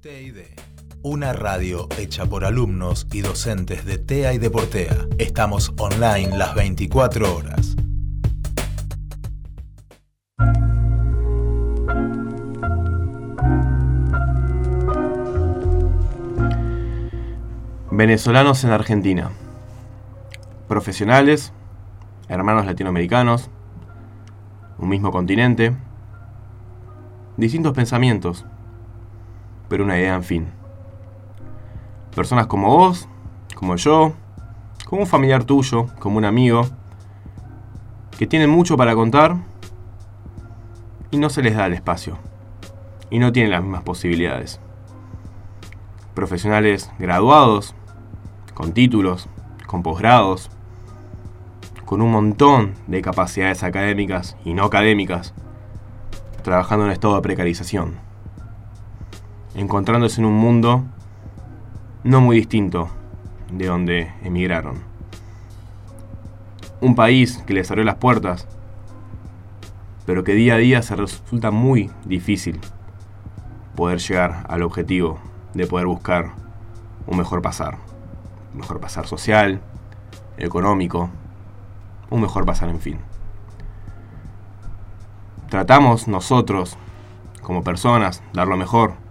TID, 0.00 0.36
una 1.02 1.32
radio 1.32 1.88
hecha 1.98 2.24
por 2.24 2.44
alumnos 2.44 3.08
y 3.12 3.20
docentes 3.20 3.84
de 3.84 3.98
TEA 3.98 4.32
y 4.32 4.38
Deportea. 4.38 5.08
Estamos 5.18 5.72
online 5.76 6.38
las 6.38 6.54
24 6.54 7.36
horas. 7.36 7.74
Venezolanos 17.90 18.62
en 18.62 18.70
Argentina. 18.70 19.32
Profesionales, 20.68 21.52
hermanos 22.28 22.66
latinoamericanos, 22.66 23.50
un 24.78 24.90
mismo 24.90 25.10
continente, 25.10 25.74
distintos 27.36 27.72
pensamientos, 27.72 28.46
pero 29.68 29.84
una 29.84 29.98
idea 29.98 30.14
en 30.14 30.24
fin. 30.24 30.48
Personas 32.14 32.46
como 32.46 32.68
vos, 32.68 33.08
como 33.54 33.76
yo, 33.76 34.12
como 34.86 35.02
un 35.02 35.06
familiar 35.06 35.44
tuyo, 35.44 35.86
como 35.98 36.18
un 36.18 36.24
amigo, 36.24 36.66
que 38.18 38.26
tienen 38.26 38.50
mucho 38.50 38.76
para 38.76 38.94
contar 38.94 39.36
y 41.10 41.18
no 41.18 41.30
se 41.30 41.42
les 41.42 41.56
da 41.56 41.66
el 41.66 41.74
espacio, 41.74 42.18
y 43.10 43.18
no 43.18 43.32
tienen 43.32 43.52
las 43.52 43.62
mismas 43.62 43.82
posibilidades. 43.82 44.60
Profesionales 46.14 46.90
graduados, 46.98 47.74
con 48.54 48.72
títulos, 48.72 49.28
con 49.66 49.82
posgrados, 49.82 50.50
con 51.84 52.02
un 52.02 52.10
montón 52.10 52.74
de 52.86 53.00
capacidades 53.00 53.62
académicas 53.62 54.36
y 54.44 54.52
no 54.52 54.64
académicas, 54.64 55.32
trabajando 56.42 56.86
en 56.86 56.92
estado 56.92 57.14
de 57.14 57.22
precarización, 57.22 57.98
encontrándose 59.58 60.20
en 60.20 60.26
un 60.26 60.34
mundo 60.34 60.84
no 62.04 62.20
muy 62.20 62.36
distinto 62.36 62.88
de 63.50 63.66
donde 63.66 64.12
emigraron. 64.22 64.76
Un 66.80 66.94
país 66.94 67.42
que 67.44 67.54
les 67.54 67.68
abrió 67.70 67.84
las 67.84 67.96
puertas, 67.96 68.46
pero 70.06 70.22
que 70.22 70.34
día 70.34 70.54
a 70.54 70.58
día 70.58 70.80
se 70.82 70.94
resulta 70.94 71.50
muy 71.50 71.90
difícil 72.04 72.60
poder 73.74 73.98
llegar 73.98 74.46
al 74.48 74.62
objetivo 74.62 75.18
de 75.54 75.66
poder 75.66 75.86
buscar 75.86 76.32
un 77.06 77.18
mejor 77.18 77.42
pasar. 77.42 77.78
Un 78.52 78.60
mejor 78.60 78.80
pasar 78.80 79.06
social, 79.08 79.60
económico, 80.36 81.10
un 82.10 82.20
mejor 82.20 82.44
pasar 82.46 82.68
en 82.68 82.78
fin. 82.78 82.98
Tratamos 85.50 86.06
nosotros, 86.06 86.78
como 87.42 87.64
personas, 87.64 88.22
dar 88.32 88.46
lo 88.46 88.56
mejor. 88.56 89.07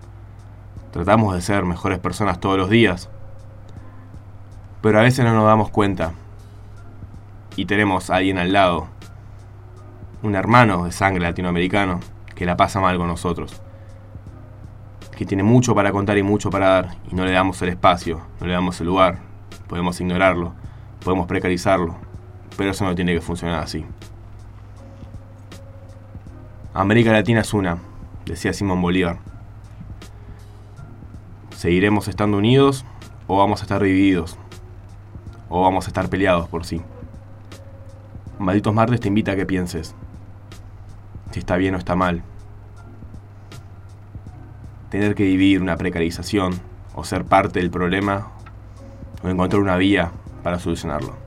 Tratamos 0.92 1.36
de 1.36 1.42
ser 1.42 1.66
mejores 1.66 2.00
personas 2.00 2.40
todos 2.40 2.58
los 2.58 2.70
días. 2.70 3.10
Pero 4.82 5.00
a 5.00 5.04
veces 5.04 5.26
no 5.26 5.34
nos 5.34 5.46
damos 5.46 5.70
cuenta. 5.70 6.14
Y 7.56 7.66
tenemos 7.66 8.10
a 8.10 8.16
alguien 8.18 8.38
al 8.38 8.54
lado, 8.54 8.88
un 10.24 10.36
hermano 10.36 10.86
de 10.86 10.92
sangre 10.92 11.24
latinoamericano, 11.24 12.00
que 12.36 12.46
la 12.46 12.56
pasa 12.56 12.80
mal 12.80 12.98
con 12.98 13.08
nosotros. 13.08 13.62
Que 15.18 15.26
tiene 15.26 15.44
mucho 15.44 15.74
para 15.74 15.92
contar 15.92 16.18
y 16.18 16.24
mucho 16.24 16.52
para 16.52 16.68
dar, 16.68 16.98
y 17.12 17.16
no 17.16 17.26
le 17.26 17.32
damos 17.32 17.62
el 17.64 17.70
espacio, 17.70 18.22
no 18.40 18.46
le 18.46 18.54
damos 18.54 18.80
el 18.80 18.88
lugar. 18.88 19.20
Podemos 19.68 20.00
ignorarlo, 20.00 20.54
podemos 21.04 21.26
precarizarlo, 21.28 21.96
pero 22.56 22.72
eso 22.72 22.86
no 22.86 22.94
tiene 22.94 23.14
que 23.14 23.22
funcionar 23.22 23.64
así. 23.64 23.86
América 26.76 27.12
Latina 27.12 27.42
es 27.42 27.54
una, 27.56 27.80
decía 28.26 28.54
Simón 28.54 28.80
Bolívar. 28.80 29.18
¿Seguiremos 31.58 32.08
estando 32.08 32.38
unidos 32.38 32.86
o 33.26 33.36
vamos 33.36 33.62
a 33.62 33.64
estar 33.64 33.82
divididos? 33.82 34.38
¿O 35.50 35.64
vamos 35.64 35.86
a 35.86 35.88
estar 35.88 36.08
peleados 36.08 36.48
por 36.48 36.68
sí? 36.68 36.84
Malditos 38.38 38.76
Martes 38.76 39.00
te 39.00 39.08
invita 39.08 39.32
a 39.32 39.36
que 39.36 39.48
pienses 39.48 39.96
si 41.32 41.40
está 41.40 41.58
bien 41.58 41.74
o 41.74 41.80
está 41.80 41.96
mal. 41.96 42.22
Tener 44.92 45.16
que 45.16 45.24
vivir 45.24 45.60
una 45.60 45.78
precarización 45.78 46.62
o 46.94 47.04
ser 47.04 47.26
parte 47.26 47.58
del 47.58 47.72
problema 47.72 48.28
o 49.24 49.28
encontrar 49.28 49.60
una 49.60 49.78
vía 49.78 50.12
para 50.44 50.60
solucionarlo. 50.60 51.27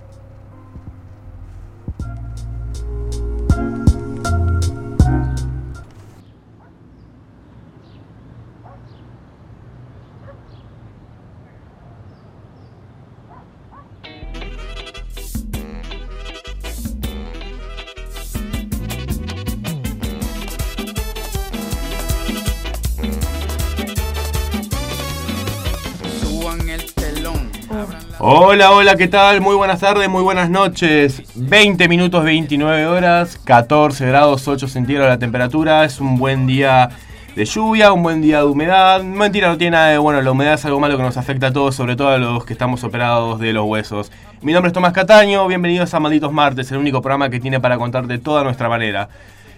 Hola, 28.22 28.72
hola, 28.72 28.96
¿qué 28.96 29.08
tal? 29.08 29.40
Muy 29.40 29.56
buenas 29.56 29.80
tardes, 29.80 30.06
muy 30.10 30.22
buenas 30.22 30.50
noches. 30.50 31.22
20 31.36 31.88
minutos 31.88 32.22
29 32.22 32.84
horas, 32.84 33.40
14 33.44 34.04
grados 34.04 34.46
8 34.46 34.68
centígrados 34.68 35.08
la 35.08 35.18
temperatura. 35.18 35.86
Es 35.86 36.02
un 36.02 36.18
buen 36.18 36.46
día 36.46 36.90
de 37.34 37.46
lluvia, 37.46 37.94
un 37.94 38.02
buen 38.02 38.20
día 38.20 38.40
de 38.40 38.44
humedad. 38.44 39.02
Mentira, 39.02 39.48
no 39.48 39.56
tiene 39.56 39.70
nada 39.70 39.88
de 39.88 39.96
bueno. 39.96 40.20
La 40.20 40.32
humedad 40.32 40.52
es 40.52 40.64
algo 40.66 40.78
malo 40.78 40.98
que 40.98 41.02
nos 41.02 41.16
afecta 41.16 41.46
a 41.46 41.52
todos, 41.54 41.74
sobre 41.74 41.96
todo 41.96 42.08
a 42.08 42.18
los 42.18 42.44
que 42.44 42.52
estamos 42.52 42.84
operados 42.84 43.40
de 43.40 43.54
los 43.54 43.64
huesos. 43.64 44.12
Mi 44.42 44.52
nombre 44.52 44.68
es 44.68 44.74
Tomás 44.74 44.92
Cataño, 44.92 45.46
bienvenidos 45.46 45.94
a 45.94 46.00
Malditos 46.00 46.30
Martes, 46.30 46.70
el 46.72 46.76
único 46.76 47.00
programa 47.00 47.30
que 47.30 47.40
tiene 47.40 47.58
para 47.58 47.78
contar 47.78 48.06
de 48.06 48.18
toda 48.18 48.44
nuestra 48.44 48.68
manera. 48.68 49.08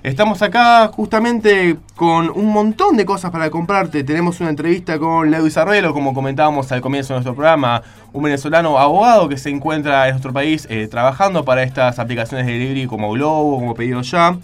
Estamos 0.02 0.42
acá 0.42 0.88
justamente 0.88 1.76
con 1.94 2.28
un 2.30 2.48
montón 2.48 2.96
de 2.96 3.04
cosas 3.04 3.30
para 3.30 3.50
comprarte. 3.50 4.02
Tenemos 4.02 4.40
una 4.40 4.50
entrevista 4.50 4.98
con 4.98 5.30
Leo 5.30 5.46
Isarrelo, 5.46 5.94
como 5.94 6.12
comentábamos 6.12 6.72
al 6.72 6.80
comienzo 6.80 7.12
de 7.12 7.18
nuestro 7.18 7.36
programa, 7.36 7.84
un 8.12 8.24
venezolano 8.24 8.80
abogado 8.80 9.28
que 9.28 9.36
se 9.36 9.48
encuentra 9.48 10.08
en 10.08 10.14
nuestro 10.14 10.32
país 10.32 10.66
eh, 10.68 10.88
trabajando 10.88 11.44
para 11.44 11.62
estas 11.62 12.00
aplicaciones 12.00 12.46
de 12.46 12.52
delivery 12.54 12.88
como 12.88 13.12
Globo, 13.12 13.60
como 13.60 13.74
Pedido 13.74 14.02
Ya. 14.02 14.36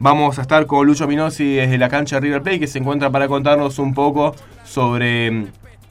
Vamos 0.00 0.40
a 0.40 0.42
estar 0.42 0.66
con 0.66 0.84
Lucho 0.84 1.06
Minosi 1.06 1.54
desde 1.54 1.78
la 1.78 1.88
cancha 1.88 2.18
River 2.18 2.42
Plate, 2.42 2.58
que 2.58 2.66
se 2.66 2.80
encuentra 2.80 3.10
para 3.10 3.28
contarnos 3.28 3.78
un 3.78 3.94
poco 3.94 4.34
sobre 4.64 5.46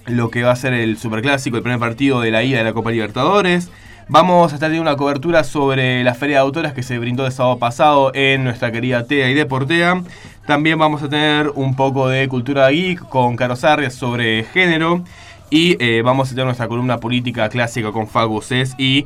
lo 0.05 0.29
que 0.31 0.43
va 0.43 0.51
a 0.51 0.57
ser 0.57 0.73
el 0.73 0.97
Superclásico, 0.97 1.55
el 1.55 1.63
primer 1.63 1.79
partido 1.79 2.19
de 2.19 2.29
la 2.29 2.43
ida 2.43 2.57
de 2.57 2.65
la 2.65 2.73
Copa 2.73 2.91
Libertadores. 2.91 3.71
Vamos 4.09 4.51
a 4.51 4.55
estar 4.55 4.69
teniendo 4.69 4.89
una 4.89 4.97
cobertura 4.97 5.43
sobre 5.43 6.03
la 6.03 6.13
Feria 6.13 6.37
de 6.37 6.41
Autoras 6.41 6.73
que 6.73 6.83
se 6.83 6.99
brindó 6.99 7.25
el 7.25 7.31
sábado 7.31 7.57
pasado 7.57 8.11
en 8.13 8.43
nuestra 8.43 8.71
querida 8.71 9.05
TEA 9.05 9.29
y 9.29 9.33
Deportea. 9.33 10.03
También 10.45 10.77
vamos 10.77 11.01
a 11.03 11.09
tener 11.09 11.49
un 11.55 11.75
poco 11.75 12.09
de 12.09 12.27
cultura 12.27 12.69
geek 12.69 12.99
con 13.07 13.35
Caro 13.37 13.55
Sarrias 13.55 13.93
sobre 13.93 14.43
género. 14.43 15.03
Y 15.49 15.77
eh, 15.83 16.01
vamos 16.01 16.29
a 16.29 16.31
tener 16.31 16.45
nuestra 16.45 16.67
columna 16.67 16.99
política 16.99 17.47
clásica 17.47 17.91
con 17.91 18.07
Fago 18.07 18.41
Cés 18.41 18.75
y 18.77 19.05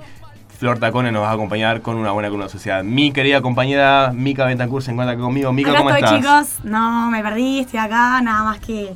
Flor 0.57 0.79
Tacone 0.79 1.11
nos 1.11 1.21
va 1.21 1.29
a 1.29 1.33
acompañar 1.33 1.81
con 1.81 1.97
una 1.97 2.11
buena 2.11 2.29
columna 2.29 2.49
sociedad. 2.49 2.83
Mi 2.83 3.11
querida 3.11 3.41
compañera 3.41 4.11
Mica 4.13 4.45
Bentancur 4.45 4.81
se 4.81 4.91
encuentra 4.91 5.15
conmigo. 5.15 5.53
Mica, 5.53 5.75
¿cómo 5.75 5.91
estoy, 5.91 6.17
estás? 6.17 6.55
chicos. 6.55 6.65
No, 6.65 7.11
me 7.11 7.21
perdí, 7.21 7.59
estoy 7.59 7.79
acá, 7.79 8.19
nada 8.21 8.43
más 8.43 8.59
que. 8.59 8.95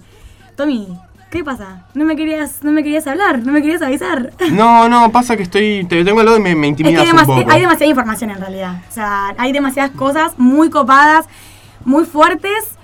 Tommy, 0.56 0.88
¿qué 1.31 1.44
pasa? 1.44 1.86
No 1.96 2.06
me 2.06 2.16
querías, 2.16 2.64
no 2.64 2.72
me 2.72 2.84
querías 2.84 3.08
hablar, 3.08 3.40
no 3.40 3.52
me 3.52 3.62
querías 3.62 3.81
avisar. 3.81 4.31
No, 4.52 4.90
no, 4.90 5.12
pasa 5.12 5.38
que 5.38 5.44
estoy. 5.44 5.86
Te 5.86 6.04
tengo 6.04 6.19
al 6.19 6.25
lado 6.25 6.38
y 6.38 6.42
me, 6.42 6.54
me 6.56 6.68
Es 6.69 6.75
que 6.75 6.83
intimidas 6.83 7.12
un 7.12 7.25
poco. 7.25 7.50
hay 7.51 7.62
demasiada 7.62 7.89
información 7.89 8.31
en 8.31 8.39
realidad. 8.39 8.81
O 8.89 8.94
sea, 8.94 9.33
hay 9.38 9.51
demasiadas 9.51 9.92
cosas 9.92 10.33
muy 10.38 10.69
copadas, 10.69 11.25
muy 11.86 12.04
fuertes 12.06 12.78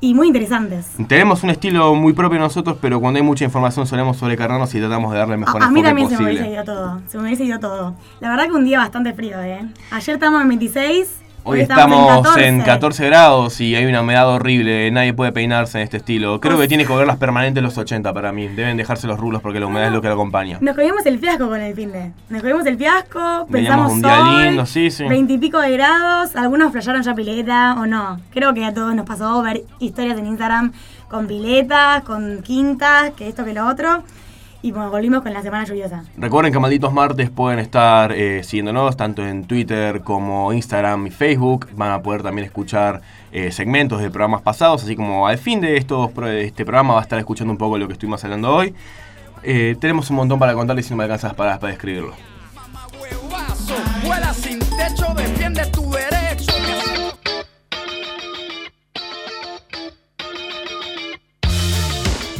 y 0.00 0.14
muy 0.14 0.26
interesantes. 0.28 0.92
Tenemos 1.06 1.42
un 1.42 1.50
estilo 1.50 1.94
muy 1.94 2.14
propio 2.14 2.38
nosotros, 2.38 2.78
pero 2.80 3.00
cuando 3.00 3.18
hay 3.18 3.24
mucha 3.24 3.44
información 3.44 3.86
solemos 3.86 4.16
sobrecargarnos 4.16 4.74
y 4.74 4.78
tratamos 4.78 5.12
de 5.12 5.18
darle 5.18 5.36
mejor 5.36 5.62
A, 5.62 5.66
a 5.66 5.70
mí 5.70 5.82
también 5.82 6.08
se 6.08 6.16
me 6.16 6.24
hubiese 6.24 6.50
ido 6.50 6.64
todo. 6.64 7.00
Se 7.06 7.18
me 7.18 7.24
hubiese 7.24 7.44
ido 7.44 7.58
todo. 7.60 7.94
La 8.20 8.30
verdad 8.30 8.46
que 8.46 8.52
un 8.52 8.64
día 8.64 8.78
bastante 8.78 9.12
frío, 9.12 9.40
¿eh? 9.42 9.66
Ayer 9.90 10.14
estamos 10.14 10.40
en 10.42 10.48
26. 10.48 11.23
Hoy 11.46 11.60
estamos 11.60 12.36
en 12.38 12.62
14 12.62 13.04
grados 13.04 13.60
y 13.60 13.76
hay 13.76 13.84
una 13.84 14.00
humedad 14.00 14.26
horrible, 14.30 14.90
nadie 14.90 15.12
puede 15.12 15.30
peinarse 15.30 15.76
en 15.76 15.84
este 15.84 15.98
estilo. 15.98 16.40
Creo 16.40 16.58
que 16.58 16.66
tiene 16.68 16.86
que 16.86 16.92
volver 16.92 17.06
las 17.06 17.18
permanentes 17.18 17.62
los 17.62 17.76
80 17.76 18.14
para 18.14 18.32
mí. 18.32 18.48
Deben 18.48 18.78
dejarse 18.78 19.06
los 19.06 19.20
rulos 19.20 19.42
porque 19.42 19.60
la 19.60 19.66
humedad 19.66 19.88
es 19.88 19.92
lo 19.92 20.00
que 20.00 20.08
lo 20.08 20.14
acompaña. 20.14 20.56
Nos 20.62 20.74
comimos 20.74 21.04
el 21.04 21.18
fiasco 21.18 21.48
con 21.48 21.60
el 21.60 21.74
fin 21.74 21.92
de. 21.92 22.12
Nos 22.30 22.40
comimos 22.40 22.64
el 22.64 22.78
fiasco, 22.78 23.46
pensamos 23.52 23.92
un 23.92 24.00
día 24.00 24.16
sol, 24.16 24.42
lindo, 24.42 24.66
sí, 24.66 24.90
sí. 24.90 25.04
20 25.04 25.34
y 25.34 25.38
pico 25.38 25.60
de 25.60 25.72
grados, 25.72 26.34
algunos 26.34 26.72
playaron 26.72 27.02
ya 27.02 27.14
pileta 27.14 27.74
o 27.78 27.84
no. 27.84 28.20
Creo 28.32 28.54
que 28.54 28.64
a 28.64 28.72
todos 28.72 28.94
nos 28.94 29.04
pasó 29.04 29.42
ver 29.42 29.64
historias 29.80 30.18
en 30.18 30.26
Instagram 30.26 30.72
con 31.08 31.26
piletas, 31.26 32.04
con 32.04 32.40
quintas, 32.42 33.10
que 33.10 33.28
esto 33.28 33.44
que 33.44 33.52
lo 33.52 33.66
otro. 33.66 34.02
Y 34.64 34.72
bueno, 34.72 34.90
volvimos 34.90 35.22
con 35.22 35.34
la 35.34 35.42
semana 35.42 35.66
lluviosa. 35.66 36.04
Recuerden 36.16 36.50
que 36.50 36.58
Malditos 36.58 36.90
Martes 36.90 37.28
pueden 37.28 37.58
estar 37.58 38.12
eh, 38.12 38.42
siguiéndonos 38.42 38.96
tanto 38.96 39.22
en 39.22 39.44
Twitter 39.44 40.00
como 40.00 40.54
Instagram 40.54 41.06
y 41.06 41.10
Facebook. 41.10 41.68
Van 41.76 41.90
a 41.90 42.00
poder 42.00 42.22
también 42.22 42.46
escuchar 42.46 43.02
eh, 43.30 43.52
segmentos 43.52 44.00
de 44.00 44.08
programas 44.08 44.40
pasados, 44.40 44.82
así 44.82 44.96
como 44.96 45.28
al 45.28 45.36
fin 45.36 45.60
de 45.60 45.76
estos 45.76 46.10
este 46.28 46.64
programa 46.64 46.94
va 46.94 47.00
a 47.00 47.02
estar 47.02 47.18
escuchando 47.18 47.52
un 47.52 47.58
poco 47.58 47.76
lo 47.76 47.86
que 47.86 47.92
estuvimos 47.92 48.24
hablando 48.24 48.54
hoy. 48.54 48.74
Eh, 49.42 49.76
tenemos 49.78 50.08
un 50.08 50.16
montón 50.16 50.38
para 50.38 50.54
contarles 50.54 50.86
y 50.86 50.90
no 50.92 50.96
me 50.96 51.04
alcanzas 51.04 51.34
para, 51.34 51.58
para 51.58 51.70
describirlo. 51.70 52.14
Huevazo, 52.98 53.74
vuela 54.02 54.32
sin 54.32 54.60
techo, 54.60 55.12
defiende 55.14 55.66
tu 55.66 55.90
derecho. 55.90 56.52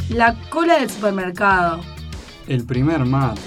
La 0.09 0.35
cola 0.49 0.79
del 0.79 0.89
supermercado. 0.89 1.94
El 2.47 2.67
primer 2.67 3.07
mate. 3.07 3.41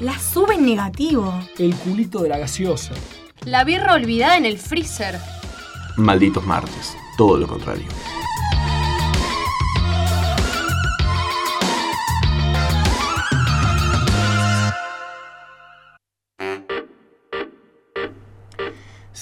La 0.00 0.18
sube 0.18 0.54
en 0.54 0.64
negativo. 0.64 1.38
El 1.58 1.74
culito 1.74 2.22
de 2.22 2.30
la 2.30 2.38
gaseosa. 2.38 2.94
La 3.44 3.62
birra 3.62 3.92
olvidada 3.92 4.38
en 4.38 4.46
el 4.46 4.56
freezer. 4.56 5.18
Malditos 5.98 6.46
Martes, 6.46 6.96
todo 7.18 7.36
lo 7.36 7.46
contrario. 7.46 7.84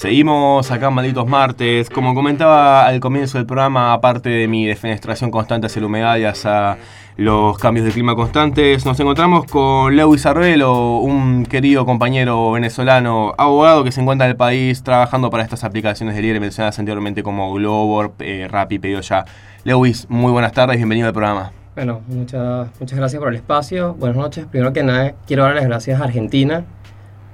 Seguimos 0.01 0.71
acá 0.71 0.87
en 0.87 0.93
Malditos 0.95 1.27
Martes. 1.27 1.89
Como 1.89 2.15
comentaba 2.15 2.87
al 2.87 2.99
comienzo 2.99 3.37
del 3.37 3.45
programa, 3.45 3.93
aparte 3.93 4.29
de 4.29 4.47
mi 4.47 4.65
defenestración 4.65 5.29
constante 5.29 5.67
hacia 5.67 5.81
la 5.81 5.87
humedad 5.87 6.17
y 6.17 6.23
hacia 6.23 6.79
los 7.17 7.57
cambios 7.57 7.85
de 7.85 7.91
clima 7.91 8.15
constantes, 8.15 8.85
nos 8.85 8.99
encontramos 8.99 9.45
con 9.45 9.95
Lewis 9.95 10.25
Arbelo, 10.25 10.97
un 10.97 11.45
querido 11.45 11.85
compañero 11.85 12.51
venezolano, 12.53 13.33
abogado 13.37 13.83
que 13.83 13.91
se 13.91 14.01
encuentra 14.01 14.25
en 14.25 14.31
el 14.31 14.37
país 14.37 14.81
trabajando 14.81 15.29
para 15.29 15.43
estas 15.43 15.63
aplicaciones 15.63 16.15
de 16.15 16.21
libre 16.21 16.39
mencionadas 16.39 16.79
anteriormente 16.79 17.21
como 17.21 17.53
Globor, 17.53 18.13
eh, 18.19 18.47
Rappi, 18.49 18.79
Pedido 18.79 19.01
Ya. 19.01 19.25
Lewis, 19.63 20.07
muy 20.09 20.31
buenas 20.31 20.53
tardes, 20.53 20.77
bienvenido 20.77 21.07
al 21.07 21.13
programa. 21.13 21.51
Bueno, 21.75 22.01
muchas, 22.07 22.69
muchas 22.79 22.97
gracias 22.97 23.19
por 23.19 23.29
el 23.29 23.35
espacio. 23.35 23.93
Buenas 23.93 24.17
noches. 24.17 24.45
Primero 24.45 24.73
que 24.73 24.83
nada, 24.83 25.13
quiero 25.25 25.43
dar 25.43 25.55
las 25.55 25.65
gracias 25.65 26.01
a 26.01 26.05
Argentina 26.05 26.63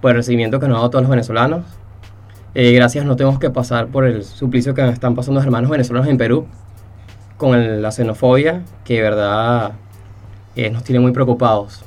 por 0.01 0.11
el 0.11 0.17
recibimiento 0.17 0.59
que 0.59 0.67
nos 0.67 0.75
ha 0.75 0.79
dado 0.79 0.89
todos 0.89 1.03
los 1.03 1.09
venezolanos. 1.09 1.65
Eh, 2.53 2.71
gracias, 2.73 3.05
no 3.05 3.15
tenemos 3.15 3.39
que 3.39 3.49
pasar 3.49 3.87
por 3.87 4.05
el 4.05 4.23
suplicio 4.23 4.73
que 4.73 4.87
están 4.89 5.15
pasando 5.15 5.39
los 5.39 5.45
hermanos 5.45 5.69
venezolanos 5.69 6.07
en 6.07 6.17
Perú 6.17 6.47
con 7.37 7.55
el- 7.57 7.81
la 7.81 7.91
xenofobia, 7.91 8.61
que 8.83 8.95
de 8.95 9.01
verdad 9.01 9.71
eh, 10.55 10.69
nos 10.71 10.83
tiene 10.83 10.99
muy 10.99 11.11
preocupados. 11.11 11.83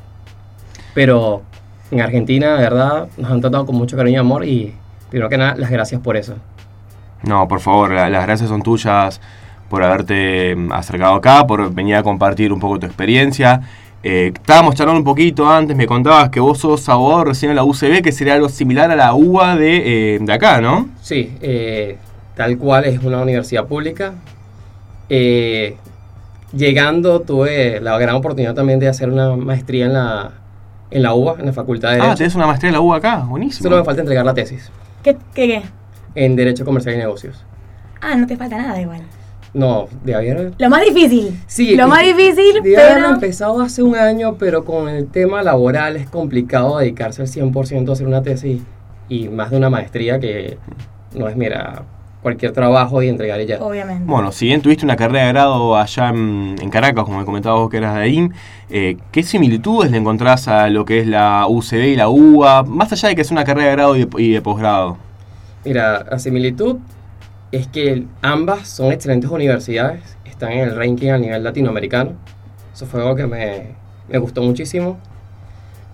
Pero 0.95 1.43
en 1.91 2.01
Argentina, 2.01 2.55
de 2.57 2.63
verdad, 2.63 3.09
nos 3.17 3.31
han 3.31 3.41
tratado 3.41 3.67
con 3.67 3.75
mucho 3.77 3.97
cariño 3.97 4.17
y 4.17 4.21
amor 4.21 4.45
y 4.45 4.75
primero 5.09 5.29
que 5.29 5.37
nada, 5.39 5.55
las 5.57 5.71
gracias 5.71 6.01
por 6.01 6.17
eso. 6.17 6.35
No, 7.23 7.49
por 7.49 7.61
favor, 7.61 7.91
la- 7.93 8.09
las 8.09 8.25
gracias 8.27 8.49
son 8.49 8.63
tuyas 8.63 9.21
por 9.69 9.83
haberte 9.83 10.55
mm, 10.57 10.73
acercado 10.73 11.15
acá, 11.17 11.47
por 11.47 11.73
venir 11.73 11.97
a 11.97 12.03
compartir 12.03 12.53
un 12.53 12.61
poco 12.61 12.79
tu 12.79 12.87
experiencia. 12.87 13.61
Eh, 14.03 14.33
estábamos 14.35 14.75
charlando 14.77 14.99
un 15.01 15.05
poquito 15.05 15.49
antes, 15.51 15.77
me 15.77 15.87
contabas 15.87 16.31
que 16.31 16.41
vos 16.41 16.59
sos 16.59 16.89
abogado 16.89 17.25
recién 17.25 17.51
en 17.51 17.57
la 17.57 17.65
UCB, 17.65 18.03
que 18.03 18.13
sería 18.13 18.35
algo 18.35 18.49
similar 18.49 18.91
a 18.91 18.97
la 18.97 19.15
UBA 19.15 19.57
de, 19.57 20.15
eh, 20.15 20.19
de 20.21 20.33
acá, 20.33 20.61
¿no? 20.61 20.89
Sí, 21.03 21.37
eh, 21.43 21.99
tal 22.35 22.57
cual 22.57 22.85
es 22.87 23.03
una 23.03 23.21
universidad 23.21 23.67
pública. 23.67 24.15
Eh, 25.11 25.77
llegando 26.53 27.21
tuve 27.21 27.81
la 27.81 27.99
gran 27.99 28.15
oportunidad 28.17 28.55
también 28.55 28.79
de 28.79 28.89
hacer 28.89 29.11
una 29.11 29.35
maestría 29.37 29.87
en 29.87 29.93
la, 29.95 30.31
en 30.91 31.03
la 31.03 31.15
UBA, 31.15 31.37
en 31.41 31.47
la 31.47 31.53
Facultad 31.53 31.91
de 31.91 31.97
Ah, 31.97 32.03
Derecho. 32.03 32.19
tenés 32.19 32.35
una 32.37 32.47
maestría 32.47 32.69
en 32.69 32.75
la 32.75 32.81
UBA 32.81 32.97
acá, 32.97 33.17
buenísimo. 33.29 33.65
Solo 33.65 33.77
me 33.79 33.85
falta 33.85 34.01
entregar 34.03 34.25
la 34.25 34.35
tesis 34.35 34.71
¿Qué, 35.03 35.17
qué, 35.35 35.47
qué? 35.49 35.63
en 36.15 36.37
Derecho 36.37 36.65
Comercial 36.65 36.95
y 36.95 36.99
Negocios. 36.99 37.45
Ah, 38.01 38.15
no 38.17 38.27
te 38.27 38.37
falta 38.37 38.57
nada 38.57 38.81
igual. 38.81 39.03
No, 39.53 39.89
de 40.05 40.15
haber... 40.15 40.53
Lo 40.59 40.71
más 40.71 40.83
difícil. 40.83 41.37
Sí, 41.49 41.75
Lo 41.75 41.89
más 41.89 42.05
difícil, 42.05 42.63
de 42.63 42.77
haberlo 42.77 43.01
pero... 43.07 43.15
empezado 43.15 43.61
hace 43.61 43.83
un 43.83 43.97
año, 43.97 44.37
pero 44.39 44.65
con 44.65 44.89
el 44.89 45.09
tema 45.09 45.43
laboral 45.43 45.97
es 45.97 46.09
complicado 46.09 46.79
dedicarse 46.79 47.23
al 47.23 47.29
100% 47.29 47.89
a 47.89 47.93
hacer 47.93 48.07
una 48.07 48.23
tesis 48.23 48.63
y 49.09 49.29
más 49.29 49.51
de 49.51 49.57
una 49.57 49.69
maestría 49.69 50.21
que 50.21 50.57
no 51.17 51.29
es, 51.29 51.35
mira, 51.37 51.83
cualquier 52.23 52.53
trabajo 52.53 53.03
y 53.03 53.09
entregar 53.09 53.41
ya. 53.41 53.63
Obviamente. 53.63 54.05
Bueno, 54.05 54.33
si 54.33 54.47
bien 54.47 54.61
tuviste 54.61 54.85
una 54.85 54.97
carrera 54.97 55.27
de 55.27 55.33
grado 55.33 55.77
allá 55.77 56.11
en, 56.11 56.57
en 56.61 56.71
Caracas, 56.71 57.05
como 57.05 57.19
me 57.19 57.25
comentabas 57.25 57.61
vos 57.61 57.71
que 57.71 57.79
eras 57.79 57.95
de 57.95 58.01
ahí, 58.01 58.29
eh, 58.69 58.97
¿qué 59.11 59.23
similitudes 59.23 59.91
le 59.91 59.99
encontrás 59.99 60.49
a 60.49 60.69
lo 60.69 60.85
que 60.85 61.01
es 61.01 61.07
la 61.07 61.47
UCB 61.49 61.93
y 61.93 61.97
la 61.97 62.09
UBA, 62.09 62.65
más 62.65 62.93
allá 62.93 63.09
de 63.09 63.15
que 63.15 63.23
es 63.23 63.31
una 63.31 63.45
carrera 63.45 63.71
de 63.71 63.77
grado 63.77 63.97
y 63.97 64.05
de, 64.05 64.23
y 64.23 64.33
de 64.33 64.43
posgrado? 64.43 64.99
Mira, 65.65 66.05
la 66.11 66.19
similitud 66.19 66.77
es 67.53 67.67
que 67.67 68.05
ambas 68.23 68.69
son 68.69 68.93
excelentes 68.93 69.31
universidades, 69.31 70.17
están 70.25 70.53
en 70.53 70.61
el 70.61 70.77
ranking 70.77 71.11
a 71.11 71.19
nivel 71.19 71.43
latinoamericano. 71.43 72.13
Eso 72.73 72.87
fue 72.87 73.01
algo 73.01 73.17
que 73.17 73.27
me, 73.27 73.75
me 74.09 74.19
gustó 74.19 74.43
muchísimo. 74.43 74.99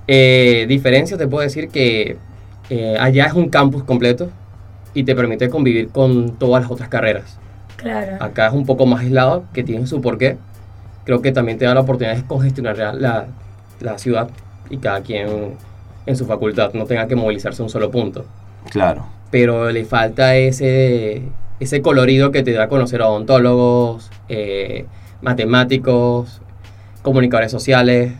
Eh, 0.07 0.67
diferencia, 0.69 1.17
te 1.17 1.27
puedo 1.27 1.43
decir 1.43 1.69
que 1.69 2.17
eh, 2.71 2.97
allá 2.99 3.27
es 3.27 3.33
un 3.33 3.49
campus 3.49 3.83
completo 3.85 4.31
y 4.97 5.05
te 5.05 5.15
permite 5.15 5.51
convivir 5.51 5.91
con 5.91 6.39
todas 6.39 6.63
las 6.63 6.71
otras 6.71 6.89
carreras. 6.89 7.39
Claro. 7.77 8.17
Acá 8.19 8.47
es 8.47 8.55
un 8.55 8.65
poco 8.65 8.87
más 8.87 9.03
aislado, 9.03 9.45
que 9.53 9.63
tiene 9.63 9.87
su 9.87 10.01
porqué. 10.01 10.39
Creo 11.05 11.21
que 11.21 11.33
también 11.33 11.59
te 11.59 11.67
da 11.67 11.75
la 11.75 11.83
oportunidad 11.83 12.17
de 12.17 12.25
congestionar 12.25 12.79
la, 12.79 13.27
la, 13.79 13.99
ciudad 13.99 14.31
y 14.71 14.79
cada 14.79 15.03
quien 15.03 15.53
en 16.07 16.17
su 16.17 16.25
facultad 16.25 16.73
no 16.73 16.87
tenga 16.87 17.07
que 17.07 17.15
movilizarse 17.15 17.61
a 17.61 17.65
un 17.65 17.69
solo 17.71 17.91
punto 17.91 18.25
Claro. 18.71 19.07
pero 19.31 19.71
le 19.71 19.85
falta 19.85 20.35
ese, 20.35 21.25
ese 21.61 21.83
colorido 21.83 22.33
que 22.33 22.43
te 22.43 22.53
da 22.53 22.65
a 22.65 22.69
conocer 22.69 23.03
a 23.03 23.09
odontólogos, 23.09 24.11
eh, 24.31 24.87
matemáticos, 25.21 26.41
comunicadores 27.03 27.53
sociales, 27.53 28.15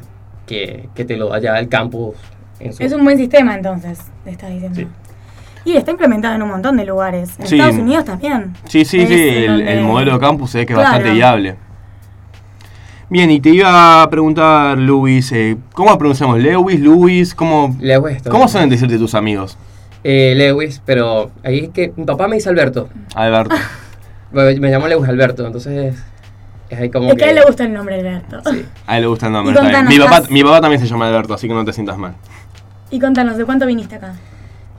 que, 0.47 0.91
que 0.95 1.07
te 1.07 1.17
lo 1.17 1.31
da 1.31 1.39
ya 1.39 1.59
el 1.59 1.71
campus. 1.71 2.17
En 2.61 2.75
su, 2.75 2.83
Es 2.83 2.93
un 2.93 3.03
buen 3.03 3.17
sistema 3.17 3.55
entonces, 3.57 3.99
te 4.25 4.31
estás 4.31 4.51
diciendo. 4.51 4.77
Sí. 4.79 4.87
Y 5.67 5.77
está 5.77 5.91
implementado 5.91 6.35
en 6.37 6.43
un 6.43 6.49
montón 6.49 6.77
de 6.77 6.87
lugares. 6.87 7.39
En 7.39 7.47
Sí. 7.47 7.57
Estados 7.57 7.77
Unidos 7.77 8.05
también. 8.05 8.55
Sí, 8.67 8.85
sí, 8.85 9.01
Es 9.01 9.09
sí, 9.09 9.15
el, 9.45 9.83
modelo 9.83 10.13
de 10.15 10.19
campus 10.21 10.55
es 10.55 10.65
que 10.65 10.73
es 10.73 10.79
bastante 10.79 11.11
viable. 11.11 11.57
Bien, 13.09 13.31
y 13.31 13.41
te 13.41 13.51
iba 13.51 14.03
a 14.03 14.09
preguntar, 14.11 14.79
Luis, 14.79 15.31
eh, 15.33 15.57
¿cómo 15.73 15.97
pronunciamos? 15.99 16.39
¿Lewis, 16.39 16.81
Luis? 16.81 17.35
¿Cómo, 17.35 17.77
Lewis, 17.81 18.23
¿Cómo 18.29 18.49
suelen 18.49 18.71
decirte 18.71 18.97
tus 18.99 19.15
amigos? 19.15 19.57
Eh, 20.03 20.35
Lewis, 20.37 20.81
pero 20.85 21.31
ahí 21.45 21.65
es 21.65 21.69
que 21.71 21.93
mi 21.97 22.05
papá 22.05 22.27
me 22.29 22.37
dice 22.37 22.49
Alberto. 22.49 22.89
Alberto. 23.15 23.55
Me, 24.33 24.55
me 24.59 24.71
llamo 24.71 24.89
Lewis 24.89 25.09
Alberto, 25.09 25.47
entonces 25.47 25.95
es 26.69 26.79
ahí 26.79 26.91
como 26.91 27.09
Es 27.09 27.15
que... 27.15 27.19
que 27.19 27.25
a 27.27 27.29
él 27.31 27.37
le 27.37 27.43
gusta 27.45 27.65
el 27.65 27.73
nombre 27.73 27.95
Alberto. 27.95 28.41
Sí. 28.53 28.65
A 28.87 28.97
él 28.97 29.03
le 29.03 29.07
gusta 29.09 29.27
el 29.27 29.33
nombre. 29.33 29.55
Mi, 29.89 29.99
papá, 29.99 30.17
¿has- 30.17 30.31
mi 30.31 30.43
papá 30.43 30.61
también 30.61 30.81
se 30.81 30.87
llama 30.89 31.07
Alberto, 31.09 31.33
así 31.35 31.47
que 31.47 31.55
no 31.55 31.65
te 31.65 31.73
sientas 31.73 31.97
mal. 31.97 32.15
Y 32.91 32.99
contanos, 32.99 33.37
¿de 33.37 33.45
cuánto 33.45 33.67
viniste 33.67 33.95
acá? 33.95 34.15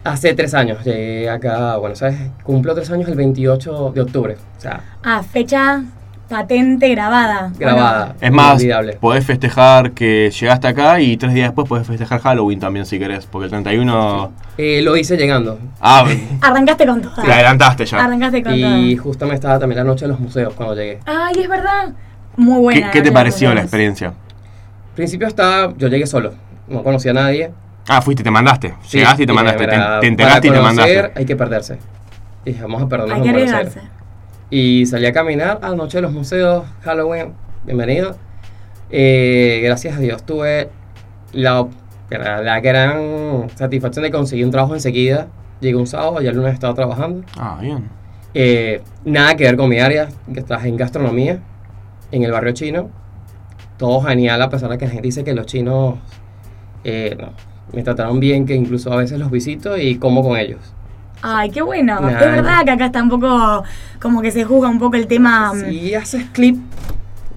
Hace 0.08 0.34
tres 0.34 0.54
años 0.54 0.84
llegué 0.86 1.30
acá 1.30 1.74
a 1.74 1.78
Buenos 1.78 2.02
Aires. 2.02 2.20
Cumplo 2.44 2.74
tres 2.76 2.90
años 2.92 3.08
el 3.10 3.16
28 3.16 3.92
de 3.94 4.02
octubre. 4.02 4.38
O 4.58 4.62
sea, 4.62 4.82
Ah, 5.04 5.22
fecha 5.24 5.84
patente 6.30 6.90
grabada. 6.90 7.52
grabada. 7.58 8.16
Es 8.20 8.32
más, 8.32 8.62
podés 9.00 9.26
festejar 9.26 9.92
que 9.92 10.30
llegaste 10.30 10.68
acá 10.68 11.00
y 11.00 11.16
tres 11.18 11.34
días 11.34 11.48
después 11.50 11.68
podés 11.70 11.88
festejar 11.88 12.20
Halloween 12.22 12.60
también 12.60 12.86
si 12.86 13.00
querés, 13.00 13.26
porque 13.26 13.46
el 13.46 13.50
31... 13.52 14.32
Eh, 14.58 14.82
lo 14.82 14.96
hice 14.98 15.16
llegando. 15.18 15.58
Ah, 15.80 16.04
Bueno, 16.06 16.22
arrancaste 16.42 16.86
con 16.86 17.02
todo. 17.02 17.14
te 17.22 17.32
adelantaste 17.32 17.86
ya. 17.86 18.04
Arrancaste 18.04 18.44
con 18.44 18.54
Y 18.56 18.96
todo. 18.96 19.04
justo 19.04 19.26
me 19.26 19.36
estaba 19.36 19.58
también 19.60 19.78
la 19.78 19.84
noche 19.86 20.06
de 20.06 20.10
los 20.10 20.20
museos 20.20 20.54
cuando 20.54 20.76
llegué. 20.76 21.00
Ay, 21.06 21.36
es 21.42 21.48
verdad. 21.50 21.94
Muy 22.36 22.56
¿Qué, 22.56 22.62
buena. 22.62 22.92
qué 22.92 23.02
te 23.02 23.08
la 23.10 23.14
pareció 23.14 23.54
la 23.54 23.62
experiencia? 23.62 24.08
Al 24.08 24.96
principio 24.96 25.28
estaba, 25.28 25.74
yo 25.78 25.88
llegué 25.88 26.06
solo, 26.08 26.34
no 26.68 26.84
conocía 26.84 27.12
a 27.12 27.16
nadie. 27.16 27.52
Ah, 27.88 28.01
fuiste, 28.01 28.24
te 28.24 28.32
mandaste. 28.32 28.74
Sí, 28.84 28.98
Llegaste 28.98 29.24
y 29.24 29.25
te 29.25 29.34
mandaste. 29.34 29.65
Te, 29.65 29.72
"Mira, 29.77 30.00
te 30.00 30.08
enteraste 30.08 30.48
y 30.48 30.51
te 30.51 30.60
mandaste. 30.60 31.12
Hay 31.15 31.25
que 31.25 31.36
perderse. 31.36 31.77
Y 32.46 32.51
dije, 32.51 32.62
vamos 32.62 32.82
a 32.84 32.88
perdernos 32.89 33.17
Hay 33.17 33.24
que 33.24 33.29
arriesgarse. 33.29 33.82
Y 34.50 34.86
salí 34.86 35.06
a 35.06 35.13
caminar 35.13 35.60
a 35.62 35.70
la 35.70 35.75
noche 35.75 35.98
de 35.98 36.01
los 36.03 36.12
museos, 36.12 36.65
Halloween, 36.84 37.34
bienvenido. 37.65 38.15
Eh, 38.89 39.62
gracias 39.63 39.98
a 39.98 40.00
Dios 40.00 40.25
tuve 40.25 40.70
la, 41.34 41.67
la, 42.10 42.41
la 42.41 42.60
gran 42.62 43.48
satisfacción 43.56 44.03
de 44.03 44.12
conseguir 44.12 44.46
un 44.46 44.51
trabajo 44.51 44.74
enseguida. 44.74 45.27
Llegué 45.60 45.75
un 45.75 45.88
sábado 45.88 46.22
y 46.22 46.27
el 46.27 46.36
lunes 46.36 46.53
estaba 46.53 46.74
trabajando. 46.74 47.25
Ah, 47.38 47.58
bien. 47.62 47.89
Eh, 48.34 48.82
nada 49.03 49.36
que 49.36 49.44
ver 49.46 49.58
con 49.58 49.70
mi 49.70 49.79
área, 49.79 50.10
que 50.34 50.41
trabajé 50.41 50.70
en 50.70 50.77
gastronomía, 50.77 51.39
en 52.12 52.24
el 52.24 52.32
barrio 52.32 52.51
chino. 52.53 52.89
Todo 53.77 54.01
genial, 54.01 54.41
a 54.41 54.50
pesar 54.50 54.70
de 54.70 54.77
que 54.77 54.86
la 54.86 54.91
gente 54.91 55.08
dice 55.08 55.24
que 55.24 55.34
los 55.34 55.46
chinos 55.46 55.96
eh, 56.84 57.15
no, 57.20 57.32
me 57.74 57.84
trataron 57.84 58.20
bien, 58.20 58.46
que 58.46 58.56
incluso 58.56 58.92
a 58.92 58.98
veces 58.98 59.20
los 59.20 59.30
visito 59.32 59.78
y 59.78 59.98
como 59.98 60.24
con 60.24 60.38
ellos. 60.38 60.60
Ay, 61.22 61.50
qué 61.50 61.62
bueno. 61.62 62.00
Nah. 62.00 62.10
Es 62.12 62.20
verdad 62.32 62.64
que 62.64 62.72
acá 62.72 62.86
está 62.88 63.02
un 63.02 63.10
poco, 63.10 63.64
como 64.02 64.22
que 64.22 64.32
se 64.32 64.44
juzga 64.44 64.70
un 64.70 64.80
poco 64.80 64.96
el 64.96 65.08
tema. 65.08 65.54
mm, 65.54 65.70
Si 65.70 65.96
haces 65.96 66.26
clip, 66.32 66.58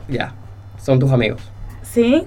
ya, 0.09 0.33
son 0.83 0.99
tus 0.99 1.11
amigos. 1.11 1.41
¿Sí? 1.83 2.25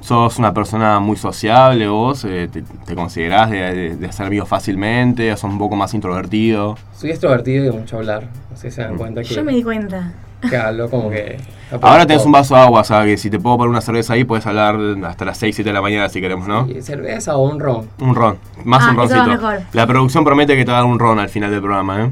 ¿Sos 0.00 0.38
una 0.38 0.52
persona 0.52 1.00
muy 1.00 1.16
sociable 1.16 1.88
vos? 1.88 2.26
Eh, 2.26 2.48
¿Te, 2.52 2.60
te 2.62 2.94
considerás 2.94 3.50
de, 3.50 3.58
de- 3.74 3.96
de 3.96 4.06
hacer 4.06 4.26
amigos 4.26 4.48
fácilmente? 4.48 5.30
¿Sos 5.34 5.44
un 5.50 5.56
poco 5.58 5.76
más 5.76 5.94
introvertido? 5.94 6.76
Soy 6.94 7.10
extrovertido 7.10 7.62
y 7.64 7.66
de 7.68 7.72
mucho 7.72 7.96
hablar. 7.96 8.24
No 8.50 8.56
sé 8.56 8.70
si 8.70 8.76
se 8.76 8.82
Mm. 8.82 8.88
dan 8.88 8.98
cuenta 8.98 9.22
que, 9.22 9.34
Yo 9.34 9.42
me 9.44 9.52
di 9.52 9.62
cuenta. 9.62 10.12
Hablo 10.56 10.88
como 10.90 11.10
que... 11.10 11.36
Ahora 11.82 12.06
tenés 12.06 12.24
un 12.24 12.32
vaso 12.32 12.54
de 12.54 12.60
agua, 12.60 12.82
o 12.82 12.84
sea, 12.84 13.04
que 13.04 13.16
si 13.16 13.30
te 13.30 13.38
puedo 13.40 13.56
poner 13.56 13.70
una 13.70 13.80
cerveza 13.80 14.12
ahí, 14.14 14.24
puedes 14.24 14.46
hablar 14.46 14.78
hasta 15.06 15.24
las 15.24 15.38
6, 15.38 15.56
7 15.56 15.70
de 15.70 15.74
la 15.74 15.80
mañana 15.82 16.08
si 16.08 16.20
queremos, 16.20 16.46
¿no? 16.46 16.68
Y 16.68 16.80
Cerveza 16.82 17.36
o 17.36 17.48
un 17.48 17.58
ron. 17.58 17.88
Un 18.00 18.14
ron, 18.14 18.38
más 18.64 18.84
Ah, 18.86 18.90
un 18.90 18.96
roncito. 18.96 19.24
mejor. 19.26 19.60
La 19.72 19.86
producción 19.86 20.24
promete 20.24 20.56
que 20.56 20.64
te 20.64 20.70
va 20.70 20.78
a 20.78 20.80
dar 20.82 20.90
un 20.90 20.98
ron 20.98 21.18
al 21.18 21.28
final 21.28 21.50
del 21.50 21.60
programa, 21.60 22.04
¿eh? 22.04 22.10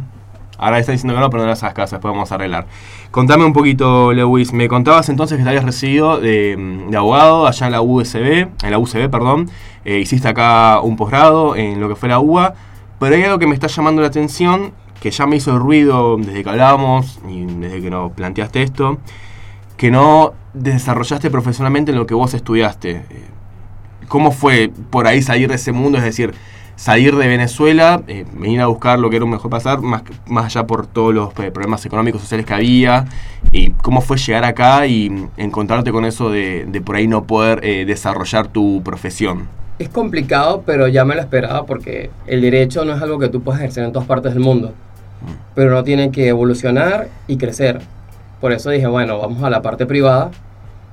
Ahora 0.59 0.79
está 0.79 0.93
diciendo 0.93 1.15
que 1.15 1.21
no, 1.21 1.29
pero 1.31 1.43
no 1.43 1.49
las 1.49 1.63
hagas 1.65 1.75
caso, 1.75 1.97
después 1.97 2.13
vamos 2.13 2.31
a 2.31 2.37
arreglar. 2.37 2.67
Contame 3.11 3.45
un 3.45 3.53
poquito, 3.53 4.13
Lewis. 4.13 4.53
Me 4.53 4.69
contabas 4.69 5.09
entonces 5.09 5.37
que 5.37 5.43
te 5.43 5.49
habías 5.49 5.65
recibido 5.65 6.21
de, 6.21 6.57
de 6.89 6.97
abogado 6.97 7.47
allá 7.49 7.67
en 7.67 7.73
la 7.73 7.81
USB, 7.81 8.47
en 8.63 8.71
la 8.71 8.79
UCB, 8.79 9.11
perdón. 9.11 9.51
Eh, 9.85 9.99
hiciste 9.99 10.29
acá 10.29 10.81
un 10.81 10.97
posgrado 10.97 11.57
en 11.57 11.81
lo 11.81 11.89
que 11.89 11.97
fue 11.97 12.09
la 12.09 12.21
UBA. 12.21 12.55
Pero 13.01 13.17
hay 13.17 13.25
algo 13.25 13.41
que 13.41 13.49
me 13.49 13.55
está 13.55 13.67
llamando 13.67 14.03
la 14.03 14.09
atención, 14.09 14.73
que 15.03 15.11
ya 15.11 15.27
me 15.27 15.35
hizo 15.35 15.59
ruido 15.59 16.17
desde 16.17 16.45
que 16.45 16.49
hablábamos 16.49 17.19
y 17.29 17.45
desde 17.45 17.83
que 17.83 17.91
nos 17.91 18.13
planteaste 18.13 18.63
esto, 18.63 18.99
que 19.77 19.91
no 19.91 20.33
desarrollaste 20.55 21.29
profesionalmente 21.29 21.91
en 21.91 21.99
lo 21.99 22.07
que 22.07 22.15
vos 22.15 22.35
estudiaste. 22.35 22.91
Eh, 22.91 23.05
¿Cómo 24.07 24.31
fue 24.31 24.71
por 24.91 25.09
ahí 25.09 25.21
salir 25.21 25.49
de 25.49 25.57
ese 25.57 25.73
mundo? 25.73 25.99
Es 25.99 26.05
decir, 26.05 26.35
salir 26.77 27.17
de 27.17 27.27
Venezuela, 27.27 28.01
eh, 28.07 28.25
venir 28.33 28.61
a 28.61 28.69
buscar 28.69 29.01
lo 29.01 29.11
que 29.11 29.17
era 29.17 29.25
un 29.25 29.33
mejor 29.33 29.51
pasar, 29.51 29.81
más, 29.81 30.05
más 30.29 30.45
allá 30.45 30.69
por 30.69 30.87
todos 30.87 31.13
los 31.13 31.37
eh, 31.41 31.51
problemas 31.51 31.85
económicos, 31.85 32.21
sociales 32.21 32.47
que 32.47 32.55
había, 32.55 33.07
y 33.51 33.71
cómo 33.71 34.03
fue 34.03 34.19
llegar 34.19 34.45
acá 34.45 34.87
y 34.87 35.27
encontrarte 35.37 35.91
con 35.91 36.05
eso 36.05 36.31
de, 36.31 36.81
por 36.87 36.95
ahí 36.95 37.09
no 37.09 37.25
poder 37.25 37.61
desarrollar 37.89 38.47
tu 38.47 38.85
profesión. 38.85 39.49
Es 39.81 39.89
complicado, 39.89 40.63
pero 40.65 40.87
ya 40.87 41.05
me 41.05 41.17
lo 41.17 41.23
esperaba 41.23 41.67
porque 41.67 42.11
el 42.29 42.41
derecho 42.41 42.85
no 42.85 42.95
es 42.95 43.03
algo 43.03 43.19
que 43.19 43.29
tú 43.29 43.43
puedas 43.43 43.61
ejercer 43.61 43.83
en 43.83 43.91
todas 43.91 44.07
partes 44.07 44.33
del 44.33 44.45
mundo. 44.45 44.73
Pero 45.55 45.71
uno 45.71 45.85
tiene 45.85 46.11
que 46.11 46.29
evolucionar 46.29 47.09
y 47.27 47.37
crecer. 47.37 47.81
Por 48.41 48.53
eso 48.53 48.71
dije, 48.71 48.87
bueno, 48.87 49.19
vamos 49.19 49.43
a 49.43 49.51
la 49.51 49.63
parte 49.63 49.87
privada 49.87 50.31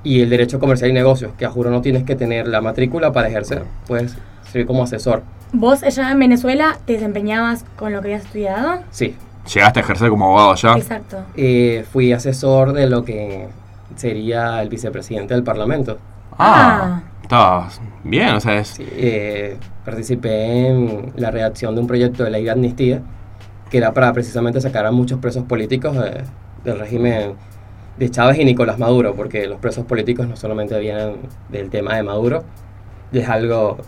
y 0.02 0.20
el 0.20 0.30
derecho 0.30 0.58
comercial 0.58 0.90
y 0.90 0.94
negocios, 0.94 1.32
que 1.36 1.44
a 1.44 1.50
juro 1.50 1.70
no 1.70 1.80
tienes 1.82 2.04
que 2.04 2.16
tener 2.16 2.48
la 2.48 2.60
matrícula 2.60 3.12
para 3.12 3.28
ejercer. 3.28 3.64
Puedes 3.86 4.16
servir 4.44 4.66
como 4.66 4.84
asesor. 4.84 5.22
¿Vos 5.52 5.82
allá 5.82 6.10
en 6.10 6.18
Venezuela 6.18 6.78
te 6.86 6.94
desempeñabas 6.94 7.64
con 7.76 7.92
lo 7.92 8.00
que 8.00 8.08
habías 8.08 8.24
estudiado? 8.24 8.80
Sí. 8.90 9.16
¿Llegaste 9.52 9.80
a 9.80 9.82
ejercer 9.82 10.10
como 10.10 10.26
abogado 10.26 10.52
allá? 10.52 10.76
Exacto. 10.76 11.18
Eh, 11.34 11.84
fui 11.90 12.12
asesor 12.12 12.72
de 12.72 12.88
lo 12.88 13.04
que 13.04 13.48
sería 13.96 14.62
el 14.62 14.68
vicepresidente 14.68 15.34
del 15.34 15.42
Parlamento. 15.42 15.98
Ah, 16.38 17.02
estabas 17.22 17.80
bien, 18.04 18.34
o 18.34 18.40
sea, 18.40 18.58
es... 18.58 18.68
Sí, 18.68 18.86
eh, 18.92 19.56
participé 19.84 20.68
en 20.68 21.12
la 21.16 21.30
redacción 21.30 21.74
de 21.74 21.80
un 21.80 21.86
proyecto 21.86 22.22
de 22.22 22.30
ley 22.30 22.44
de 22.44 22.50
amnistía 22.50 23.02
que 23.70 23.78
era 23.78 23.94
para 23.94 24.12
precisamente 24.12 24.60
sacar 24.60 24.84
a 24.86 24.90
muchos 24.90 25.18
presos 25.20 25.44
políticos 25.44 25.96
de- 25.96 26.22
del 26.64 26.78
régimen 26.78 27.34
de 27.98 28.10
Chávez 28.10 28.38
y 28.38 28.44
Nicolás 28.44 28.78
Maduro, 28.78 29.14
porque 29.14 29.46
los 29.46 29.58
presos 29.60 29.84
políticos 29.84 30.26
no 30.26 30.36
solamente 30.36 30.78
vienen 30.78 31.16
del 31.48 31.70
tema 31.70 31.94
de 31.96 32.02
Maduro, 32.02 32.44
es 33.12 33.28
algo... 33.28 33.78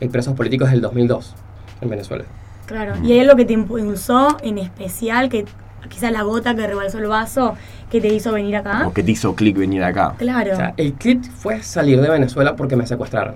Hay 0.00 0.08
presos 0.08 0.34
políticos 0.34 0.70
del 0.70 0.80
2002 0.80 1.34
en 1.80 1.88
Venezuela. 1.90 2.24
Claro. 2.66 2.94
¿Y 3.02 3.12
hay 3.12 3.20
algo 3.20 3.36
que 3.36 3.44
te 3.44 3.52
impulsó 3.52 4.36
en 4.42 4.58
especial, 4.58 5.28
que 5.28 5.44
quizás 5.88 6.12
la 6.12 6.22
gota 6.22 6.54
que 6.54 6.66
rebalsó 6.66 6.98
el 6.98 7.06
vaso, 7.06 7.54
que 7.90 8.00
te 8.00 8.08
hizo 8.08 8.32
venir 8.32 8.56
acá? 8.56 8.86
¿O 8.86 8.92
que 8.92 9.02
te 9.02 9.12
hizo 9.12 9.34
clic 9.34 9.56
venir 9.56 9.82
acá? 9.84 10.14
Claro. 10.18 10.52
O 10.52 10.56
sea, 10.56 10.74
el 10.76 10.94
clip 10.94 11.22
fue 11.24 11.62
salir 11.62 12.00
de 12.00 12.08
Venezuela 12.10 12.56
porque 12.56 12.74
me 12.76 12.86
secuestraron. 12.86 13.34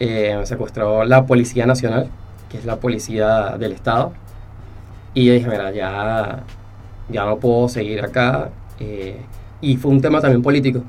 Eh, 0.00 0.34
me 0.38 0.46
secuestró 0.46 1.04
la 1.04 1.24
Policía 1.26 1.66
Nacional, 1.66 2.08
que 2.50 2.58
es 2.58 2.64
la 2.64 2.76
policía 2.76 3.56
del 3.58 3.72
Estado. 3.72 4.12
Y 5.14 5.24
yo 5.26 5.32
dije, 5.34 5.48
mira, 5.48 5.70
ya, 5.72 6.44
ya 7.08 7.24
no 7.24 7.36
puedo 7.38 7.68
seguir 7.68 8.02
acá. 8.04 8.50
eh, 8.78 9.16
y 9.60 9.76
fue 9.76 9.90
un 9.90 10.00
tema 10.00 10.20
también 10.20 10.42
político. 10.42 10.82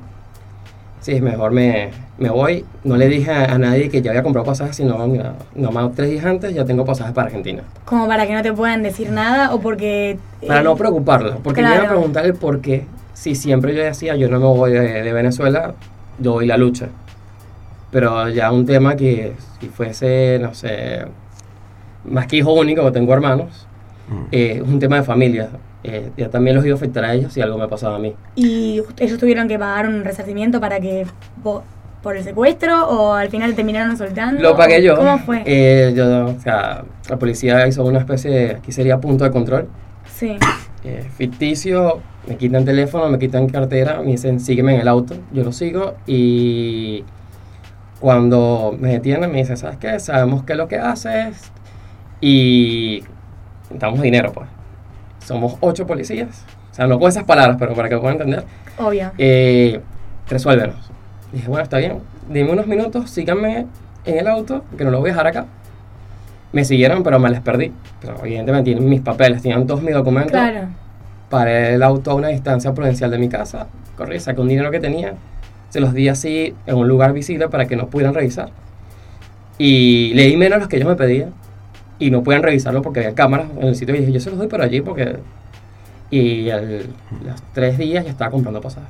Sí, 1.00 1.20
mejor 1.20 1.50
me, 1.50 1.90
me 2.16 2.30
voy. 2.30 2.64
No 2.84 2.96
le 2.96 3.08
dije 3.08 3.30
a, 3.32 3.52
a 3.52 3.58
nadie 3.58 3.90
que 3.90 4.00
ya 4.00 4.12
había 4.12 4.22
comprado 4.22 4.46
pasajes, 4.46 4.76
sino 4.76 4.96
mira, 5.08 5.34
nomás 5.54 5.92
tres 5.94 6.10
días 6.10 6.24
antes 6.24 6.54
ya 6.54 6.64
tengo 6.64 6.84
pasajes 6.84 7.12
para 7.12 7.26
Argentina. 7.26 7.64
Como 7.84 8.06
para 8.06 8.26
que 8.26 8.32
no 8.34 8.40
te 8.42 8.52
puedan 8.52 8.82
decir 8.84 9.10
nada 9.10 9.52
o 9.52 9.60
porque... 9.60 10.18
Para 10.46 10.60
eh, 10.60 10.64
no 10.64 10.76
preocuparla, 10.76 11.36
porque 11.42 11.60
me 11.60 11.68
iban 11.68 11.78
a 11.78 11.80
claro. 11.82 11.96
preguntar 11.96 12.24
el 12.24 12.34
por 12.34 12.60
qué. 12.60 12.86
Si 13.14 13.34
siempre 13.34 13.74
yo 13.74 13.82
decía, 13.82 14.14
yo 14.16 14.28
no 14.28 14.38
me 14.38 14.46
voy 14.46 14.72
de, 14.72 15.02
de 15.02 15.12
Venezuela, 15.12 15.74
yo 16.18 16.32
voy 16.32 16.46
la 16.46 16.56
lucha. 16.56 16.88
Pero 17.90 18.28
ya 18.28 18.52
un 18.52 18.64
tema 18.64 18.96
que 18.96 19.34
si 19.60 19.68
fuese, 19.68 20.38
no 20.40 20.54
sé, 20.54 21.04
más 22.04 22.26
que 22.26 22.36
hijo 22.36 22.52
único, 22.52 22.84
que 22.84 22.90
tengo 22.92 23.12
hermanos. 23.12 23.66
Eh, 24.30 24.60
es 24.62 24.62
un 24.62 24.78
tema 24.78 24.96
de 24.96 25.02
familia. 25.02 25.48
Eh, 25.84 26.10
ya 26.16 26.28
también 26.30 26.54
los 26.56 26.64
iba 26.64 26.74
a 26.74 26.76
afectar 26.76 27.04
a 27.04 27.12
ellos 27.14 27.32
si 27.32 27.40
algo 27.40 27.58
me 27.58 27.66
pasaba 27.68 27.96
a 27.96 27.98
mí. 27.98 28.14
¿Y 28.36 28.80
ellos 28.98 29.18
tuvieron 29.18 29.48
que 29.48 29.58
pagar 29.58 29.88
un 29.88 30.04
resarcimiento 30.04 30.60
para 30.60 30.80
que... 30.80 31.06
vo- 31.42 31.62
por 32.02 32.16
el 32.16 32.24
secuestro 32.24 32.88
o 32.88 33.14
al 33.14 33.28
final 33.28 33.54
terminaron 33.54 33.96
soltando? 33.96 34.42
Lo 34.42 34.56
pagué 34.56 34.82
yo. 34.82 34.96
¿Cómo 34.96 35.18
fue? 35.20 35.42
Eh, 35.46 35.92
yo, 35.94 36.26
o 36.26 36.40
sea, 36.40 36.82
la 37.08 37.16
policía 37.16 37.64
hizo 37.68 37.84
una 37.84 38.00
especie 38.00 38.28
de, 38.28 38.50
aquí 38.56 38.72
sería 38.72 38.98
punto 39.00 39.22
de 39.22 39.30
control, 39.30 39.68
sí. 40.12 40.36
eh, 40.84 41.06
ficticio, 41.16 42.00
me 42.26 42.36
quitan 42.36 42.64
teléfono, 42.64 43.08
me 43.08 43.20
quitan 43.20 43.48
cartera, 43.48 44.00
me 44.00 44.10
dicen 44.10 44.40
sígueme 44.40 44.74
en 44.74 44.80
el 44.80 44.88
auto, 44.88 45.14
yo 45.32 45.44
lo 45.44 45.52
sigo 45.52 45.94
y 46.04 47.04
cuando 48.00 48.74
me 48.76 48.94
detienen 48.94 49.30
me 49.30 49.38
dicen, 49.38 49.56
¿sabes 49.56 49.76
qué? 49.78 50.00
Sabemos 50.00 50.42
qué 50.42 50.54
es 50.54 50.58
lo 50.58 50.66
que 50.66 50.78
haces 50.78 51.52
y 52.20 53.04
damos 53.78 54.00
dinero 54.02 54.32
pues. 54.32 54.48
Somos 55.24 55.56
ocho 55.60 55.86
policías, 55.86 56.44
o 56.72 56.74
sea, 56.74 56.86
no 56.86 56.98
con 56.98 57.08
esas 57.08 57.24
palabras, 57.24 57.56
pero 57.58 57.74
para 57.74 57.88
que 57.88 57.96
puedan 57.96 58.14
entender, 58.14 58.44
Obvio. 58.78 59.12
eh, 59.18 59.80
resuélvenos. 60.28 60.90
Dije, 61.32 61.48
bueno, 61.48 61.62
está 61.62 61.78
bien, 61.78 61.98
dime 62.28 62.50
unos 62.50 62.66
minutos, 62.66 63.08
síganme 63.10 63.66
en 64.04 64.18
el 64.18 64.26
auto, 64.26 64.64
que 64.76 64.84
no 64.84 64.90
lo 64.90 64.98
voy 65.00 65.10
a 65.10 65.12
dejar 65.12 65.26
acá. 65.28 65.46
Me 66.52 66.64
siguieron, 66.64 67.02
pero 67.02 67.18
me 67.18 67.30
les 67.30 67.40
perdí. 67.40 67.72
Pero 68.00 68.16
evidentemente 68.22 68.64
tienen 68.72 68.88
mis 68.88 69.00
papeles, 69.00 69.40
tenían 69.40 69.66
todos 69.66 69.80
mis 69.82 69.94
documentos. 69.94 70.32
Claro. 70.32 70.68
Paré 71.30 71.74
el 71.74 71.82
auto 71.82 72.10
a 72.10 72.14
una 72.14 72.28
distancia 72.28 72.74
prudencial 72.74 73.10
de 73.10 73.18
mi 73.18 73.28
casa, 73.28 73.68
corrí, 73.96 74.20
saqué 74.20 74.40
un 74.40 74.48
dinero 74.48 74.70
que 74.70 74.80
tenía, 74.80 75.14
se 75.70 75.80
los 75.80 75.94
di 75.94 76.08
así 76.08 76.54
en 76.66 76.76
un 76.76 76.88
lugar 76.88 77.12
visible 77.14 77.48
para 77.48 77.66
que 77.66 77.76
no 77.76 77.86
pudieran 77.86 78.12
revisar. 78.12 78.50
Y 79.56 80.12
le 80.14 80.24
di 80.26 80.36
menos 80.36 80.58
los 80.58 80.68
que 80.68 80.76
ellos 80.76 80.88
me 80.88 80.96
pedían 80.96 81.32
y 82.06 82.10
no 82.10 82.22
pueden 82.22 82.42
revisarlo 82.42 82.82
porque 82.82 83.00
había 83.00 83.14
cámaras 83.14 83.46
en 83.58 83.68
el 83.68 83.74
sitio 83.76 83.94
y 83.94 83.98
dije, 84.00 84.12
yo 84.12 84.20
se 84.20 84.30
los 84.30 84.38
doy 84.38 84.48
por 84.48 84.62
allí 84.62 84.80
porque... 84.80 85.16
Y 86.10 86.50
al- 86.50 86.86
los 87.24 87.42
tres 87.54 87.78
días 87.78 88.04
ya 88.04 88.10
estaba 88.10 88.30
comprando 88.30 88.60
pasajes. 88.60 88.88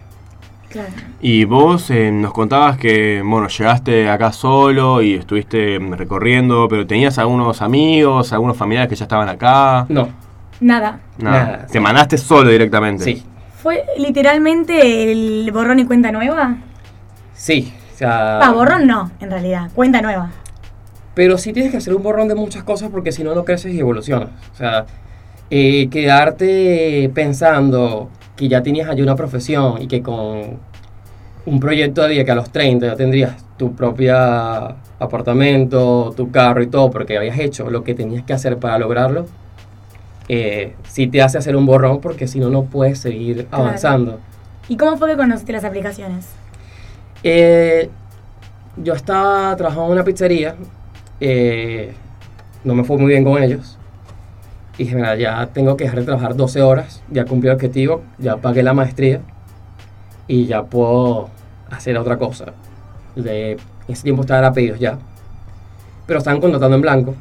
Claro. 0.68 0.88
Y 1.20 1.44
vos 1.44 1.90
eh, 1.90 2.10
nos 2.10 2.32
contabas 2.32 2.78
que, 2.78 3.22
bueno, 3.24 3.46
llegaste 3.46 4.08
acá 4.08 4.32
solo 4.32 5.02
y 5.02 5.14
estuviste 5.14 5.78
mm, 5.78 5.92
recorriendo, 5.92 6.66
pero 6.68 6.86
tenías 6.86 7.18
algunos 7.18 7.60
amigos, 7.62 8.32
algunos 8.32 8.56
familiares 8.56 8.88
que 8.88 8.96
ya 8.96 9.04
estaban 9.04 9.28
acá. 9.28 9.84
No, 9.88 10.08
Nada. 10.60 11.00
Nada. 11.18 11.44
Nada, 11.44 11.66
Te 11.66 11.74
sí. 11.74 11.80
mandaste 11.80 12.16
solo 12.18 12.48
directamente. 12.50 13.04
sí, 13.04 13.22
¿Fue 13.62 13.84
literalmente 13.98 15.12
el 15.12 15.50
borrón 15.52 15.78
y 15.78 15.84
cuenta 15.84 16.10
nueva? 16.10 16.56
sí. 17.34 17.72
O 17.94 17.96
sea, 18.04 18.40
Ah, 18.40 18.50
borrón 18.52 18.86
no, 18.88 19.10
en 19.20 19.30
realidad. 19.30 19.70
Cuenta 19.74 20.00
nueva. 20.02 20.30
Pero 21.14 21.36
sí 21.38 21.52
tienes 21.52 21.70
que 21.72 21.78
hacer 21.78 21.94
un 21.94 22.02
borrón 22.02 22.28
de 22.28 22.34
muchas 22.34 22.64
cosas 22.64 22.90
porque 22.90 23.12
si 23.12 23.22
no, 23.22 23.34
no 23.34 23.44
creces 23.44 23.74
y 23.74 23.78
evolucionas. 23.80 24.30
O 24.52 24.56
sea, 24.56 24.86
eh, 25.50 25.88
quedarte 25.90 27.10
pensando 27.14 28.08
que 28.36 28.48
ya 28.48 28.62
tenías 28.62 28.88
allí 28.88 29.02
una 29.02 29.14
profesión 29.16 29.80
y 29.82 29.86
que 29.86 30.02
con 30.02 30.58
un 31.44 31.60
proyecto 31.60 32.02
de 32.02 32.08
vida 32.08 32.24
que 32.24 32.30
a 32.30 32.34
los 32.36 32.50
30 32.50 32.86
ya 32.86 32.96
tendrías 32.96 33.44
tu 33.58 33.74
propia 33.74 34.76
apartamento, 34.98 36.14
tu 36.16 36.30
carro 36.30 36.62
y 36.62 36.68
todo, 36.68 36.90
porque 36.90 37.18
habías 37.18 37.38
hecho 37.38 37.68
lo 37.70 37.84
que 37.84 37.94
tenías 37.94 38.24
que 38.24 38.32
hacer 38.32 38.56
para 38.58 38.78
lograrlo, 38.78 39.26
eh, 40.28 40.74
sí 40.88 41.08
te 41.08 41.20
hace 41.20 41.36
hacer 41.38 41.56
un 41.56 41.66
borrón 41.66 42.00
porque 42.00 42.26
si 42.26 42.38
no, 42.38 42.48
no 42.48 42.64
puedes 42.64 42.98
seguir 43.00 43.46
Claro. 43.46 43.64
avanzando. 43.64 44.20
¿Y 44.68 44.76
cómo 44.76 44.96
fue 44.96 45.10
que 45.10 45.16
conociste 45.16 45.52
las 45.52 45.64
aplicaciones? 45.64 46.28
Eh, 47.24 47.90
yo 48.76 48.94
estaba 48.94 49.54
trabajando 49.56 49.86
en 49.88 49.92
una 49.92 50.04
pizzería, 50.04 50.54
eh, 51.22 51.94
no 52.64 52.74
me 52.74 52.84
fue 52.84 52.98
muy 52.98 53.08
bien 53.12 53.24
con 53.24 53.42
ellos. 53.42 53.78
Y 54.78 54.84
dije, 54.84 54.96
mira, 54.96 55.16
ya 55.16 55.48
tengo 55.52 55.76
que 55.76 55.84
dejar 55.84 56.00
de 56.00 56.06
trabajar 56.06 56.36
12 56.36 56.62
horas, 56.62 57.04
ya 57.10 57.26
cumplí 57.26 57.48
el 57.50 57.54
objetivo, 57.56 58.08
ya 58.18 58.38
pagué 58.38 58.62
la 58.62 58.74
maestría 58.74 59.26
y 60.26 60.46
ya 60.46 60.64
puedo 60.64 61.30
hacer 61.70 61.98
otra 61.98 62.18
cosa. 62.18 62.54
De, 63.16 63.52
en 63.52 63.58
ese 63.88 64.04
tiempo 64.04 64.22
estaba 64.22 64.46
a 64.48 64.52
pedidos 64.54 64.80
ya, 64.80 64.98
pero 66.06 66.18
estaban 66.18 66.40
contratando 66.40 66.76
en 66.76 66.82
blanco. 66.82 67.16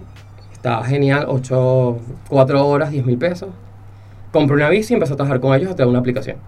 Estaba 0.52 0.84
genial, 0.86 1.26
8, 1.30 2.00
4 2.30 2.68
horas, 2.68 2.92
10 2.92 3.06
mil 3.06 3.18
pesos. 3.18 3.50
Compré 4.32 4.56
una 4.58 4.70
bici 4.70 4.94
y 4.94 4.96
empecé 4.96 5.14
a 5.14 5.18
trabajar 5.18 5.42
con 5.42 5.56
ellos 5.56 5.72
a 5.72 5.76
través 5.76 5.88
de 5.88 5.92
una 5.92 6.00
aplicación. 6.00 6.44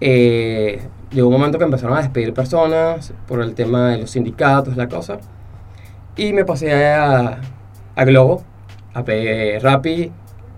eh, 0.00 0.88
llegó 1.10 1.28
un 1.28 1.34
momento 1.34 1.58
que 1.58 1.64
empezaron 1.64 1.96
a 1.96 2.00
despedir 2.02 2.32
personas 2.34 3.14
por 3.26 3.42
el 3.42 3.54
tema 3.54 3.90
de 3.90 3.98
los 3.98 4.10
sindicatos, 4.12 4.76
la 4.76 4.88
cosa. 4.88 5.20
Y 6.16 6.32
me 6.32 6.44
pasé 6.44 6.74
a, 6.74 7.40
a 7.96 8.04
Globo, 8.04 8.42
a 8.94 9.02
Rappi, 9.60 10.10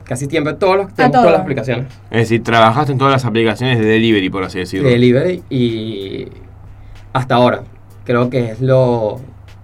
casi 0.04 0.26
tiempo, 0.26 0.54
todos 0.56 0.76
los, 0.76 0.94
tenemos 0.94 1.20
todas 1.20 1.32
las 1.32 1.40
aplicaciones 1.40 1.86
Es 2.10 2.18
decir, 2.18 2.42
trabajaste 2.42 2.92
en 2.92 2.98
todas 2.98 3.12
las 3.12 3.24
aplicaciones 3.24 3.78
de 3.78 3.84
delivery, 3.84 4.30
por 4.30 4.44
así 4.44 4.58
decirlo. 4.58 4.88
de 4.88 4.94
delivery 4.94 5.42
y 5.50 6.28
hasta 7.12 7.36
ahora 7.36 7.62
creo 8.04 8.30
que 8.30 8.50
es 8.50 8.60
lo... 8.60 9.20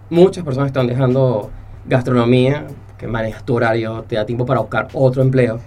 Muchas 0.08 0.44
personas 0.44 0.68
están 0.68 0.86
dejando 0.86 1.50
gastronomía, 1.86 2.66
que 2.98 3.06
manejas 3.06 3.44
tu 3.44 3.54
horario, 3.54 4.04
te 4.08 4.16
da 4.16 4.26
tiempo 4.26 4.44
para 4.44 4.60
buscar 4.60 4.88
otro 4.92 5.22
empleo. 5.22 5.60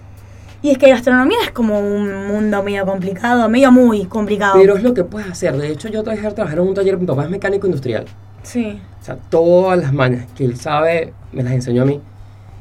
Y 0.61 0.71
es 0.71 0.77
que 0.77 0.89
gastronomía 0.89 1.37
es 1.43 1.51
como 1.51 1.79
un 1.79 2.27
mundo 2.27 2.63
medio 2.63 2.85
complicado, 2.85 3.47
medio 3.49 3.71
muy 3.71 4.05
complicado. 4.05 4.53
Pero 4.57 4.77
es 4.77 4.83
lo 4.83 4.93
que 4.93 5.03
puedes 5.03 5.29
hacer. 5.29 5.55
De 5.57 5.69
hecho, 5.69 5.89
yo 5.89 6.03
trabajé 6.03 6.29
trabajar 6.31 6.59
en 6.59 6.67
un 6.67 6.73
taller, 6.73 6.97
mi 6.97 7.05
papá 7.05 7.23
es 7.23 7.29
mecánico 7.29 7.67
industrial. 7.67 8.05
Sí. 8.43 8.79
O 9.01 9.03
sea, 9.03 9.17
todas 9.29 9.79
las 9.79 9.93
mañas 9.93 10.27
que 10.35 10.45
él 10.45 10.57
sabe, 10.57 11.13
me 11.31 11.43
las 11.43 11.53
enseñó 11.53 11.83
a 11.83 11.85
mí. 11.85 11.99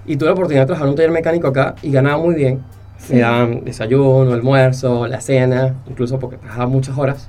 Y 0.07 0.17
tuve 0.17 0.29
la 0.29 0.33
oportunidad 0.33 0.63
de 0.63 0.67
trabajar 0.67 0.87
en 0.87 0.91
un 0.91 0.97
taller 0.97 1.11
mecánico 1.11 1.49
acá 1.49 1.75
y 1.83 1.93
ganaba 1.93 2.19
muy 2.19 2.35
bien. 2.35 2.63
Sí. 2.99 3.15
Me 3.15 3.21
daban 3.21 3.65
desayuno, 3.65 4.33
almuerzo, 4.33 5.07
la 5.07 5.21
cena, 5.21 5.75
incluso 5.87 6.19
porque 6.19 6.39
trabajaba 6.39 6.67
muchas 6.67 6.97
horas. 6.97 7.29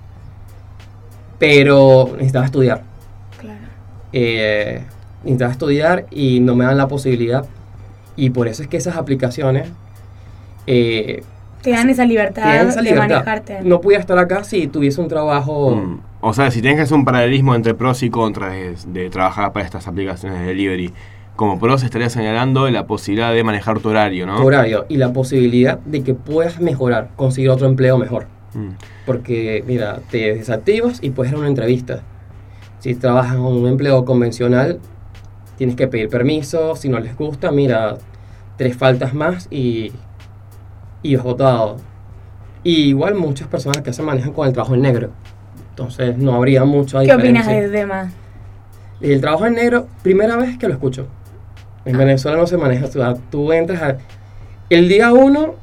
Pero 1.40 2.10
necesitaba 2.14 2.46
estudiar. 2.46 2.84
Claro. 3.40 3.60
Eh, 4.14 4.84
necesitaba 5.24 5.52
estudiar 5.52 6.06
y 6.10 6.40
no 6.40 6.56
me 6.56 6.66
dan 6.66 6.78
la 6.78 6.88
posibilidad. 6.88 7.46
Y 8.16 8.30
por 8.30 8.48
eso 8.48 8.64
es 8.64 8.70
que 8.70 8.78
esas 8.78 8.96
aplicaciones 8.96 9.70
eh, 10.68 11.24
Te 11.64 11.72
dan 11.72 11.90
esa 11.90 12.06
libertad, 12.06 12.68
esa 12.68 12.82
de 12.82 12.94
manejarte. 12.94 13.60
No 13.64 13.82
pudiera 13.82 14.02
estar 14.02 14.18
acá 14.20 14.44
si 14.44 14.68
tuviese 14.68 15.02
un 15.02 15.08
trabajo. 15.08 15.76
Mm. 15.76 16.02
O 16.22 16.34
sea, 16.34 16.52
si 16.52 16.62
tienes 16.62 16.78
que 16.78 16.84
hacer 16.84 16.98
un 16.98 17.06
paralelismo 17.06 17.56
entre 17.56 17.74
pros 17.74 18.04
y 18.04 18.10
contras 18.10 18.52
de, 18.52 18.76
de 18.88 19.10
trabajar 19.10 19.54
para 19.54 19.66
estas 19.66 19.88
aplicaciones 19.88 20.40
de 20.40 20.46
delivery, 20.46 20.94
como 21.36 21.60
pros 21.60 21.84
estaría 21.84 22.10
señalando 22.10 22.70
la 22.70 22.86
posibilidad 22.86 23.34
de 23.34 23.44
manejar 23.44 23.80
tu 23.80 23.90
horario, 23.90 24.26
¿no? 24.26 24.38
tu 24.38 24.46
horario 24.46 24.86
y 24.88 24.98
la 24.98 25.14
posibilidad 25.14 25.80
de 25.80 26.04
que 26.04 26.14
puedas 26.14 26.60
mejorar, 26.60 27.10
conseguir 27.16 27.50
otro 27.50 27.68
empleo 27.68 27.98
mejor. 27.98 28.28
Mm. 28.54 28.70
Porque, 29.06 29.64
mira, 29.66 30.00
te 30.12 30.36
desactivas 30.36 31.00
y 31.02 31.10
puedes 31.10 31.32
ir 31.32 31.38
a 31.38 31.40
una 31.40 31.48
entrevista. 31.48 32.04
Si 32.80 32.94
trabajas 32.96 33.36
en 33.36 33.42
un 33.42 33.68
empleo 33.68 34.06
convencional, 34.06 34.80
tienes 35.58 35.76
que 35.76 35.88
pedir 35.88 36.10
permiso. 36.10 36.76
Si 36.76 36.90
no 36.90 37.00
les 37.00 37.16
gusta, 37.18 37.52
mira, 37.52 37.98
tres 38.58 38.78
faltas 38.78 39.14
más 39.14 39.48
y, 39.50 39.92
y 41.04 41.16
votado. 41.18 41.78
Y 42.64 42.88
igual 42.88 43.16
muchas 43.16 43.48
personas 43.48 43.82
que 43.82 43.94
se 43.94 44.02
manejan 44.02 44.32
con 44.32 44.48
el 44.48 44.54
trabajo 44.54 44.74
en 44.74 44.82
negro. 44.82 45.10
Entonces 45.70 46.18
no 46.18 46.34
habría 46.34 46.64
mucha 46.64 47.04
¿Qué 47.04 47.14
opinas 47.14 47.46
del 47.46 47.72
tema? 47.72 48.12
El 49.02 49.20
trabajo 49.20 49.46
en 49.46 49.54
negro, 49.54 49.88
primera 50.02 50.38
vez 50.38 50.58
que 50.58 50.68
lo 50.68 50.74
escucho. 50.74 51.08
En 51.86 51.98
Venezuela 51.98 52.38
no 52.38 52.48
se 52.48 52.58
maneja. 52.58 52.88
Tú 53.30 53.52
entras 53.52 53.82
a... 53.82 53.98
El 54.70 54.88
día 54.88 55.12
uno, 55.12 55.56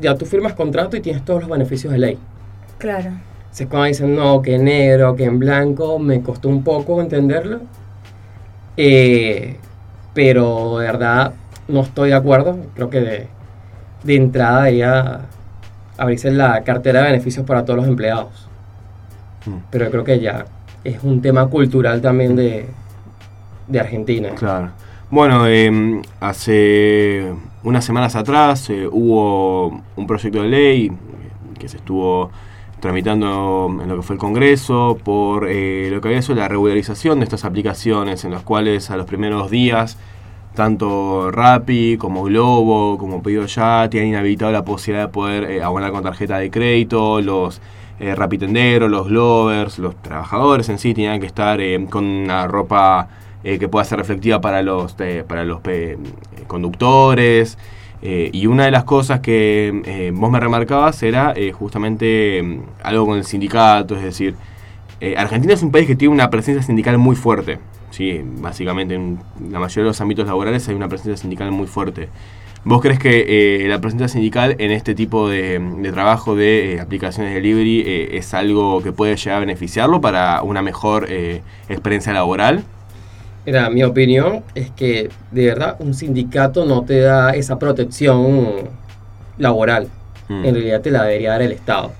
ya 0.00 0.14
tú 0.14 0.24
firmas 0.24 0.54
contrato 0.54 0.96
y 0.96 1.00
tienes 1.00 1.24
todos 1.24 1.42
los 1.42 1.50
beneficios 1.50 1.92
de 1.92 1.98
ley. 1.98 2.18
Claro. 2.78 3.10
Se 3.50 3.66
cuando 3.66 3.88
dicen, 3.88 4.14
no, 4.16 4.40
que 4.40 4.54
en 4.54 4.64
negro, 4.64 5.16
que 5.16 5.24
en 5.24 5.38
blanco, 5.38 5.98
me 5.98 6.22
costó 6.22 6.48
un 6.48 6.64
poco 6.64 7.00
entenderlo. 7.00 7.60
Eh, 8.76 9.56
pero 10.14 10.78
de 10.78 10.86
verdad 10.86 11.34
no 11.66 11.82
estoy 11.82 12.10
de 12.10 12.14
acuerdo. 12.14 12.58
Creo 12.74 12.88
que 12.88 13.00
de, 13.00 13.28
de 14.08 14.16
entrada 14.16 14.64
debería 14.64 15.20
abrirse 15.98 16.30
la 16.30 16.64
cartera 16.64 17.00
de 17.00 17.12
beneficios 17.12 17.44
para 17.44 17.64
todos 17.64 17.80
los 17.80 17.86
empleados. 17.86 18.48
Mm. 19.46 19.56
Pero 19.70 19.84
yo 19.84 19.90
creo 19.90 20.04
que 20.04 20.20
ya 20.20 20.46
es 20.82 21.02
un 21.02 21.20
tema 21.20 21.46
cultural 21.46 22.00
también 22.00 22.34
de, 22.34 22.66
de 23.66 23.80
Argentina. 23.80 24.30
Claro. 24.30 24.70
Bueno, 25.10 25.46
eh, 25.46 26.02
hace 26.20 27.32
unas 27.62 27.84
semanas 27.84 28.16
atrás 28.16 28.70
eh, 28.70 28.88
hubo 28.90 29.82
un 29.96 30.06
proyecto 30.06 30.42
de 30.42 30.48
ley 30.48 30.92
que 31.58 31.68
se 31.68 31.76
estuvo 31.76 32.30
tramitando 32.80 33.78
en 33.82 33.88
lo 33.88 33.96
que 33.96 34.02
fue 34.02 34.14
el 34.14 34.20
Congreso 34.20 34.98
por 35.02 35.48
eh, 35.48 35.88
lo 35.90 36.00
que 36.00 36.08
había 36.08 36.22
sido 36.22 36.36
la 36.36 36.48
regularización 36.48 37.18
de 37.18 37.24
estas 37.24 37.44
aplicaciones 37.44 38.24
en 38.24 38.30
las 38.30 38.42
cuales 38.42 38.90
a 38.90 38.96
los 38.96 39.06
primeros 39.06 39.50
días 39.50 39.98
tanto 40.54 41.30
Rappi 41.30 41.96
como 41.98 42.24
Globo 42.24 42.98
como 42.98 43.22
Pedido 43.22 43.46
Ya 43.46 43.88
tienen 43.90 44.10
inhabilitado 44.10 44.52
la 44.52 44.64
posibilidad 44.64 45.06
de 45.06 45.12
poder 45.12 45.44
eh, 45.50 45.62
abonar 45.62 45.92
con 45.92 46.02
tarjeta 46.02 46.38
de 46.38 46.50
crédito, 46.50 47.20
los 47.20 47.60
eh, 48.00 48.14
rapitenderos, 48.14 48.90
los 48.90 49.08
glovers, 49.08 49.78
los 49.78 49.96
trabajadores 49.96 50.68
en 50.68 50.78
sí 50.78 50.94
tenían 50.94 51.20
que 51.20 51.26
estar 51.26 51.60
eh, 51.60 51.84
con 51.90 52.04
una 52.04 52.46
ropa 52.46 53.08
eh, 53.42 53.58
que 53.58 53.68
pueda 53.68 53.84
ser 53.84 53.98
reflectiva 53.98 54.40
para 54.40 54.62
los, 54.62 54.94
eh, 55.00 55.24
para 55.26 55.44
los 55.44 55.60
conductores. 56.46 57.58
Y 58.00 58.46
una 58.46 58.66
de 58.66 58.70
las 58.70 58.84
cosas 58.84 59.18
que 59.18 60.12
vos 60.14 60.30
me 60.30 60.38
remarcabas 60.38 61.02
era 61.02 61.34
justamente 61.52 62.40
mm, 62.40 62.60
algo 62.84 63.06
con 63.06 63.18
el 63.18 63.24
sindicato, 63.24 63.96
es 63.96 64.02
decir, 64.02 64.36
eh, 65.00 65.14
Argentina 65.16 65.54
es 65.54 65.62
un 65.62 65.70
país 65.70 65.86
que 65.86 65.96
tiene 65.96 66.14
una 66.14 66.30
presencia 66.30 66.62
sindical 66.62 66.98
muy 66.98 67.16
fuerte. 67.16 67.58
Sí, 67.90 68.20
básicamente 68.24 68.94
en 68.94 69.18
la 69.50 69.58
mayoría 69.58 69.84
de 69.84 69.90
los 69.90 70.00
ámbitos 70.00 70.26
laborales 70.26 70.68
hay 70.68 70.74
una 70.74 70.88
presencia 70.88 71.16
sindical 71.16 71.50
muy 71.52 71.66
fuerte. 71.66 72.08
¿Vos 72.64 72.82
crees 72.82 72.98
que 72.98 73.64
eh, 73.64 73.68
la 73.68 73.80
presencia 73.80 74.08
sindical 74.08 74.56
en 74.58 74.72
este 74.72 74.94
tipo 74.94 75.28
de, 75.28 75.58
de 75.58 75.92
trabajo 75.92 76.34
de 76.34 76.74
eh, 76.74 76.80
aplicaciones 76.80 77.32
de 77.32 77.36
delivery 77.36 77.80
eh, 77.80 78.18
es 78.18 78.34
algo 78.34 78.82
que 78.82 78.92
puede 78.92 79.16
llegar 79.16 79.36
a 79.36 79.40
beneficiarlo 79.40 80.00
para 80.00 80.42
una 80.42 80.60
mejor 80.60 81.08
experiencia 81.68 82.12
laboral? 82.12 82.64
Mira, 83.46 83.70
mi 83.70 83.82
opinión 83.84 84.42
es 84.54 84.70
que 84.72 85.08
de 85.30 85.46
verdad 85.46 85.76
un 85.78 85.94
sindicato 85.94 86.66
no 86.66 86.82
te 86.82 87.00
da 87.00 87.30
esa 87.30 87.58
protección 87.58 88.68
laboral. 89.38 89.88
Mm. 90.28 90.44
En 90.44 90.54
realidad 90.54 90.80
te 90.82 90.90
la 90.90 91.04
debería 91.04 91.30
dar 91.30 91.42
el 91.42 91.52
Estado. 91.52 91.92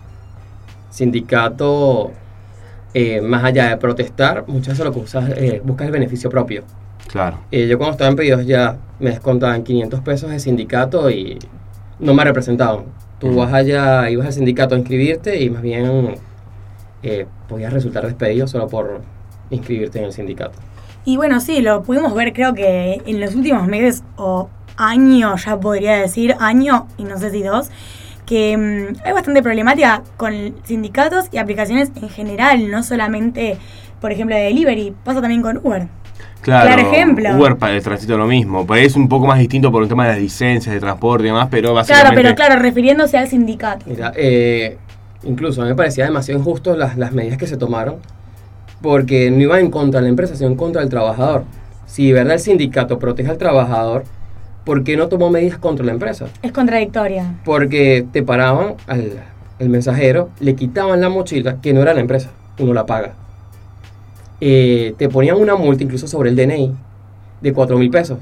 Sindicato, 0.90 2.12
eh, 3.00 3.20
más 3.20 3.44
allá 3.44 3.68
de 3.68 3.76
protestar, 3.76 4.42
muchas 4.48 4.70
veces 4.70 4.84
lo 4.84 4.92
que 4.92 4.98
usas, 4.98 5.30
eh, 5.36 5.62
buscas 5.64 5.86
el 5.86 5.92
beneficio 5.92 6.28
propio. 6.28 6.64
Claro. 7.06 7.38
Eh, 7.52 7.68
yo 7.68 7.78
cuando 7.78 7.92
estaba 7.92 8.10
en 8.10 8.16
pedidos 8.16 8.44
ya 8.44 8.76
me 8.98 9.10
descontaban 9.10 9.62
500 9.62 10.00
pesos 10.00 10.30
de 10.30 10.40
sindicato 10.40 11.08
y 11.08 11.38
no 12.00 12.12
me 12.12 12.24
representaban. 12.24 12.86
Tú 13.20 13.36
vas 13.36 13.52
allá, 13.52 14.10
ibas 14.10 14.26
al 14.26 14.32
sindicato 14.32 14.74
a 14.74 14.78
inscribirte 14.78 15.40
y 15.40 15.48
más 15.48 15.62
bien 15.62 16.16
eh, 17.04 17.26
podías 17.48 17.72
resultar 17.72 18.04
despedido 18.04 18.48
solo 18.48 18.66
por 18.66 19.00
inscribirte 19.50 20.00
en 20.00 20.06
el 20.06 20.12
sindicato. 20.12 20.58
Y 21.04 21.18
bueno, 21.18 21.38
sí, 21.38 21.60
lo 21.60 21.84
pudimos 21.84 22.12
ver 22.14 22.32
creo 22.32 22.52
que 22.52 23.00
en 23.06 23.20
los 23.20 23.36
últimos 23.36 23.68
meses 23.68 24.02
o 24.16 24.50
años, 24.76 25.44
ya 25.44 25.60
podría 25.60 25.98
decir, 25.98 26.34
año 26.40 26.88
y 26.96 27.04
no 27.04 27.16
sé 27.16 27.30
si 27.30 27.44
dos, 27.44 27.70
que 28.28 28.56
mm, 28.56 29.06
hay 29.06 29.12
bastante 29.12 29.42
problemática 29.42 30.02
con 30.18 30.54
sindicatos 30.64 31.26
y 31.32 31.38
aplicaciones 31.38 31.90
en 32.00 32.10
general, 32.10 32.70
no 32.70 32.82
solamente, 32.82 33.56
por 34.02 34.12
ejemplo, 34.12 34.36
de 34.36 34.42
delivery, 34.42 34.94
pasa 35.02 35.22
también 35.22 35.40
con 35.40 35.58
Uber. 35.64 35.88
Claro, 36.42 36.66
Claro 36.66 36.82
ejemplo. 36.82 37.36
Uber 37.36 37.56
para 37.56 37.74
el 37.74 37.82
tránsito 37.82 38.18
lo 38.18 38.26
mismo. 38.26 38.66
Por 38.66 38.76
ahí 38.76 38.84
es 38.84 38.96
un 38.96 39.08
poco 39.08 39.26
más 39.26 39.38
distinto 39.38 39.72
por 39.72 39.82
un 39.82 39.88
tema 39.88 40.06
de 40.06 40.12
las 40.12 40.20
licencias 40.20 40.72
de 40.72 40.78
transporte 40.78 41.24
y 41.24 41.28
demás, 41.28 41.48
pero 41.50 41.72
básicamente... 41.72 42.12
Claro, 42.12 42.22
pero 42.22 42.34
claro, 42.34 42.62
refiriéndose 42.62 43.16
al 43.16 43.28
sindicato. 43.28 43.86
Mira, 43.88 44.12
eh, 44.14 44.76
incluso 45.24 45.62
a 45.62 45.64
mí 45.64 45.70
me 45.70 45.76
parecía 45.76 46.04
demasiado 46.04 46.38
injusto 46.38 46.76
las, 46.76 46.98
las 46.98 47.12
medidas 47.12 47.38
que 47.38 47.46
se 47.46 47.56
tomaron, 47.56 47.96
porque 48.82 49.30
no 49.30 49.40
iban 49.40 49.60
en 49.60 49.70
contra 49.70 50.00
de 50.00 50.04
la 50.04 50.10
empresa, 50.10 50.36
sino 50.36 50.50
en 50.50 50.56
contra 50.56 50.82
del 50.82 50.90
trabajador. 50.90 51.44
Si 51.86 52.08
de 52.08 52.12
verdad 52.12 52.34
el 52.34 52.40
sindicato 52.40 52.98
protege 52.98 53.30
al 53.30 53.38
trabajador, 53.38 54.04
¿por 54.68 54.84
qué 54.84 54.98
no 54.98 55.08
tomó 55.08 55.30
medidas 55.30 55.56
contra 55.56 55.82
la 55.86 55.92
empresa? 55.92 56.26
Es 56.42 56.52
contradictoria. 56.52 57.36
Porque 57.42 58.06
te 58.12 58.22
paraban 58.22 58.74
al 58.86 59.14
el 59.58 59.70
mensajero, 59.70 60.28
le 60.40 60.54
quitaban 60.54 61.00
la 61.00 61.08
mochila, 61.08 61.56
que 61.62 61.72
no 61.72 61.80
era 61.80 61.94
la 61.94 62.00
empresa, 62.00 62.28
uno 62.58 62.74
la 62.74 62.84
paga. 62.84 63.14
Eh, 64.42 64.94
te 64.98 65.08
ponían 65.08 65.38
una 65.38 65.56
multa 65.56 65.82
incluso 65.82 66.06
sobre 66.06 66.28
el 66.28 66.36
DNI 66.36 66.74
de 67.40 67.52
4 67.54 67.78
mil 67.78 67.90
pesos. 67.90 68.18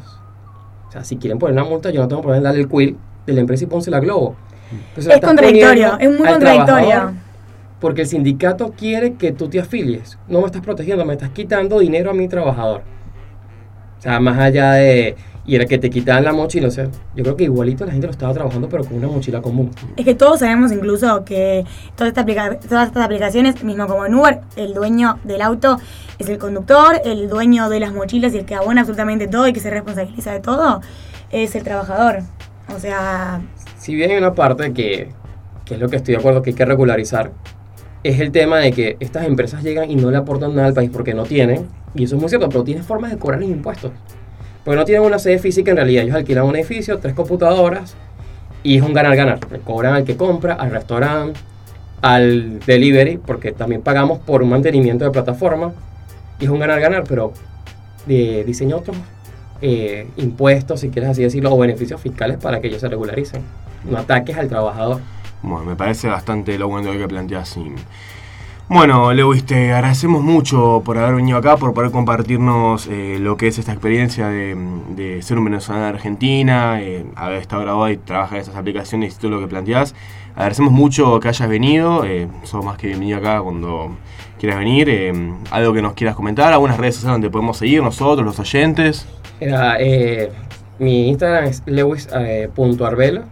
O 0.88 0.92
sea, 0.92 1.02
si 1.02 1.16
quieren 1.16 1.40
poner 1.40 1.54
una 1.54 1.64
multa, 1.64 1.90
yo 1.90 2.00
no 2.00 2.06
tengo 2.06 2.22
problema 2.22 2.38
en 2.38 2.44
darle 2.44 2.60
el 2.60 2.68
quill 2.68 2.96
de 3.26 3.32
la 3.32 3.40
empresa 3.40 3.64
y 3.64 3.66
pónsela 3.66 3.98
la 3.98 4.04
Globo. 4.04 4.36
Es 4.96 5.20
contradictorio, 5.20 5.98
es 5.98 6.08
muy 6.08 6.28
contradictorio. 6.28 7.12
Porque 7.80 8.02
el 8.02 8.06
sindicato 8.06 8.72
quiere 8.76 9.14
que 9.14 9.32
tú 9.32 9.48
te 9.48 9.58
afilies. 9.58 10.16
No 10.28 10.40
me 10.42 10.46
estás 10.46 10.62
protegiendo, 10.62 11.04
me 11.04 11.14
estás 11.14 11.30
quitando 11.30 11.80
dinero 11.80 12.12
a 12.12 12.14
mi 12.14 12.28
trabajador. 12.28 12.82
O 13.98 14.02
sea, 14.02 14.20
más 14.20 14.38
allá 14.38 14.74
de... 14.74 15.16
Y 15.46 15.54
era 15.54 15.64
que 15.64 15.78
te 15.78 15.88
quitaban 15.90 16.24
la 16.24 16.32
mochila. 16.32 16.68
O 16.68 16.70
sea, 16.72 16.88
yo 17.14 17.22
creo 17.22 17.36
que 17.36 17.44
igualito 17.44 17.84
la 17.86 17.92
gente 17.92 18.06
lo 18.08 18.10
estaba 18.10 18.34
trabajando, 18.34 18.68
pero 18.68 18.84
con 18.84 18.96
una 18.96 19.06
mochila 19.06 19.40
común. 19.40 19.70
Es 19.96 20.04
que 20.04 20.14
todos 20.14 20.40
sabemos 20.40 20.72
incluso 20.72 21.24
que 21.24 21.64
toda 21.94 22.08
esta 22.08 22.22
aplica- 22.22 22.58
todas 22.58 22.88
estas 22.88 23.04
aplicaciones, 23.04 23.62
mismo 23.62 23.86
como 23.86 24.04
en 24.06 24.14
Uber, 24.14 24.40
el 24.56 24.74
dueño 24.74 25.18
del 25.24 25.42
auto 25.42 25.78
es 26.18 26.28
el 26.28 26.38
conductor, 26.38 27.00
el 27.04 27.28
dueño 27.28 27.68
de 27.68 27.78
las 27.80 27.92
mochilas 27.92 28.34
y 28.34 28.38
el 28.38 28.44
que 28.44 28.56
abona 28.56 28.80
absolutamente 28.80 29.28
todo 29.28 29.46
y 29.46 29.52
que 29.52 29.60
se 29.60 29.70
responsabiliza 29.70 30.32
de 30.32 30.40
todo 30.40 30.80
es 31.30 31.54
el 31.54 31.62
trabajador. 31.62 32.18
O 32.74 32.80
sea, 32.80 33.40
Si 33.78 33.94
bien 33.94 34.10
hay 34.10 34.16
una 34.16 34.34
parte 34.34 34.72
que, 34.72 35.10
que 35.64 35.74
es 35.74 35.80
lo 35.80 35.88
que 35.88 35.96
estoy 35.96 36.14
de 36.14 36.18
acuerdo 36.18 36.42
que 36.42 36.50
hay 36.50 36.56
que 36.56 36.64
regularizar, 36.64 37.30
es 38.02 38.18
el 38.18 38.32
tema 38.32 38.58
de 38.58 38.72
que 38.72 38.96
estas 38.98 39.26
empresas 39.26 39.62
llegan 39.62 39.88
y 39.90 39.94
no 39.96 40.10
le 40.10 40.16
aportan 40.16 40.54
nada 40.56 40.66
al 40.68 40.74
país 40.74 40.90
porque 40.92 41.14
no 41.14 41.22
tienen, 41.22 41.66
y 41.94 42.04
eso 42.04 42.16
es 42.16 42.20
muy 42.20 42.28
cierto, 42.28 42.48
pero 42.48 42.64
tienen 42.64 42.82
formas 42.82 43.10
de 43.12 43.18
cobrar 43.18 43.40
los 43.40 43.48
impuestos. 43.48 43.92
Porque 44.66 44.80
no 44.80 44.84
tienen 44.84 45.06
una 45.06 45.20
sede 45.20 45.38
física 45.38 45.70
en 45.70 45.76
realidad, 45.76 46.02
ellos 46.02 46.16
alquilan 46.16 46.44
un 46.44 46.56
edificio, 46.56 46.98
tres 46.98 47.14
computadoras, 47.14 47.94
y 48.64 48.76
es 48.76 48.82
un 48.82 48.92
ganar-ganar. 48.92 49.38
Cobran 49.62 49.94
al 49.94 50.02
que 50.02 50.16
compra, 50.16 50.54
al 50.54 50.72
restaurante, 50.72 51.38
al 52.02 52.58
delivery, 52.58 53.18
porque 53.18 53.52
también 53.52 53.80
pagamos 53.80 54.18
por 54.18 54.42
un 54.42 54.48
mantenimiento 54.48 55.04
de 55.04 55.12
plataforma, 55.12 55.72
y 56.40 56.46
es 56.46 56.50
un 56.50 56.58
ganar-ganar, 56.58 57.04
pero 57.08 57.32
de 58.06 58.42
diseño 58.42 58.78
otros 58.78 58.96
eh, 59.62 60.08
impuestos, 60.16 60.80
si 60.80 60.88
quieres 60.88 61.10
así 61.10 61.22
decirlo, 61.22 61.54
o 61.54 61.58
beneficios 61.58 62.00
fiscales 62.00 62.36
para 62.36 62.60
que 62.60 62.66
ellos 62.66 62.80
se 62.80 62.88
regularicen. 62.88 63.42
No 63.88 63.98
ataques 63.98 64.36
al 64.36 64.48
trabajador. 64.48 65.00
Bueno, 65.44 65.64
me 65.64 65.76
parece 65.76 66.08
bastante 66.08 66.58
lo 66.58 66.66
bueno 66.66 66.90
que 66.90 67.06
planteas. 67.06 67.56
Bueno, 68.68 69.12
Lewis, 69.12 69.46
te 69.46 69.72
agradecemos 69.72 70.24
mucho 70.24 70.82
por 70.84 70.98
haber 70.98 71.14
venido 71.14 71.38
acá, 71.38 71.56
por 71.56 71.72
poder 71.72 71.92
compartirnos 71.92 72.88
eh, 72.88 73.16
lo 73.20 73.36
que 73.36 73.46
es 73.46 73.58
esta 73.58 73.70
experiencia 73.70 74.26
de, 74.28 74.56
de 74.96 75.22
ser 75.22 75.38
un 75.38 75.44
venezolano 75.44 75.84
de 75.84 75.90
Argentina, 75.90 76.82
eh, 76.82 77.06
haber 77.14 77.38
estado 77.38 77.62
grabado 77.62 77.88
y 77.90 77.96
trabajar 77.96 78.38
en 78.38 78.42
esas 78.42 78.56
aplicaciones 78.56 79.14
y 79.14 79.18
todo 79.20 79.30
lo 79.30 79.40
que 79.40 79.46
planteás. 79.46 79.94
Agradecemos 80.34 80.72
mucho 80.72 81.20
que 81.20 81.28
hayas 81.28 81.48
venido, 81.48 82.04
eh, 82.04 82.26
sos 82.42 82.64
más 82.64 82.76
que 82.76 82.88
bienvenido 82.88 83.18
acá 83.18 83.40
cuando 83.40 83.96
quieras 84.40 84.58
venir. 84.58 84.88
eh, 84.90 85.12
algo 85.52 85.72
que 85.72 85.80
nos 85.80 85.92
quieras 85.92 86.16
comentar, 86.16 86.52
algunas 86.52 86.76
redes 86.76 86.96
sociales 86.96 87.14
donde 87.14 87.30
podemos 87.30 87.58
seguir 87.58 87.84
nosotros, 87.84 88.26
los 88.26 88.40
oyentes. 88.40 89.06
Era, 89.38 89.78
mi 90.80 91.08
Instagram 91.08 91.44
es 91.44 91.62
lewis.arbelo. 91.66 93.22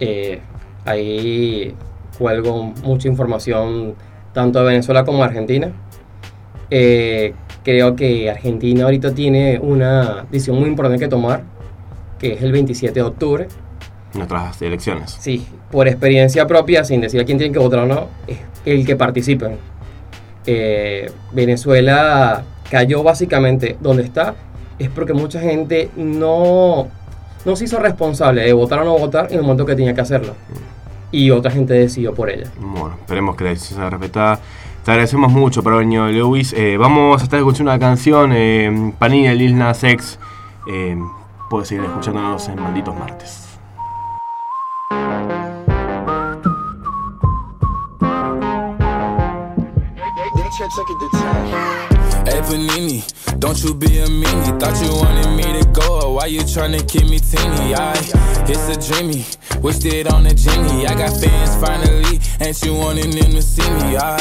Eh, 0.00 0.40
ahí 0.84 1.74
cuelgo 2.18 2.62
mucha 2.84 3.08
información 3.08 3.94
tanto 4.38 4.60
de 4.60 4.66
Venezuela 4.66 5.04
como 5.04 5.18
de 5.18 5.24
Argentina. 5.24 5.72
Eh, 6.70 7.34
creo 7.64 7.96
que 7.96 8.30
Argentina 8.30 8.84
ahorita 8.84 9.12
tiene 9.12 9.58
una 9.58 10.26
decisión 10.30 10.60
muy 10.60 10.68
importante 10.68 10.96
que 10.96 11.08
tomar, 11.08 11.42
que 12.20 12.34
es 12.34 12.42
el 12.42 12.52
27 12.52 12.94
de 12.94 13.02
octubre. 13.02 13.48
Nuestras 14.14 14.62
elecciones. 14.62 15.16
Sí, 15.18 15.44
por 15.72 15.88
experiencia 15.88 16.46
propia, 16.46 16.84
sin 16.84 17.00
decir 17.00 17.20
a 17.20 17.24
quién 17.24 17.36
tienen 17.36 17.52
que 17.52 17.58
votar 17.58 17.80
o 17.80 17.86
no, 17.86 18.06
es 18.28 18.38
el 18.64 18.86
que 18.86 18.94
participen. 18.94 19.56
Eh, 20.46 21.10
Venezuela 21.32 22.44
cayó 22.70 23.02
básicamente 23.02 23.76
donde 23.80 24.04
está, 24.04 24.36
es 24.78 24.88
porque 24.88 25.14
mucha 25.14 25.40
gente 25.40 25.90
no, 25.96 26.86
no 27.44 27.56
se 27.56 27.64
hizo 27.64 27.80
responsable 27.80 28.42
de 28.42 28.52
votar 28.52 28.78
o 28.78 28.84
no 28.84 28.96
votar 28.96 29.32
en 29.32 29.38
el 29.38 29.42
momento 29.42 29.66
que 29.66 29.74
tenía 29.74 29.94
que 29.94 30.00
hacerlo. 30.00 30.34
Y 31.10 31.30
otra 31.30 31.50
gente 31.50 31.74
decidió 31.74 32.14
por 32.14 32.30
ella. 32.30 32.50
Bueno, 32.58 32.96
esperemos 33.00 33.36
que 33.36 33.44
la 33.44 33.50
decisión 33.50 33.80
sea 33.80 33.90
respetada. 33.90 34.40
Te 34.84 34.92
agradecemos 34.92 35.32
mucho 35.32 35.62
venido, 35.62 36.06
Lewis. 36.08 36.52
Eh, 36.54 36.76
vamos 36.78 37.20
a 37.20 37.24
estar 37.24 37.38
escuchando 37.38 37.70
una 37.70 37.78
canción, 37.78 38.32
eh, 38.34 38.92
Panini 38.98 39.28
de 39.28 39.34
Lil 39.34 39.58
Nas 39.58 39.84
X. 39.84 40.18
Eh, 40.66 40.96
puedes 41.50 41.68
seguir 41.68 41.84
escuchándonos 41.84 42.48
en 42.48 42.62
Malditos 42.62 42.94
Martes. 42.98 43.48
Hey 52.38 52.44
Panini, 52.44 53.40
don't 53.40 53.60
you 53.64 53.74
be 53.74 53.98
a 53.98 54.06
meanie. 54.06 54.60
Thought 54.60 54.80
you 54.80 54.94
wanted 54.94 55.28
me 55.34 55.60
to 55.60 55.68
go, 55.72 56.12
why 56.12 56.26
you 56.26 56.42
tryna 56.42 56.88
keep 56.88 57.10
me 57.10 57.18
teeny? 57.18 57.74
I, 57.74 57.94
it's 58.46 58.68
a 58.68 58.78
dreamy, 58.78 59.26
wished 59.60 59.84
it 59.84 60.06
on 60.12 60.24
a 60.24 60.32
genie. 60.32 60.86
I 60.86 60.94
got 60.94 61.20
fans 61.20 61.56
finally, 61.56 62.20
ain't 62.40 62.62
you 62.62 62.74
wanting 62.74 63.10
them 63.10 63.32
to 63.32 63.42
see 63.42 63.68
me? 63.68 63.96
I, 63.96 64.18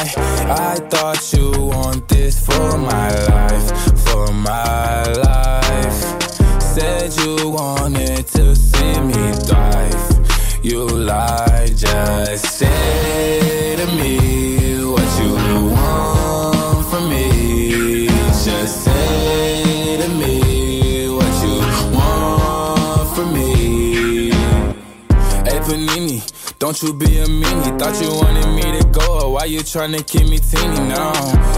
I 0.50 0.76
thought 0.90 1.32
you 1.32 1.52
want 1.68 2.10
this 2.10 2.44
for 2.44 2.80
my 2.80 3.12
life, 3.26 4.00
for 4.08 4.34
my 4.34 5.04
life. 5.04 6.60
Said 6.60 7.16
you 7.24 7.52
wanted 7.52 8.26
to 8.30 8.56
see 8.56 9.00
me 9.00 9.32
thrive. 9.46 10.64
You 10.64 10.88
lied, 10.88 11.78
just 11.78 12.46
say 12.58 13.76
to 13.76 13.86
me 13.94 14.57
Panini, 25.68 26.24
don't 26.60 26.82
you 26.82 26.94
be 26.94 27.20
a 27.20 27.26
meanie. 27.26 27.78
Thought 27.78 28.02
you 28.02 28.10
wanted 28.10 28.48
me 28.56 28.80
to 28.80 28.88
go, 28.88 29.32
why 29.32 29.44
you 29.46 29.60
tryna 29.60 30.00
keep 30.08 30.30
me 30.30 30.40
teeny 30.40 30.80
now? 30.88 31.12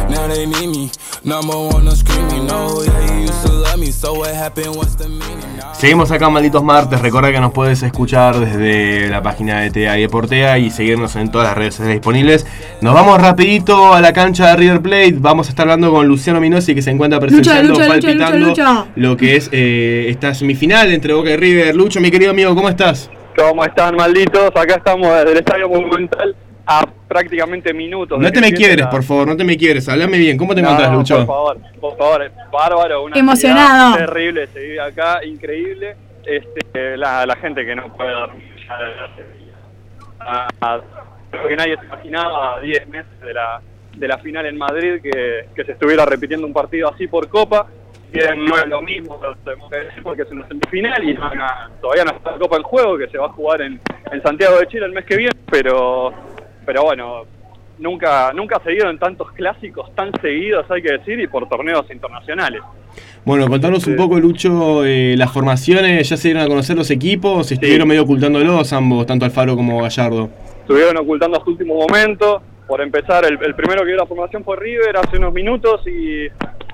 Now 0.10 0.26
they 0.28 0.48
need 0.48 0.68
me, 0.68 0.90
number 1.24 1.56
one, 1.56 1.86
no 1.86 1.92
screaming. 1.94 2.48
No, 2.48 2.82
yeah, 2.82 3.14
you 3.14 3.28
used 3.28 3.46
to 3.46 3.54
love 3.54 3.80
me, 3.80 3.92
so 3.92 4.16
what 4.16 4.34
happened? 4.34 4.76
What's 4.76 4.96
the 4.96 5.08
meaning 5.08 5.58
now? 5.58 5.76
Seguimos 5.76 6.10
acá 6.10 6.26
en 6.26 6.34
Malditos 6.34 6.64
Martes. 6.64 7.00
Recuerda 7.00 7.32
que 7.32 7.40
nos 7.40 7.52
puedes 7.52 7.84
escuchar 7.84 8.40
desde 8.40 9.10
la 9.10 9.22
página 9.22 9.62
de 9.62 9.70
TA 9.70 10.00
y 10.00 10.02
Deportea 10.02 10.58
y 10.58 10.72
seguirnos 10.72 11.16
en 11.16 11.30
todas 11.30 11.48
las 11.50 11.58
redes 11.58 11.76
sociales 11.76 11.98
disponibles. 11.98 12.48
Nos 12.82 12.96
vamos 12.96 13.22
rapidito 13.22 13.94
a 13.94 14.02
la 14.02 14.12
cancha 14.12 14.48
de 14.48 14.56
River 14.56 14.82
Plate. 14.82 15.18
Vamos 15.20 15.48
a 15.48 15.50
estar 15.52 15.66
hablando 15.66 15.92
con 15.92 16.08
Luciano 16.08 16.42
Minosi 16.42 16.74
que 16.74 16.82
se 16.82 16.90
encuentra 16.90 17.20
presenciando, 17.20 17.74
lucha, 17.74 17.84
lucha, 17.84 17.88
palpitando 17.88 18.38
lucha, 18.40 18.74
lucha. 18.74 18.88
lo 18.96 19.16
que 19.16 19.36
es 19.36 19.50
eh, 19.52 20.08
esta 20.10 20.34
semifinal 20.34 20.92
entre 20.92 21.14
Boca 21.14 21.30
y 21.30 21.38
River. 21.38 21.76
Lucho, 21.76 22.02
mi 22.02 22.10
querido 22.10 22.32
amigo, 22.32 22.56
¿cómo 22.56 22.70
estás? 22.70 23.12
¿Cómo 23.40 23.64
están, 23.64 23.96
malditos? 23.96 24.48
Acá 24.54 24.76
estamos 24.76 25.08
desde 25.16 25.32
el 25.32 25.38
Estadio 25.38 25.70
Monumental 25.70 26.36
a 26.66 26.86
prácticamente 27.08 27.74
minutos. 27.74 28.20
No 28.20 28.26
de 28.26 28.32
te 28.32 28.42
me 28.42 28.52
la- 28.76 28.90
por 28.90 29.02
favor, 29.04 29.28
no 29.28 29.38
te 29.38 29.44
me 29.46 29.56
quiebres. 29.56 29.88
Hablame 29.88 30.18
bien. 30.18 30.38
¿Cómo 30.38 30.54
te 30.54 30.62
No, 30.62 30.68
encontrás, 30.68 30.94
Lucho? 30.94 31.16
Por 31.18 31.26
favor, 31.26 31.58
por 31.80 31.98
favor, 31.98 32.32
bárbaro. 32.52 33.04
Una 33.04 33.18
Emocionado. 33.18 33.96
Terrible, 33.96 34.48
se 34.48 34.60
vive 34.60 34.82
acá, 34.82 35.24
increíble. 35.24 35.96
Este, 36.26 36.98
la, 36.98 37.26
la 37.26 37.36
gente 37.38 37.66
que 37.66 37.76
no 37.76 37.92
puede 37.96 38.12
dormir 38.12 38.44
ya 38.68 38.78
ah, 40.20 40.80
creo 41.32 41.48
que 41.48 41.56
nadie 41.56 41.78
se 41.80 41.86
imaginaba 41.86 42.58
a 42.58 42.60
10 42.60 42.88
meses 42.90 43.20
de 43.22 43.34
la, 43.34 43.62
de 43.96 44.08
la 44.08 44.18
final 44.20 44.46
en 44.46 44.58
Madrid 44.58 45.02
que, 45.02 45.46
que 45.56 45.64
se 45.64 45.72
estuviera 45.72 46.06
repitiendo 46.06 46.46
un 46.46 46.54
partido 46.54 46.90
así 46.94 47.08
por 47.08 47.30
Copa. 47.30 47.68
Bien, 48.12 48.44
no 48.46 48.58
es 48.58 48.68
lo 48.68 48.82
mismo, 48.82 49.20
pero 49.20 49.36
tenemos 49.44 49.70
que 49.70 49.78
decir 49.78 50.04
porque 50.04 50.24
es 50.24 50.32
una 50.32 50.48
semifinal 50.48 51.04
y 51.08 51.14
no- 51.14 51.34
no- 51.34 51.46
todavía 51.82 52.06
no 52.06 52.12
está 52.12 52.32
la 52.32 52.40
Copa 52.40 52.58
en 52.58 52.64
juego, 52.64 52.98
que 52.98 53.08
se 53.08 53.18
va 53.18 53.28
a 53.28 53.30
jugar 53.34 53.62
en, 53.62 53.80
en 54.12 54.22
Santiago 54.24 54.58
de 54.58 54.68
Chile 54.68 54.86
el 54.88 54.94
mes 54.94 55.06
que 55.06 55.16
viene, 55.16 55.32
pero, 55.52 56.12
pero 56.66 56.84
bueno, 56.84 57.24
nunca, 57.78 58.34
nunca 58.34 58.60
se 58.64 58.72
dieron 58.72 58.98
tantos 58.98 59.32
clásicos 59.34 59.94
tan 59.96 60.12
seguidos, 60.22 60.66
hay 60.72 60.82
que 60.82 60.94
decir, 60.94 61.20
y 61.20 61.28
por 61.28 61.48
torneos 61.48 61.86
internacionales. 61.92 62.62
Bueno, 63.24 63.48
contanos 63.48 63.86
un 63.86 63.96
poco, 63.96 64.20
Lucho, 64.20 64.84
eh, 64.86 65.14
las 65.16 65.32
formaciones. 65.32 66.10
¿Ya 66.10 66.18
se 66.18 66.30
dieron 66.30 66.44
a 66.44 66.48
conocer 66.48 66.76
los 66.76 66.90
equipos? 66.90 67.48
¿Se 67.48 67.54
estuvieron 67.54 67.88
medio 67.88 68.02
ocultándolos 68.02 68.74
ambos, 68.74 69.06
tanto 69.06 69.26
Alfaro 69.26 69.56
como 69.56 69.82
Gallardo? 69.84 70.30
estuvieron 70.62 70.98
ocultando 70.98 71.38
hasta 71.38 71.50
último 71.50 71.76
momento. 71.76 72.42
Por 72.70 72.82
empezar, 72.82 73.26
el, 73.26 73.56
primero 73.56 73.82
que 73.82 73.88
dio 73.88 73.96
la 73.96 74.06
formación 74.06 74.44
fue 74.44 74.56
River 74.56 74.96
hace 74.96 75.18
unos 75.18 75.34
minutos 75.34 75.82
y 75.88 76.28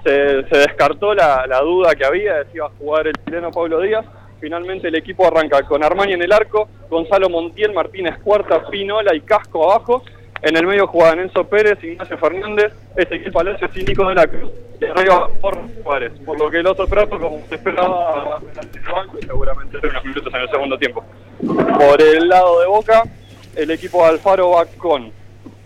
se, 0.04 0.44
descartó 0.58 1.16
la, 1.16 1.48
duda 1.64 1.96
que 1.96 2.04
había 2.04 2.34
de 2.34 2.46
si 2.52 2.58
iba 2.58 2.66
a 2.66 2.72
jugar 2.78 3.08
el 3.08 3.14
chileno 3.24 3.50
Pablo 3.50 3.80
Díaz. 3.80 4.06
Finalmente 4.42 4.90
el 4.90 4.96
equipo 4.96 5.26
arranca 5.26 5.64
con 5.64 5.86
Armani 5.86 6.12
en 6.12 6.22
el 6.22 6.34
arco, 6.34 6.68
Gonzalo 6.90 7.30
Montiel, 7.30 7.72
Martínez 7.72 8.18
Cuarta, 8.22 8.68
Pinola 8.70 9.16
y 9.16 9.22
Casco 9.22 9.72
abajo. 9.72 10.04
En 10.42 10.58
el 10.58 10.68
medio 10.68 10.86
jugaban 10.86 11.22
Enzo 11.22 11.46
Pérez, 11.46 11.82
Ignacio 11.82 12.18
Fernández, 12.18 12.74
Ezequiel 12.98 13.32
Palacios 13.32 13.72
y 13.78 13.86
Nico 13.86 14.06
de 14.10 14.16
la 14.16 14.28
Cruz. 14.28 14.52
Y 14.82 14.86
arriba 14.86 15.30
por 15.40 15.58
Juárez, 15.82 16.12
por 16.26 16.38
lo 16.38 16.52
que 16.52 16.58
el 16.58 16.68
otro 16.68 16.88
trato, 16.88 17.18
como 17.18 17.40
se 17.48 17.56
esperaba, 17.56 18.42
seguramente 19.26 19.78
unos 19.78 20.04
minutos 20.04 20.34
en 20.34 20.42
el 20.42 20.50
segundo 20.50 20.78
tiempo. 20.78 21.06
Por 21.40 22.02
el 22.02 22.28
lado 22.28 22.60
de 22.60 22.68
Boca, 22.68 23.04
el 23.56 23.72
equipo 23.72 24.04
de 24.04 24.10
Alfaro 24.10 24.50
va 24.50 24.66
con 24.66 25.24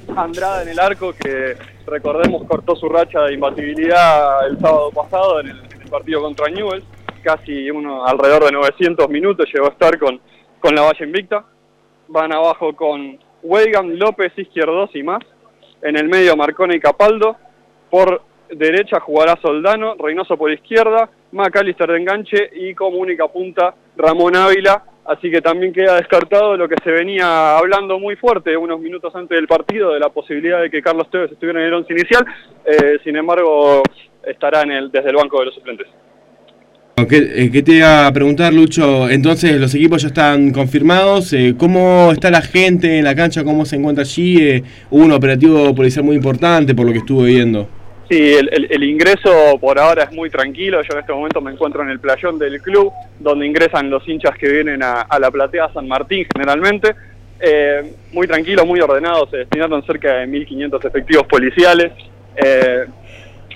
Andrada 0.15 0.63
en 0.63 0.69
el 0.69 0.79
arco, 0.79 1.13
que 1.13 1.55
recordemos 1.85 2.43
cortó 2.45 2.75
su 2.75 2.87
racha 2.89 3.21
de 3.23 3.33
imbatibilidad 3.33 4.47
el 4.47 4.59
sábado 4.59 4.91
pasado 4.91 5.39
en 5.41 5.49
el, 5.49 5.69
partido 5.89 6.21
contra 6.21 6.47
Newell's. 6.49 6.85
Casi 7.23 7.71
uno, 7.71 8.05
alrededor 8.05 8.45
de 8.45 8.51
900 8.51 9.09
minutos 9.09 9.47
llegó 9.51 9.65
a 9.65 9.71
estar 9.71 9.97
con, 9.97 10.21
con 10.59 10.75
la 10.75 10.83
valla 10.83 11.03
invicta. 11.05 11.43
Van 12.07 12.31
abajo 12.31 12.75
con 12.75 13.17
Weigand, 13.41 13.97
López, 13.97 14.31
Izquierdos 14.37 14.91
y 14.93 15.01
más. 15.01 15.23
En 15.81 15.97
el 15.97 16.07
medio 16.07 16.37
Marcone 16.37 16.75
y 16.75 16.79
Capaldo. 16.79 17.37
Por 17.89 18.21
derecha 18.51 18.99
jugará 18.99 19.39
Soldano, 19.41 19.95
Reynoso 19.95 20.37
por 20.37 20.51
izquierda, 20.51 21.09
Macalister 21.31 21.89
de 21.89 21.97
enganche 21.97 22.49
y 22.53 22.75
como 22.75 22.97
única 22.97 23.27
punta 23.27 23.73
Ramón 23.97 24.35
Ávila. 24.35 24.83
Así 25.09 25.31
que 25.31 25.41
también 25.41 25.73
queda 25.73 25.95
descartado 25.95 26.55
lo 26.55 26.69
que 26.69 26.75
se 26.83 26.91
venía 26.91 27.57
hablando 27.57 27.97
muy 27.97 28.15
fuerte 28.15 28.55
unos 28.55 28.79
minutos 28.79 29.11
antes 29.15 29.35
del 29.35 29.47
partido 29.47 29.91
de 29.91 29.99
la 29.99 30.09
posibilidad 30.09 30.61
de 30.61 30.69
que 30.69 30.83
Carlos 30.83 31.09
Tevez 31.09 31.31
estuviera 31.31 31.59
en 31.61 31.65
el 31.65 31.73
once 31.73 31.91
inicial. 31.91 32.23
Eh, 32.63 32.99
sin 33.03 33.15
embargo, 33.15 33.81
estará 34.23 34.61
en 34.61 34.71
el, 34.71 34.91
desde 34.91 35.09
el 35.09 35.15
banco 35.15 35.39
de 35.39 35.45
los 35.47 35.55
suplentes. 35.55 35.87
¿Qué, 37.09 37.17
eh, 37.17 37.49
qué 37.51 37.63
te 37.63 37.71
iba 37.77 38.05
a 38.05 38.13
preguntar, 38.13 38.53
Lucho? 38.53 39.09
Entonces, 39.09 39.59
los 39.59 39.73
equipos 39.73 40.03
ya 40.03 40.09
están 40.09 40.51
confirmados. 40.51 41.33
eh, 41.33 41.55
¿Cómo 41.57 42.11
está 42.11 42.29
la 42.29 42.43
gente 42.43 42.99
en 42.99 43.05
la 43.05 43.15
cancha? 43.15 43.43
¿Cómo 43.43 43.65
se 43.65 43.77
encuentra 43.77 44.03
allí? 44.03 44.63
Hubo 44.91 45.05
un 45.05 45.11
operativo 45.11 45.73
policial 45.73 46.05
muy 46.05 46.17
importante, 46.17 46.75
por 46.75 46.85
lo 46.85 46.91
que 46.91 46.99
estuve 46.99 47.29
viendo. 47.29 47.67
Sí, 48.09 48.33
el, 48.33 48.83
ingreso 48.83 49.59
por 49.61 49.77
ahora 49.77 50.03
es 50.05 50.11
muy 50.11 50.31
tranquilo. 50.31 50.81
Yo 50.81 50.93
en 50.93 50.99
este 50.99 51.13
momento 51.13 51.41
me 51.41 51.51
encuentro 51.51 51.83
en 51.83 51.89
el 51.89 51.99
playón 51.99 52.39
del 52.39 52.59
club, 52.59 52.91
donde 53.19 53.45
ingresan 53.45 53.89
los 53.91 54.07
hinchas 54.07 54.35
que 54.35 54.49
vienen 54.49 54.81
a, 54.81 55.05
la 55.19 55.29
platea 55.29 55.71
San 55.73 55.87
Martín 55.87 56.25
generalmente. 56.33 56.95
Eh, 57.39 57.93
muy 58.11 58.25
tranquilo, 58.27 58.65
muy 58.65 58.79
ordenado. 58.81 59.27
Se 59.29 59.37
destinaron 59.37 59.83
cerca 59.85 60.13
de 60.15 60.25
1.500 60.27 60.85
efectivos 60.87 61.27
policiales. 61.27 61.91
Eh, 62.35 62.85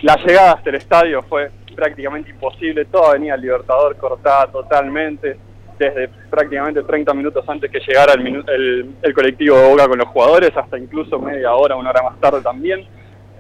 la 0.04 0.18
llegada 0.18 0.52
hasta 0.54 0.70
el 0.70 0.76
estadio 0.76 1.24
fue 1.24 1.50
prácticamente 1.76 2.30
imposible. 2.30 2.86
Toda 2.86 3.10
Avenida 3.10 3.36
Libertador 3.36 3.98
cortada 3.98 4.46
totalmente. 4.52 5.36
Desde 5.80 6.08
prácticamente 6.30 6.84
30 6.84 7.12
minutos 7.16 7.44
antes 7.50 7.72
que 7.72 7.80
llegara 7.80 8.14
el, 8.14 8.28
el- 8.48 8.90
el 9.02 9.14
colectivo 9.16 9.58
de 9.58 9.68
Boca 9.68 9.88
con 9.88 9.98
los 9.98 10.08
jugadores, 10.10 10.56
hasta 10.56 10.78
incluso 10.78 11.18
media 11.18 11.54
hora, 11.56 11.76
una 11.76 11.90
hora 11.90 12.04
más 12.04 12.20
tarde 12.22 12.42
también. 12.42 12.86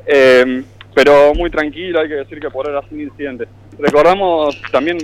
Eh, 0.08 0.63
pero 0.94 1.34
muy 1.34 1.50
tranquilo, 1.50 2.00
hay 2.00 2.08
que 2.08 2.16
decir 2.16 2.40
que 2.40 2.50
por 2.50 2.68
ahora 2.68 2.88
sin 2.90 3.02
incidentes. 3.02 3.48
Recordamos 3.80 4.62
también, 4.72 4.98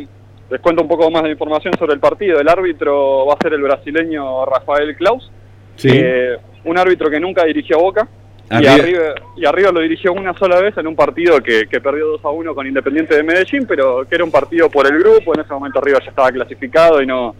les 0.49 0.61
cuento 0.61 0.81
un 0.81 0.87
poco 0.87 1.09
más 1.11 1.23
de 1.23 1.31
información 1.31 1.73
sobre 1.77 1.93
el 1.93 1.99
partido. 1.99 2.39
El 2.39 2.47
árbitro 2.49 3.25
va 3.25 3.33
a 3.33 3.37
ser 3.41 3.53
el 3.53 3.61
brasileño 3.61 4.45
Rafael 4.45 4.95
Klaus, 4.95 5.31
Sí. 5.75 5.89
eh, 5.91 6.37
un 6.65 6.77
árbitro 6.77 7.09
que 7.09 7.19
nunca 7.19 7.45
dirigió 7.45 7.77
a 7.77 7.81
Boca. 7.81 8.07
Y 8.51 8.65
Arriba- 8.65 9.13
y 9.37 9.45
arriba 9.45 9.71
lo 9.71 9.79
dirigió 9.79 10.11
una 10.11 10.33
sola 10.33 10.59
vez 10.59 10.75
en 10.75 10.87
un 10.87 10.95
partido 10.95 11.39
que, 11.39 11.67
que 11.67 11.79
perdió 11.79 12.07
2 12.07 12.25
a 12.25 12.29
1 12.29 12.55
con 12.55 12.65
Independiente 12.65 13.15
de 13.15 13.21
Medellín, 13.21 13.67
pero 13.67 14.07
que 14.09 14.15
era 14.15 14.23
un 14.23 14.31
partido 14.31 14.71
por 14.71 14.87
el 14.87 14.97
grupo. 14.97 15.35
En 15.35 15.41
ese 15.41 15.53
momento 15.53 15.77
arriba 15.77 15.99
ya 16.03 16.09
estaba 16.09 16.31
clasificado 16.31 16.99
y 16.99 17.05
no, 17.05 17.35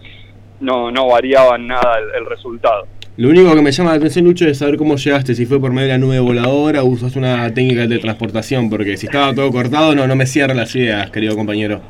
no, 0.60 0.90
no 0.92 1.08
variaba 1.08 1.58
nada 1.58 1.98
el- 1.98 2.14
el 2.22 2.26
resultado. 2.26 2.86
Lo 3.20 3.28
único 3.28 3.54
que 3.54 3.60
me 3.60 3.70
llama 3.70 3.90
la 3.90 3.96
atención, 3.96 4.24
Lucho, 4.24 4.46
es 4.46 4.56
saber 4.56 4.78
cómo 4.78 4.96
llegaste, 4.96 5.34
si 5.34 5.44
fue 5.44 5.60
por 5.60 5.72
medio 5.72 5.88
de 5.88 5.92
la 5.92 5.98
nube 5.98 6.18
voladora 6.20 6.82
o 6.82 6.86
usas 6.86 7.16
una 7.16 7.52
técnica 7.52 7.86
de 7.86 7.98
transportación, 7.98 8.70
porque 8.70 8.96
si 8.96 9.04
estaba 9.04 9.34
todo 9.34 9.52
cortado, 9.52 9.94
no, 9.94 10.06
no 10.06 10.16
me 10.16 10.24
cierra 10.24 10.54
las 10.54 10.74
ideas, 10.74 11.10
querido 11.10 11.36
compañero. 11.36 11.82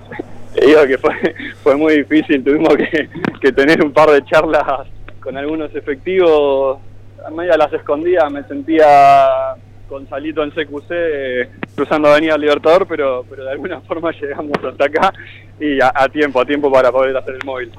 Digo 0.60 0.84
que 0.88 0.98
fue, 0.98 1.14
fue 1.62 1.76
muy 1.76 1.98
difícil, 1.98 2.42
tuvimos 2.42 2.74
que, 2.74 3.08
que 3.40 3.52
tener 3.52 3.80
un 3.84 3.92
par 3.92 4.10
de 4.10 4.24
charlas 4.24 4.88
con 5.20 5.36
algunos 5.36 5.72
efectivos, 5.72 6.80
a 7.24 7.30
media 7.30 7.56
las 7.56 7.72
escondidas, 7.74 8.28
me 8.32 8.42
sentía 8.48 9.54
con 9.88 10.08
Salito 10.08 10.42
en 10.42 10.50
CQC 10.50 10.90
eh, 10.90 11.48
cruzando 11.76 12.08
Avenida 12.08 12.36
Libertador, 12.36 12.88
pero, 12.88 13.24
pero 13.30 13.44
de 13.44 13.52
alguna 13.52 13.80
forma 13.82 14.10
llegamos 14.20 14.58
hasta 14.64 14.84
acá 14.84 15.12
y 15.60 15.80
a, 15.80 15.92
a 15.94 16.08
tiempo, 16.08 16.40
a 16.40 16.44
tiempo 16.44 16.72
para 16.72 16.90
poder 16.90 17.16
hacer 17.16 17.36
el 17.36 17.46
móvil. 17.46 17.70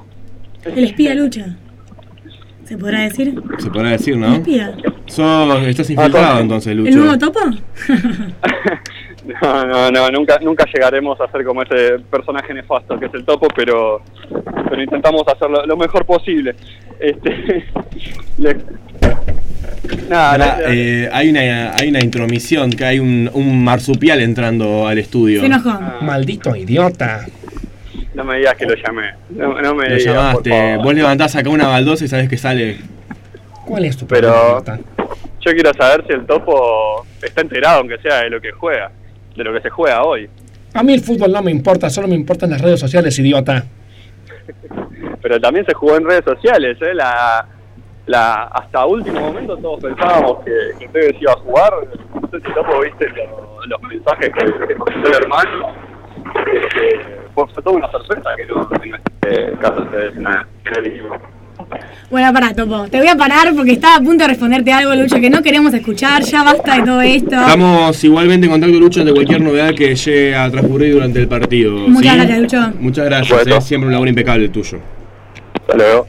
El 0.64 0.84
espía 0.84 1.14
lucha. 1.14 1.54
¿Se 2.64 2.78
podrá 2.78 3.00
decir? 3.02 3.34
Se 3.58 3.70
podrá 3.70 3.90
decir, 3.90 4.14
El 4.14 4.20
¿no? 4.20 4.34
espía. 4.34 4.74
Sos, 5.06 5.62
estás 5.66 5.90
infiltrado 5.90 6.40
entonces, 6.40 6.72
¿El 6.72 6.78
Lucho. 6.78 6.98
nuevo 6.98 7.18
topo? 7.18 7.40
No, 9.40 9.64
no, 9.64 9.90
no, 9.92 10.10
nunca, 10.10 10.40
nunca 10.42 10.64
llegaremos 10.72 11.20
a 11.20 11.30
ser 11.30 11.44
como 11.44 11.62
ese 11.62 12.00
personaje 12.10 12.52
nefasto 12.52 12.98
que 12.98 13.06
es 13.06 13.14
el 13.14 13.24
topo, 13.24 13.46
pero, 13.54 14.02
pero 14.68 14.82
intentamos 14.82 15.22
hacerlo 15.28 15.64
lo 15.64 15.76
mejor 15.76 16.04
posible. 16.04 16.56
Este, 16.98 17.30
le- 18.38 18.56
nada, 20.10 20.58
eh, 20.66 21.08
hay, 21.12 21.30
una, 21.30 21.72
hay 21.72 21.88
una 21.90 22.00
intromisión, 22.02 22.70
que 22.72 22.84
hay 22.84 22.98
un, 22.98 23.30
un 23.32 23.62
marsupial 23.62 24.20
entrando 24.20 24.88
al 24.88 24.98
estudio. 24.98 25.38
Se 25.38 25.46
enojó. 25.46 25.78
Maldito 26.00 26.56
idiota. 26.56 27.24
No 28.14 28.24
me 28.24 28.38
digas 28.38 28.54
que 28.56 28.66
lo 28.66 28.74
llamé. 28.74 29.14
No, 29.30 29.60
no 29.60 29.74
me 29.74 29.88
Lo 29.88 29.96
digas, 29.96 30.14
llamaste, 30.14 30.76
vos 30.76 30.94
levantás 30.94 31.34
acá 31.36 31.48
una 31.50 31.68
baldosa 31.68 32.04
y 32.04 32.08
sabés 32.08 32.28
que 32.28 32.36
sale. 32.36 32.78
¿Cuál 33.64 33.84
es 33.84 33.96
tu 33.96 34.06
Pero 34.06 34.62
yo 34.64 35.52
quiero 35.52 35.72
saber 35.74 36.04
si 36.06 36.12
el 36.12 36.26
topo 36.26 37.06
está 37.22 37.40
enterado, 37.42 37.78
aunque 37.78 37.98
sea 37.98 38.22
de 38.22 38.30
lo 38.30 38.40
que 38.40 38.50
juega, 38.52 38.90
de 39.36 39.44
lo 39.44 39.52
que 39.52 39.60
se 39.60 39.70
juega 39.70 40.02
hoy. 40.02 40.28
A 40.74 40.82
mí 40.82 40.94
el 40.94 41.00
fútbol 41.00 41.30
no 41.32 41.42
me 41.42 41.50
importa, 41.50 41.88
solo 41.90 42.08
me 42.08 42.14
importan 42.14 42.50
las 42.50 42.60
redes 42.60 42.80
sociales, 42.80 43.18
idiota. 43.18 43.64
pero 45.20 45.40
también 45.40 45.64
se 45.66 45.74
jugó 45.74 45.96
en 45.96 46.04
redes 46.04 46.24
sociales, 46.24 46.76
¿eh? 46.80 46.94
La, 46.94 47.46
la, 48.06 48.44
hasta 48.44 48.84
último 48.86 49.20
momento 49.20 49.56
todos 49.58 49.80
pensábamos 49.82 50.38
que, 50.44 50.52
que 50.78 50.88
Tevez 50.88 51.16
iba 51.20 51.32
a 51.32 51.36
jugar. 51.36 51.72
No 52.20 52.28
sé 52.30 52.36
si 52.46 52.52
Topo 52.54 52.80
viste 52.80 53.08
lo- 53.10 53.60
los 53.66 53.82
mensajes 53.82 54.30
que, 54.30 54.44
que 54.66 54.72
el 55.08 55.14
hermano. 55.14 55.68
Este, 56.52 57.21
fue, 57.34 57.46
toda 57.62 57.76
una 57.76 57.90
sorpresa 57.90 58.30
que 58.36 58.46
no, 58.46 58.68
este 59.22 59.52
caso. 59.58 59.86
Bueno, 62.10 62.32
pará, 62.32 62.52
Topo. 62.54 62.88
Te 62.88 62.98
voy 62.98 63.08
a 63.08 63.16
parar 63.16 63.54
porque 63.54 63.72
estaba 63.72 63.96
a 63.96 64.00
punto 64.00 64.24
de 64.24 64.28
responderte 64.28 64.72
algo, 64.72 64.94
Lucho, 64.94 65.16
que 65.20 65.30
no 65.30 65.42
queremos 65.42 65.72
escuchar. 65.72 66.22
Ya 66.22 66.42
basta 66.42 66.76
de 66.76 66.82
todo 66.82 67.00
esto. 67.00 67.34
Estamos 67.34 68.04
igualmente 68.04 68.46
en 68.46 68.52
contacto, 68.52 68.78
Lucho, 68.78 69.00
ante 69.00 69.12
cualquier 69.14 69.40
novedad 69.40 69.74
que 69.74 69.94
llegue 69.94 70.34
a 70.36 70.50
transcurrir 70.50 70.94
durante 70.94 71.20
el 71.20 71.28
partido. 71.28 71.72
Muchas 71.88 72.12
¿sí? 72.12 72.18
gracias, 72.18 72.38
Lucho. 72.40 72.72
Muchas 72.80 73.04
gracias, 73.06 73.44
Bueno. 73.44 73.56
eh, 73.56 73.60
siempre 73.60 73.86
un 73.86 73.92
labor 73.92 74.08
impecable 74.08 74.44
el 74.44 74.50
tuyo. 74.50 74.78
Hasta 75.54 75.76
luego. 75.76 76.06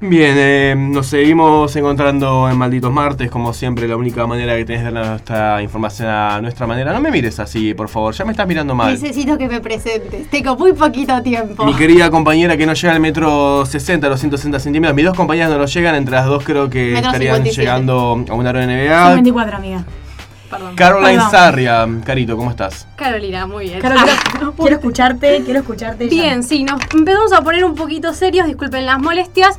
Bien, 0.00 0.34
eh, 0.38 0.74
nos 0.78 1.08
seguimos 1.08 1.74
encontrando 1.74 2.48
en 2.48 2.56
Malditos 2.56 2.92
Martes, 2.92 3.28
como 3.32 3.52
siempre, 3.52 3.88
la 3.88 3.96
única 3.96 4.28
manera 4.28 4.54
que 4.56 4.64
tenés 4.64 4.84
de 4.84 4.92
dar 4.92 5.06
nuestra 5.08 5.60
información 5.60 6.08
a 6.08 6.40
nuestra 6.40 6.68
manera. 6.68 6.92
No 6.92 7.00
me 7.00 7.10
mires 7.10 7.40
así, 7.40 7.74
por 7.74 7.88
favor, 7.88 8.14
ya 8.14 8.24
me 8.24 8.30
estás 8.30 8.46
mirando 8.46 8.76
mal. 8.76 8.92
Necesito 8.92 9.36
que 9.36 9.48
me 9.48 9.60
presentes. 9.60 10.30
Tengo 10.30 10.56
muy 10.56 10.72
poquito 10.72 11.20
tiempo. 11.22 11.64
Mi 11.66 11.74
querida 11.74 12.10
compañera 12.12 12.56
que 12.56 12.64
no 12.64 12.74
llega 12.74 12.92
al 12.92 13.00
metro 13.00 13.66
60, 13.66 14.08
los 14.08 14.20
160 14.20 14.60
centímetros. 14.60 14.94
Mis 14.94 15.04
dos 15.04 15.16
compañeras 15.16 15.50
no 15.50 15.58
lo 15.58 15.66
llegan, 15.66 15.96
entre 15.96 16.14
las 16.14 16.26
dos 16.26 16.44
creo 16.44 16.70
que 16.70 16.92
Metro 16.92 17.08
estarían 17.10 17.34
57. 17.38 17.60
llegando 17.60 18.24
a 18.30 18.34
una 18.34 18.50
hora 18.50 18.60
de 18.64 18.66
Son 18.88 19.04
NBA. 19.08 19.14
24, 19.14 19.56
amiga. 19.56 19.84
Perdón. 20.48 20.76
Caroline 20.76 21.14
Perdón. 21.14 21.30
Sarria, 21.32 21.88
Carito, 22.04 22.36
¿cómo 22.36 22.50
estás? 22.50 22.86
Carolina, 22.94 23.48
muy 23.48 23.64
bien. 23.66 23.80
Caro, 23.80 23.96
Ah, 23.98 24.52
quiero, 24.56 24.76
escucharte, 24.76 25.42
quiero 25.44 25.58
escucharte. 25.60 26.04
ya. 26.08 26.10
Bien, 26.10 26.42
sí, 26.44 26.62
nos 26.62 26.80
empezamos 26.94 27.32
a 27.32 27.42
poner 27.42 27.64
un 27.64 27.74
poquito 27.74 28.14
serios, 28.14 28.46
disculpen 28.46 28.86
las 28.86 28.98
molestias, 29.00 29.58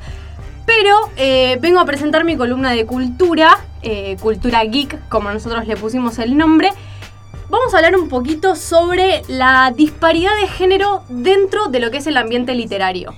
pero 0.70 1.10
eh, 1.18 1.58
vengo 1.62 1.80
a 1.80 1.86
presentar 1.86 2.24
mi 2.26 2.38
columna 2.38 2.70
de 2.70 2.86
cultura, 2.86 3.58
eh, 3.82 4.18
cultura 4.22 4.64
geek, 4.64 5.10
como 5.10 5.32
nosotros 5.32 5.66
le 5.66 5.76
pusimos 5.76 6.20
el 6.20 6.38
nombre. 6.38 6.70
Vamos 7.50 7.74
a 7.74 7.78
hablar 7.78 7.96
un 7.96 8.08
poquito 8.08 8.56
sobre 8.56 9.24
la 9.28 9.74
disparidad 9.76 10.30
de 10.40 10.48
género 10.48 11.02
dentro 11.10 11.70
de 11.70 11.80
lo 11.80 11.90
que 11.90 11.98
es 11.98 12.06
el 12.06 12.18
ambiente 12.18 12.54
literario. 12.54 13.16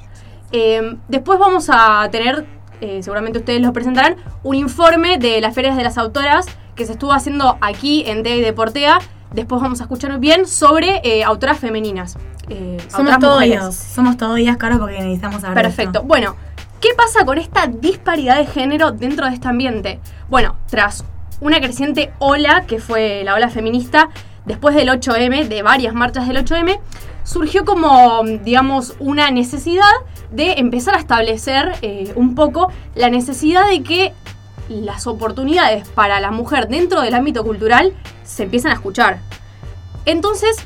Eh, 0.53 0.95
después 1.09 1.39
vamos 1.39 1.69
a 1.69 2.07
tener, 2.09 2.45
eh, 2.79 3.03
seguramente 3.03 3.39
ustedes 3.39 3.59
lo 3.59 3.73
presentarán, 3.73 4.15
un 4.43 4.55
informe 4.55 5.17
de 5.17 5.41
las 5.41 5.53
ferias 5.53 5.75
de 5.75 5.83
las 5.83 5.97
autoras 5.97 6.45
que 6.77 6.85
se 6.85 6.93
estuvo 6.93 7.11
haciendo 7.11 7.57
aquí 7.59 8.05
en 8.07 8.25
y 8.25 8.39
Deportea. 8.39 8.99
Después 9.33 9.61
vamos 9.61 9.81
a 9.81 9.83
escuchar 9.83 10.17
bien 10.19 10.47
sobre 10.47 11.01
autoras 11.25 11.59
femeninas. 11.59 12.17
Somos 12.87 13.19
todos. 13.19 13.75
Somos 13.75 14.15
todos 14.17 14.37
ellos, 14.37 14.55
Caro, 14.55 14.79
porque 14.79 14.99
necesitamos 14.99 15.41
de 15.41 15.49
Perfecto. 15.49 15.99
esto. 15.99 16.03
Bueno, 16.03 16.35
¿qué 16.81 16.89
pasa 16.97 17.25
con 17.25 17.37
esta 17.37 17.67
disparidad 17.67 18.37
de 18.37 18.47
género 18.47 18.91
dentro 18.91 19.27
de 19.27 19.35
este 19.35 19.47
ambiente? 19.47 19.99
Bueno, 20.29 20.57
tras 20.69 21.05
una 21.39 21.61
creciente 21.61 22.11
ola, 22.19 22.65
que 22.67 22.79
fue 22.79 23.23
la 23.23 23.35
ola 23.35 23.49
feminista, 23.49 24.09
después 24.45 24.75
del 24.75 24.89
8M, 24.89 25.47
de 25.47 25.61
varias 25.61 25.93
marchas 25.93 26.27
del 26.27 26.43
8M, 26.43 26.79
surgió 27.23 27.65
como, 27.65 28.23
digamos, 28.43 28.95
una 28.99 29.29
necesidad 29.29 29.91
de 30.31 30.53
empezar 30.53 30.95
a 30.95 30.99
establecer 30.99 31.73
eh, 31.83 32.11
un 32.15 32.33
poco 32.35 32.71
la 32.95 33.09
necesidad 33.09 33.69
de 33.69 33.83
que 33.83 34.13
las 34.67 35.05
oportunidades 35.05 35.87
para 35.89 36.19
la 36.19 36.31
mujer 36.31 36.67
dentro 36.67 37.01
del 37.01 37.13
ámbito 37.13 37.43
cultural 37.43 37.93
se 38.23 38.43
empiezan 38.43 38.71
a 38.71 38.75
escuchar. 38.75 39.19
Entonces, 40.05 40.57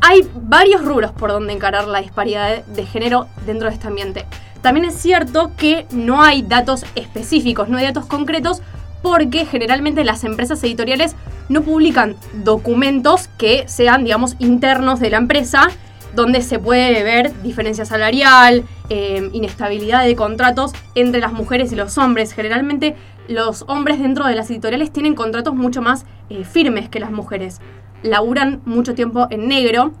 hay 0.00 0.28
varios 0.34 0.84
rubros 0.84 1.12
por 1.12 1.30
donde 1.30 1.52
encarar 1.52 1.88
la 1.88 2.00
disparidad 2.00 2.64
de, 2.64 2.86
género 2.86 3.28
dentro 3.46 3.68
de 3.68 3.74
este 3.74 3.88
ambiente. 3.88 4.26
También 4.62 4.86
es 4.86 4.94
cierto 4.94 5.52
que 5.56 5.86
no 5.90 6.22
hay 6.22 6.42
datos 6.42 6.84
específicos, 6.94 7.68
no 7.68 7.78
hay 7.78 7.84
datos 7.84 8.06
concretos, 8.06 8.62
porque 9.02 9.46
generalmente 9.46 10.04
las 10.04 10.24
empresas 10.24 10.62
editoriales 10.62 11.16
no 11.48 11.62
publican 11.62 12.16
documentos 12.44 13.28
que 13.38 13.64
sean, 13.66 14.04
digamos, 14.04 14.36
internos 14.38 15.00
de 15.00 15.10
la 15.10 15.16
empresa, 15.16 15.68
donde 16.14 16.42
se 16.42 16.58
puede 16.58 17.02
ver 17.02 17.32
diferencia 17.42 17.84
salarial, 17.84 18.64
eh, 18.88 19.30
inestabilidad 19.32 20.04
de 20.04 20.16
contratos 20.16 20.72
entre 20.94 21.20
las 21.20 21.32
mujeres 21.32 21.72
y 21.72 21.76
los 21.76 21.98
hombres. 21.98 22.32
Generalmente 22.32 22.96
los 23.28 23.64
hombres 23.68 24.00
dentro 24.00 24.26
de 24.26 24.34
las 24.34 24.50
editoriales 24.50 24.92
tienen 24.92 25.14
contratos 25.14 25.54
mucho 25.54 25.82
más 25.82 26.04
eh, 26.28 26.44
firmes 26.44 26.88
que 26.88 27.00
las 27.00 27.12
mujeres. 27.12 27.60
Laburan 28.02 28.60
mucho 28.64 28.94
tiempo 28.94 29.28
en 29.30 29.48
negro. 29.48 29.92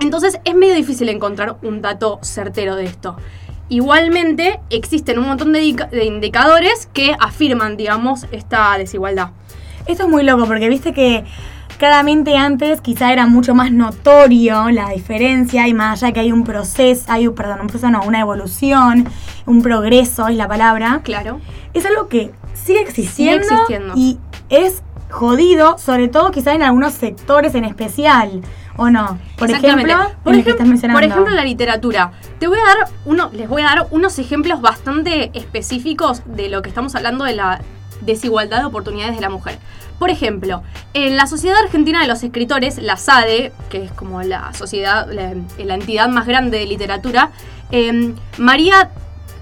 Entonces 0.00 0.40
es 0.44 0.54
medio 0.54 0.74
difícil 0.74 1.08
encontrar 1.08 1.56
un 1.62 1.82
dato 1.82 2.18
certero 2.22 2.76
de 2.76 2.84
esto. 2.84 3.16
Igualmente 3.68 4.60
existen 4.70 5.18
un 5.18 5.26
montón 5.28 5.52
de, 5.52 5.62
indica- 5.62 5.86
de 5.86 6.04
indicadores 6.04 6.88
que 6.92 7.16
afirman, 7.18 7.76
digamos, 7.76 8.26
esta 8.32 8.76
desigualdad. 8.78 9.30
Esto 9.86 10.04
es 10.04 10.08
muy 10.08 10.22
loco 10.24 10.46
porque 10.46 10.68
viste 10.68 10.92
que 10.92 11.24
claramente 11.78 12.36
antes 12.36 12.80
quizá 12.80 13.12
era 13.12 13.26
mucho 13.26 13.54
más 13.54 13.70
notorio 13.70 14.70
la 14.70 14.88
diferencia 14.90 15.68
y 15.68 15.74
más 15.74 16.02
allá 16.02 16.12
que 16.12 16.20
hay 16.20 16.32
un 16.32 16.42
proceso, 16.44 17.04
hay 17.08 17.28
un, 17.28 17.34
perdón, 17.34 17.60
un 17.60 17.66
proceso 17.66 17.90
no, 17.90 18.02
una 18.02 18.20
evolución, 18.20 19.06
un 19.44 19.62
progreso 19.62 20.28
es 20.28 20.36
la 20.36 20.48
palabra. 20.48 21.00
Claro. 21.04 21.40
Es 21.74 21.84
algo 21.86 22.08
que 22.08 22.32
sigue 22.54 22.80
existiendo, 22.80 23.44
existiendo. 23.46 23.94
y 23.96 24.18
es 24.48 24.82
jodido, 25.10 25.78
sobre 25.78 26.08
todo 26.08 26.30
quizá 26.30 26.54
en 26.54 26.62
algunos 26.62 26.92
sectores 26.94 27.54
en 27.54 27.64
especial, 27.64 28.40
¿o 28.76 28.90
no? 28.90 29.18
Por 29.36 29.48
Exactamente. 29.50 29.90
ejemplo, 29.92 30.14
por, 30.24 30.34
ejem- 30.34 30.92
por 30.92 31.02
ejemplo, 31.04 31.34
la 31.34 31.44
literatura. 31.44 32.12
Te 32.38 32.46
voy 32.48 32.58
a 32.58 32.62
dar 32.64 32.88
uno, 33.04 33.30
les 33.32 33.48
voy 33.48 33.62
a 33.62 33.66
dar 33.66 33.86
unos 33.90 34.18
ejemplos 34.18 34.60
bastante 34.60 35.30
específicos 35.34 36.22
de 36.26 36.48
lo 36.48 36.62
que 36.62 36.68
estamos 36.68 36.94
hablando 36.94 37.24
de 37.24 37.34
la 37.34 37.60
desigualdad 38.02 38.58
de 38.60 38.64
oportunidades 38.66 39.14
de 39.16 39.20
la 39.22 39.30
mujer. 39.30 39.58
Por 39.98 40.10
ejemplo, 40.10 40.62
en 40.92 41.16
la 41.16 41.26
Sociedad 41.26 41.56
Argentina 41.64 42.00
de 42.02 42.06
los 42.06 42.22
Escritores, 42.22 42.76
la 42.78 42.98
SADE, 42.98 43.52
que 43.70 43.84
es 43.84 43.92
como 43.92 44.22
la 44.22 44.52
sociedad, 44.52 45.08
la, 45.10 45.32
la 45.64 45.74
entidad 45.74 46.08
más 46.10 46.26
grande 46.26 46.58
de 46.58 46.66
literatura, 46.66 47.30
eh, 47.70 48.12
María, 48.36 48.90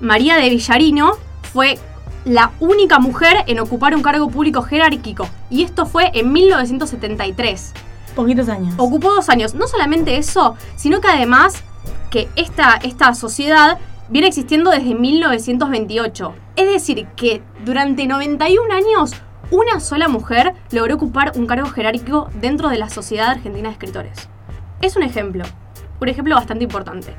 María 0.00 0.36
de 0.36 0.48
Villarino 0.50 1.14
fue 1.52 1.78
la 2.24 2.52
única 2.60 3.00
mujer 3.00 3.38
en 3.48 3.58
ocupar 3.58 3.94
un 3.96 4.02
cargo 4.02 4.28
público 4.28 4.62
jerárquico. 4.62 5.28
Y 5.50 5.64
esto 5.64 5.86
fue 5.86 6.10
en 6.14 6.32
1973 6.32 7.74
Poquitos 8.14 8.48
años. 8.48 8.74
ocupó 8.78 9.12
dos 9.12 9.28
años. 9.28 9.54
No 9.54 9.66
solamente 9.66 10.16
eso, 10.16 10.56
sino 10.76 11.00
que 11.00 11.08
además 11.08 11.62
que 12.10 12.28
esta, 12.36 12.74
esta 12.82 13.14
sociedad 13.14 13.78
viene 14.08 14.28
existiendo 14.28 14.70
desde 14.70 14.94
1928. 14.94 16.34
Es 16.56 16.72
decir, 16.72 17.06
que 17.16 17.42
durante 17.64 18.06
91 18.06 18.72
años 18.72 19.12
una 19.50 19.80
sola 19.80 20.08
mujer 20.08 20.54
logró 20.70 20.94
ocupar 20.94 21.32
un 21.36 21.46
cargo 21.46 21.68
jerárquico 21.68 22.30
dentro 22.40 22.68
de 22.68 22.78
la 22.78 22.88
Sociedad 22.88 23.30
Argentina 23.30 23.68
de 23.68 23.72
Escritores. 23.72 24.28
Es 24.80 24.96
un 24.96 25.02
ejemplo, 25.02 25.44
un 26.00 26.08
ejemplo 26.08 26.34
bastante 26.34 26.64
importante. 26.64 27.14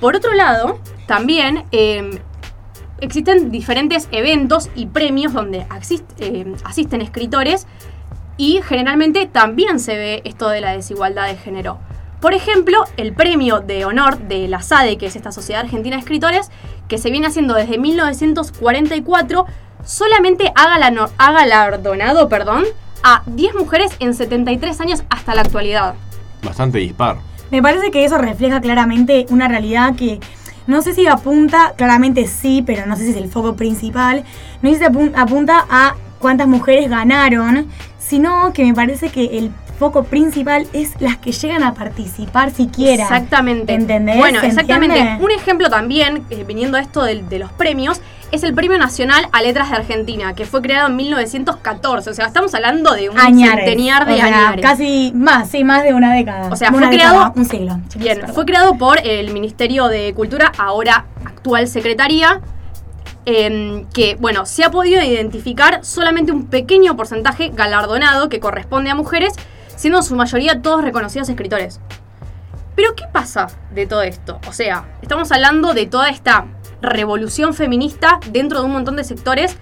Por 0.00 0.16
otro 0.16 0.32
lado, 0.34 0.78
también 1.06 1.64
eh, 1.72 2.20
existen 3.00 3.50
diferentes 3.50 4.08
eventos 4.12 4.70
y 4.74 4.86
premios 4.86 5.32
donde 5.32 5.66
eh, 6.18 6.54
asisten 6.64 7.00
escritores 7.00 7.66
y 8.38 8.60
generalmente 8.62 9.26
también 9.26 9.78
se 9.80 9.96
ve 9.96 10.22
esto 10.24 10.48
de 10.48 10.62
la 10.62 10.72
desigualdad 10.72 11.26
de 11.26 11.36
género. 11.36 11.78
Por 12.20 12.32
ejemplo, 12.34 12.78
el 12.96 13.12
premio 13.12 13.60
de 13.60 13.84
honor 13.84 14.18
de 14.18 14.48
la 14.48 14.62
SADE, 14.62 14.96
que 14.96 15.06
es 15.06 15.14
esta 15.16 15.30
Sociedad 15.30 15.62
Argentina 15.62 15.96
de 15.96 16.00
Escritores, 16.00 16.50
que 16.88 16.98
se 16.98 17.10
viene 17.10 17.26
haciendo 17.26 17.54
desde 17.54 17.78
1944, 17.78 19.44
solamente 19.84 20.52
ha, 20.56 21.32
galardonado 21.32 22.28
perdón, 22.28 22.64
a 23.02 23.22
10 23.26 23.54
mujeres 23.54 23.92
en 24.00 24.14
73 24.14 24.80
años 24.80 25.02
hasta 25.10 25.34
la 25.34 25.42
actualidad. 25.42 25.94
Bastante 26.42 26.78
dispar. 26.78 27.18
Me 27.50 27.62
parece 27.62 27.90
que 27.90 28.04
eso 28.04 28.18
refleja 28.18 28.60
claramente 28.60 29.26
una 29.30 29.48
realidad 29.48 29.94
que 29.94 30.18
no 30.66 30.82
sé 30.82 30.94
si 30.94 31.06
apunta, 31.06 31.72
claramente 31.76 32.26
sí, 32.26 32.62
pero 32.66 32.84
no 32.86 32.96
sé 32.96 33.04
si 33.04 33.10
es 33.10 33.16
el 33.16 33.28
foco 33.30 33.54
principal, 33.56 34.24
no 34.60 34.70
sé 34.70 34.78
si 34.78 34.84
apun- 34.84 35.12
apunta 35.16 35.64
a 35.70 35.94
cuántas 36.18 36.46
mujeres 36.46 36.90
ganaron, 36.90 37.68
sino 38.08 38.52
que 38.52 38.64
me 38.64 38.74
parece 38.74 39.10
que 39.10 39.38
el 39.38 39.50
foco 39.78 40.02
principal 40.04 40.66
es 40.72 41.00
las 41.00 41.18
que 41.18 41.30
llegan 41.30 41.62
a 41.62 41.74
participar 41.74 42.50
siquiera. 42.50 43.04
Exactamente. 43.04 43.72
¿Entendés? 43.74 44.16
Bueno, 44.16 44.40
¿Se 44.40 44.46
exactamente. 44.48 44.98
entiende? 44.98 45.24
Un 45.24 45.30
ejemplo 45.30 45.68
también, 45.70 46.24
eh, 46.30 46.44
viniendo 46.46 46.76
a 46.78 46.80
esto 46.80 47.04
del- 47.04 47.28
de, 47.28 47.38
los 47.38 47.52
premios, 47.52 48.00
es 48.32 48.42
el 48.42 48.54
Premio 48.54 48.76
Nacional 48.76 49.26
a 49.32 49.40
Letras 49.40 49.70
de 49.70 49.76
Argentina, 49.76 50.34
que 50.34 50.44
fue 50.46 50.60
creado 50.62 50.88
en 50.88 50.96
1914. 50.96 52.10
O 52.10 52.14
sea, 52.14 52.26
estamos 52.26 52.54
hablando 52.54 52.92
de 52.94 53.08
un 53.08 53.18
Añares. 53.18 53.64
centeniar 53.64 54.04
de 54.06 54.14
O 54.14 54.16
sea, 54.16 54.26
añares. 54.26 54.62
Casi 54.66 55.12
más, 55.14 55.48
sí, 55.48 55.62
más 55.64 55.82
de 55.84 55.94
una 55.94 56.12
década. 56.12 56.48
O 56.50 56.56
sea, 56.56 56.70
Una 56.70 56.88
fue 56.88 56.96
década, 56.96 57.10
creado- 57.12 57.32
Un 57.36 57.44
siglo. 57.44 57.78
Bien, 57.96 58.18
Perdón. 58.18 58.34
fue 58.34 58.44
creado 58.46 58.74
por 58.76 58.98
el 59.06 59.32
Ministerio 59.32 59.86
de 59.88 60.12
Cultura, 60.14 60.50
ahora 60.58 61.06
actual 61.24 61.68
Secretaría, 61.68 62.40
em, 63.30 63.84
que, 63.92 64.14
bueno, 64.18 64.46
se 64.46 64.64
ha 64.64 64.70
podido 64.70 65.02
identificar 65.02 65.84
solamente 65.84 66.32
un 66.32 66.46
pequeño 66.46 66.96
porcentaje 66.96 67.50
galardonado 67.50 68.30
que 68.30 68.40
corresponde 68.40 68.88
a 68.88 68.94
mujeres, 68.94 69.34
siendo 69.76 69.98
en 69.98 70.04
su 70.04 70.16
mayoría 70.16 70.62
todos 70.62 70.82
reconocidos 70.82 71.28
escritores. 71.28 71.78
Pero, 72.74 72.94
¿qué 72.96 73.04
pasa 73.12 73.48
de 73.74 73.86
todo 73.86 74.00
esto? 74.00 74.40
O 74.48 74.52
sea, 74.54 74.86
estamos 75.02 75.30
hablando 75.30 75.74
de 75.74 75.84
toda 75.84 76.08
esta 76.08 76.46
revolución 76.80 77.52
feminista 77.52 78.18
dentro 78.30 78.60
de 78.60 78.64
un 78.64 78.72
montón 78.72 78.96
de 78.96 79.04
sectores. 79.04 79.58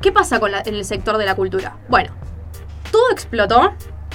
¿Qué 0.00 0.12
pasa 0.12 0.38
con 0.38 0.52
la- 0.52 0.60
el 0.60 0.84
sector 0.84 1.18
de 1.18 1.24
la 1.26 1.34
cultura? 1.34 1.78
Bueno, 1.88 2.12
todo 2.92 3.10
explotó 3.10 3.72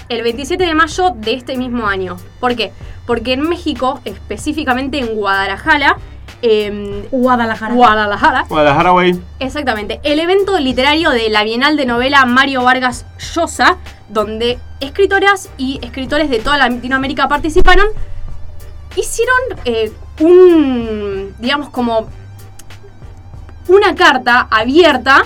el 0.07 0.21
27 0.23 0.63
de 0.65 0.75
mayo 0.75 1.09
de 1.13 1.33
este 1.33 1.57
mismo 1.57 1.87
año. 1.87 2.15
¿Por 2.39 2.55
qué? 2.55 2.71
Porque 3.05 3.33
en 3.33 3.41
México, 3.49 3.99
específicamente 4.05 4.99
en 4.99 5.15
Guadalajara, 5.15 5.97
em, 6.41 7.03
Guadalajara. 7.11 7.73
Guadalajara, 7.73 8.45
Guadalajara, 8.47 8.89
güey. 8.91 9.19
Exactamente. 9.39 9.99
El 10.03 10.19
evento 10.19 10.57
literario 10.59 11.11
de 11.11 11.29
la 11.29 11.43
Bienal 11.43 11.77
de 11.77 11.85
Novela 11.85 12.25
Mario 12.25 12.63
Vargas 12.63 13.05
Llosa, 13.17 13.77
donde 14.09 14.59
escritoras 14.79 15.49
y 15.57 15.79
escritores 15.83 16.29
de 16.29 16.39
toda 16.39 16.57
Latinoamérica 16.57 17.27
participaron, 17.27 17.85
hicieron 18.95 19.35
eh, 19.65 19.91
un, 20.19 21.35
digamos, 21.39 21.69
como 21.69 22.09
una 23.67 23.95
carta 23.95 24.47
abierta 24.51 25.23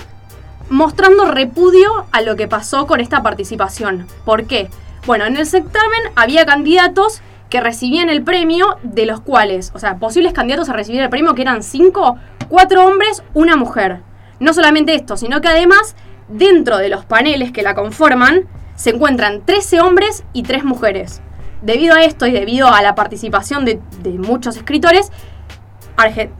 mostrando 0.68 1.26
repudio 1.26 2.06
a 2.12 2.20
lo 2.22 2.36
que 2.36 2.48
pasó 2.48 2.86
con 2.86 3.00
esta 3.00 3.22
participación. 3.22 4.06
¿Por 4.24 4.46
qué? 4.46 4.68
Bueno, 5.06 5.24
en 5.24 5.36
el 5.36 5.46
certamen 5.46 6.00
había 6.16 6.44
candidatos 6.44 7.20
que 7.48 7.60
recibían 7.60 8.08
el 8.08 8.22
premio, 8.22 8.78
de 8.82 9.06
los 9.06 9.20
cuales, 9.20 9.72
o 9.74 9.78
sea, 9.78 9.98
posibles 9.98 10.32
candidatos 10.32 10.68
a 10.68 10.72
recibir 10.72 11.00
el 11.00 11.10
premio, 11.10 11.34
que 11.34 11.42
eran 11.42 11.62
cinco, 11.62 12.16
cuatro 12.48 12.86
hombres, 12.86 13.22
una 13.34 13.56
mujer. 13.56 14.00
No 14.40 14.52
solamente 14.52 14.94
esto, 14.94 15.16
sino 15.16 15.40
que 15.40 15.48
además, 15.48 15.96
dentro 16.28 16.78
de 16.78 16.88
los 16.88 17.04
paneles 17.04 17.52
que 17.52 17.62
la 17.62 17.74
conforman, 17.74 18.46
se 18.74 18.90
encuentran 18.90 19.44
13 19.44 19.80
hombres 19.80 20.24
y 20.32 20.42
3 20.42 20.64
mujeres. 20.64 21.22
Debido 21.62 21.94
a 21.94 22.04
esto 22.04 22.26
y 22.26 22.32
debido 22.32 22.68
a 22.68 22.82
la 22.82 22.94
participación 22.94 23.64
de, 23.64 23.80
muchos 24.18 24.56
escritores, 24.56 25.10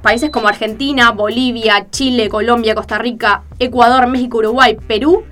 países 0.02 0.30
como 0.30 0.48
Argentina, 0.48 1.12
Bolivia, 1.12 1.86
Chile, 1.90 2.28
Colombia, 2.28 2.74
Costa 2.74 2.98
Rica, 2.98 3.44
Ecuador, 3.58 4.06
México, 4.06 4.38
Uruguay, 4.38 4.76
Perú, 4.86 5.24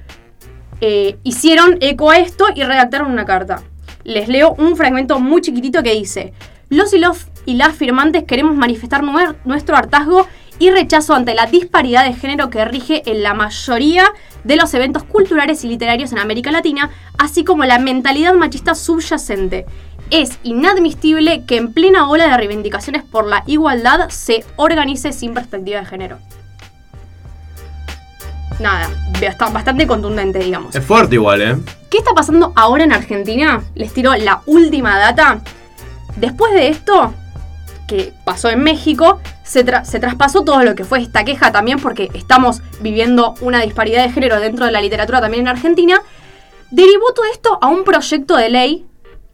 eh, 0.80 1.18
hicieron 1.22 1.76
eco 1.80 2.10
a 2.10 2.18
esto 2.18 2.46
y 2.54 2.62
redactaron 2.62 3.12
una 3.12 3.26
carta. 3.26 3.62
Les 4.04 4.28
leo 4.28 4.54
un 4.58 4.76
fragmento 4.76 5.18
muy 5.18 5.40
chiquitito 5.40 5.82
que 5.82 5.94
dice, 5.94 6.32
los 6.68 6.92
y, 6.92 6.98
los 6.98 7.26
y 7.46 7.54
las 7.54 7.74
firmantes 7.74 8.24
queremos 8.24 8.54
manifestar 8.54 9.02
nuestro 9.44 9.76
hartazgo 9.76 10.26
y 10.58 10.70
rechazo 10.70 11.14
ante 11.14 11.34
la 11.34 11.46
disparidad 11.46 12.04
de 12.04 12.14
género 12.14 12.50
que 12.50 12.64
rige 12.64 13.02
en 13.06 13.22
la 13.22 13.34
mayoría 13.34 14.06
de 14.44 14.56
los 14.56 14.72
eventos 14.74 15.02
culturales 15.04 15.64
y 15.64 15.68
literarios 15.68 16.12
en 16.12 16.18
América 16.18 16.50
Latina, 16.50 16.90
así 17.18 17.44
como 17.44 17.64
la 17.64 17.78
mentalidad 17.78 18.34
machista 18.34 18.74
subyacente. 18.74 19.66
Es 20.10 20.38
inadmisible 20.42 21.44
que 21.46 21.56
en 21.56 21.72
plena 21.72 22.08
ola 22.08 22.28
de 22.28 22.36
reivindicaciones 22.36 23.02
por 23.02 23.26
la 23.26 23.42
igualdad 23.46 24.10
se 24.10 24.44
organice 24.56 25.12
sin 25.12 25.34
perspectiva 25.34 25.80
de 25.80 25.86
género. 25.86 26.18
Nada, 28.60 28.88
bast- 29.20 29.52
bastante 29.52 29.86
contundente, 29.86 30.38
digamos. 30.38 30.74
Es 30.74 30.84
fuerte 30.84 31.16
igual, 31.16 31.42
¿eh? 31.42 31.56
¿Qué 31.90 31.98
está 31.98 32.12
pasando 32.14 32.52
ahora 32.56 32.84
en 32.84 32.92
Argentina? 32.92 33.62
Les 33.74 33.92
tiro 33.92 34.14
la 34.14 34.42
última 34.46 34.98
data. 34.98 35.40
Después 36.16 36.52
de 36.54 36.68
esto, 36.68 37.12
que 37.88 38.12
pasó 38.24 38.48
en 38.50 38.62
México, 38.62 39.20
se, 39.42 39.64
tra- 39.66 39.84
se 39.84 39.98
traspasó 40.00 40.42
todo 40.44 40.62
lo 40.62 40.74
que 40.74 40.84
fue 40.84 41.00
esta 41.00 41.24
queja 41.24 41.52
también, 41.52 41.78
porque 41.80 42.08
estamos 42.14 42.62
viviendo 42.80 43.34
una 43.40 43.60
disparidad 43.60 44.04
de 44.04 44.12
género 44.12 44.40
dentro 44.40 44.64
de 44.66 44.72
la 44.72 44.80
literatura 44.80 45.20
también 45.20 45.42
en 45.42 45.48
Argentina. 45.48 46.00
Derivó 46.70 47.12
todo 47.14 47.26
esto 47.32 47.58
a 47.60 47.66
un 47.68 47.84
proyecto 47.84 48.36
de 48.36 48.48
ley 48.50 48.86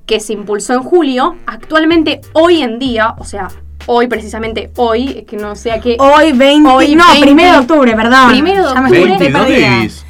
que 0.06 0.18
se 0.20 0.32
impulsó 0.32 0.72
en 0.74 0.82
julio. 0.82 1.36
Actualmente, 1.46 2.20
hoy 2.32 2.62
en 2.62 2.78
día, 2.78 3.14
o 3.18 3.24
sea, 3.24 3.48
hoy 3.86 4.06
precisamente 4.08 4.70
hoy, 4.76 5.24
que 5.28 5.36
no 5.36 5.56
sé 5.56 5.72
a 5.72 5.80
qué. 5.80 5.96
Hoy 5.98 6.32
20, 6.32 6.68
Hoy 6.70 6.94
no, 6.94 7.04
20. 7.08 7.22
primero 7.22 7.52
de 7.52 7.58
octubre, 7.58 7.96
perdón. 7.96 8.30
Primero 8.30 8.62
de 8.62 8.68
octubre. 8.68 8.98
estoy 8.98 9.08
22 9.18 9.46
perdida. 9.46 9.76
vivís. 9.76 10.06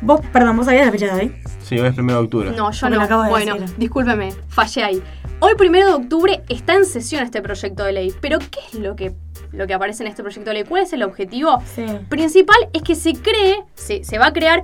Vos, 0.00 0.20
perdón, 0.32 0.56
vos 0.56 0.66
sabías 0.66 0.86
la 0.86 0.92
fecha 0.92 1.06
de 1.06 1.12
hoy. 1.22 1.34
Sí, 1.62 1.78
hoy 1.78 1.88
es 1.88 1.94
primero 1.94 2.18
de 2.18 2.24
octubre. 2.24 2.50
No, 2.50 2.70
yo 2.70 2.80
Porque 2.80 2.96
no. 2.96 3.02
acabo 3.02 3.22
de 3.22 3.30
bueno, 3.30 3.54
decir. 3.54 3.76
discúlpeme, 3.78 4.32
fallé 4.48 4.84
ahí. 4.84 5.02
Hoy, 5.40 5.54
primero 5.56 5.88
de 5.88 5.94
octubre, 5.94 6.42
está 6.48 6.74
en 6.74 6.84
sesión 6.84 7.22
este 7.22 7.40
proyecto 7.42 7.84
de 7.84 7.92
ley. 7.92 8.14
Pero, 8.20 8.38
¿qué 8.38 8.60
es 8.72 8.74
lo 8.78 8.94
que, 8.96 9.14
lo 9.52 9.66
que 9.66 9.74
aparece 9.74 10.02
en 10.02 10.08
este 10.08 10.22
proyecto 10.22 10.50
de 10.50 10.54
ley? 10.54 10.64
¿Cuál 10.64 10.82
es 10.82 10.92
el 10.92 11.02
objetivo? 11.02 11.62
Sí. 11.74 11.84
Principal 12.08 12.56
es 12.72 12.82
que 12.82 12.94
se 12.94 13.14
cree, 13.14 13.62
se, 13.74 14.04
se 14.04 14.18
va 14.18 14.26
a 14.26 14.32
crear, 14.32 14.62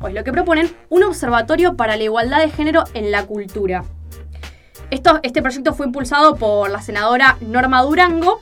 o 0.00 0.08
es 0.08 0.14
lo 0.14 0.22
que 0.24 0.32
proponen, 0.32 0.70
un 0.88 1.02
observatorio 1.02 1.76
para 1.76 1.96
la 1.96 2.04
igualdad 2.04 2.38
de 2.38 2.50
género 2.50 2.84
en 2.94 3.10
la 3.10 3.24
cultura. 3.26 3.84
Este 4.90 5.42
proyecto 5.42 5.74
fue 5.74 5.86
impulsado 5.86 6.36
por 6.36 6.70
la 6.70 6.82
senadora 6.82 7.36
Norma 7.40 7.82
Durango 7.82 8.40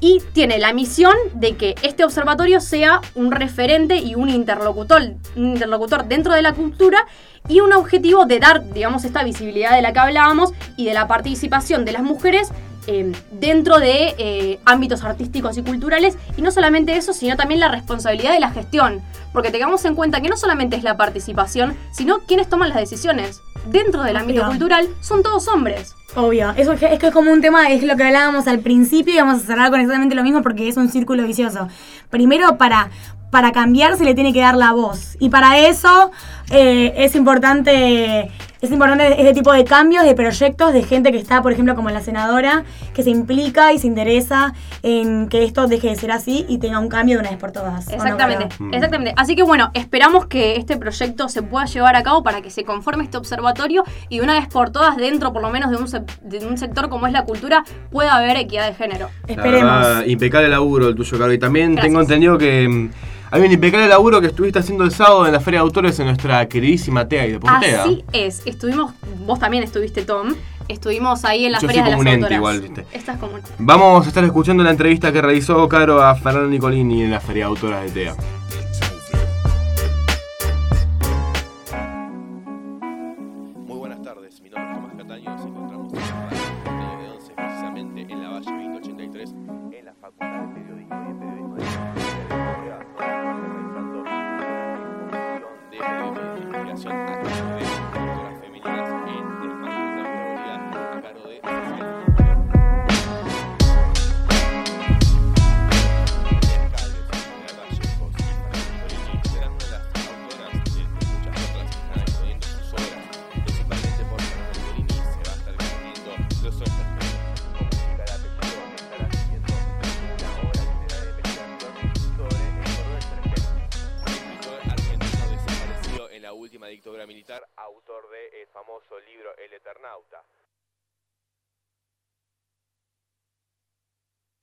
y 0.00 0.20
tiene 0.32 0.58
la 0.58 0.72
misión 0.72 1.14
de 1.34 1.56
que 1.56 1.76
este 1.82 2.04
observatorio 2.04 2.60
sea 2.60 3.00
un 3.14 3.30
referente 3.30 3.98
y 3.98 4.16
un 4.16 4.28
interlocutor, 4.28 5.14
interlocutor 5.36 6.06
dentro 6.06 6.34
de 6.34 6.42
la 6.42 6.54
cultura 6.54 7.06
y 7.48 7.60
un 7.60 7.72
objetivo 7.72 8.26
de 8.26 8.40
dar, 8.40 8.68
digamos, 8.72 9.04
esta 9.04 9.22
visibilidad 9.22 9.76
de 9.76 9.82
la 9.82 9.92
que 9.92 10.00
hablábamos 10.00 10.52
y 10.76 10.86
de 10.86 10.94
la 10.94 11.06
participación 11.06 11.84
de 11.84 11.92
las 11.92 12.02
mujeres 12.02 12.50
eh, 12.88 13.12
dentro 13.30 13.78
de 13.78 14.16
eh, 14.18 14.60
ámbitos 14.64 15.04
artísticos 15.04 15.56
y 15.56 15.62
culturales 15.62 16.18
y 16.36 16.42
no 16.42 16.50
solamente 16.50 16.96
eso, 16.96 17.12
sino 17.12 17.36
también 17.36 17.60
la 17.60 17.68
responsabilidad 17.68 18.32
de 18.32 18.40
la 18.40 18.50
gestión, 18.50 19.00
porque 19.32 19.52
tengamos 19.52 19.84
en 19.84 19.94
cuenta 19.94 20.20
que 20.20 20.28
no 20.28 20.36
solamente 20.36 20.74
es 20.74 20.82
la 20.82 20.96
participación, 20.96 21.76
sino 21.92 22.18
quienes 22.20 22.48
toman 22.48 22.70
las 22.70 22.78
decisiones. 22.78 23.40
Dentro 23.66 24.02
del 24.02 24.16
ámbito 24.16 24.46
cultural 24.46 24.88
son 25.00 25.22
todos 25.22 25.46
hombres. 25.48 25.94
Obvio, 26.14 26.50
eso 26.56 26.72
es 26.72 26.80
que, 26.80 26.92
es 26.92 26.98
que 26.98 27.06
es 27.06 27.12
como 27.12 27.32
un 27.32 27.40
tema, 27.40 27.70
es 27.70 27.82
lo 27.82 27.96
que 27.96 28.04
hablábamos 28.04 28.46
al 28.46 28.58
principio 28.58 29.14
y 29.14 29.16
vamos 29.16 29.42
a 29.42 29.46
cerrar 29.46 29.70
con 29.70 29.80
exactamente 29.80 30.14
lo 30.14 30.22
mismo 30.22 30.42
porque 30.42 30.68
es 30.68 30.76
un 30.76 30.90
círculo 30.90 31.24
vicioso. 31.24 31.68
Primero, 32.10 32.58
para, 32.58 32.90
para 33.30 33.52
cambiar 33.52 33.96
se 33.96 34.04
le 34.04 34.14
tiene 34.14 34.32
que 34.32 34.40
dar 34.40 34.56
la 34.56 34.72
voz. 34.72 35.16
Y 35.20 35.30
para 35.30 35.58
eso 35.58 36.10
eh, 36.50 36.92
es 36.96 37.14
importante 37.14 38.30
es 38.62 38.70
importante 38.72 39.20
este 39.20 39.34
tipo 39.34 39.52
de 39.52 39.64
cambios, 39.64 40.04
de 40.04 40.14
proyectos, 40.14 40.72
de 40.72 40.82
gente 40.84 41.12
que 41.12 41.18
está, 41.18 41.42
por 41.42 41.52
ejemplo, 41.52 41.74
como 41.74 41.90
la 41.90 42.00
senadora, 42.00 42.64
que 42.94 43.02
se 43.02 43.10
implica 43.10 43.72
y 43.72 43.78
se 43.78 43.86
interesa 43.88 44.54
en 44.82 45.28
que 45.28 45.42
esto 45.44 45.66
deje 45.66 45.88
de 45.88 45.96
ser 45.96 46.12
así 46.12 46.46
y 46.48 46.58
tenga 46.58 46.78
un 46.78 46.88
cambio 46.88 47.16
de 47.16 47.20
una 47.20 47.30
vez 47.30 47.38
por 47.38 47.52
todas. 47.52 47.86
¿o 47.88 47.90
no, 47.90 47.96
Exactamente? 47.96 48.48
Mm. 48.58 48.72
exactamente. 48.74 49.14
Así 49.16 49.34
que 49.36 49.42
bueno, 49.42 49.70
esperamos 49.74 50.26
que 50.26 50.56
este 50.56 50.76
proyecto 50.76 51.28
se 51.28 51.42
pueda 51.42 51.66
llevar 51.66 51.96
a 51.96 52.02
cabo 52.02 52.22
para 52.22 52.40
que 52.40 52.50
se 52.50 52.64
conforme 52.64 53.04
este 53.04 53.16
observatorio 53.16 53.84
y 54.08 54.18
de 54.18 54.24
una 54.24 54.34
vez 54.34 54.46
por 54.48 54.70
todas, 54.70 54.96
dentro 54.96 55.32
por 55.32 55.42
lo 55.42 55.50
menos 55.50 55.70
de 55.70 55.76
un, 55.76 55.86
sec- 55.88 56.18
de 56.20 56.46
un 56.46 56.56
sector 56.56 56.88
como 56.88 57.06
es 57.08 57.12
la 57.12 57.24
cultura, 57.24 57.64
pueda 57.90 58.14
haber 58.16 58.36
equidad 58.36 58.68
de 58.68 58.74
género. 58.74 59.10
La 59.26 59.34
Esperemos. 59.34 59.70
verdad, 59.86 60.04
impecable 60.06 60.48
laburo 60.48 60.88
el 60.88 60.94
tuyo, 60.94 61.18
Caro. 61.18 61.32
Y 61.32 61.38
también 61.38 61.72
Gracias. 61.72 61.86
tengo 61.90 62.00
entendido 62.00 62.38
que 62.38 62.68
mm, 62.68 62.90
hay 63.32 63.40
un 63.42 63.50
impecable 63.50 63.88
laburo 63.88 64.20
que 64.20 64.28
estuviste 64.28 64.60
haciendo 64.60 64.84
el 64.84 64.92
sábado 64.92 65.26
en 65.26 65.32
la 65.32 65.40
Feria 65.40 65.58
de 65.60 65.64
Autores 65.64 65.98
en 65.98 66.06
nuestra 66.06 66.46
queridísima 66.48 67.08
TEA 67.08 67.26
y 67.26 67.32
Deportea. 67.32 67.82
Así 67.82 68.04
es, 68.12 68.42
estuvimos, 68.46 68.92
vos 69.26 69.38
también 69.40 69.64
estuviste, 69.64 70.02
Tom, 70.04 70.34
estuvimos 70.68 71.24
ahí 71.24 71.46
en 71.46 71.52
las 71.52 71.62
Yo 71.62 71.68
soy 71.68 71.74
ferias 71.76 71.84
de 71.86 71.90
las 71.90 71.96
como 71.98 72.00
un 72.02 72.14
ente 72.14 72.34
autoras. 72.34 72.38
igual, 72.38 72.60
¿viste? 72.60 72.86
Estás 72.96 73.18
como 73.18 73.34
un- 73.34 73.40
Vamos 73.58 74.04
a 74.04 74.08
estar 74.08 74.22
escuchando 74.22 74.62
la 74.62 74.70
entrevista 74.70 75.10
que 75.12 75.20
realizó 75.22 75.68
Caro 75.68 76.02
a 76.02 76.14
Fernando 76.14 76.48
Nicolini 76.48 77.02
en 77.02 77.10
la 77.10 77.20
Feria 77.20 77.44
de 77.44 77.48
Autoras 77.48 77.82
de 77.84 77.90
TEA. 77.90 78.14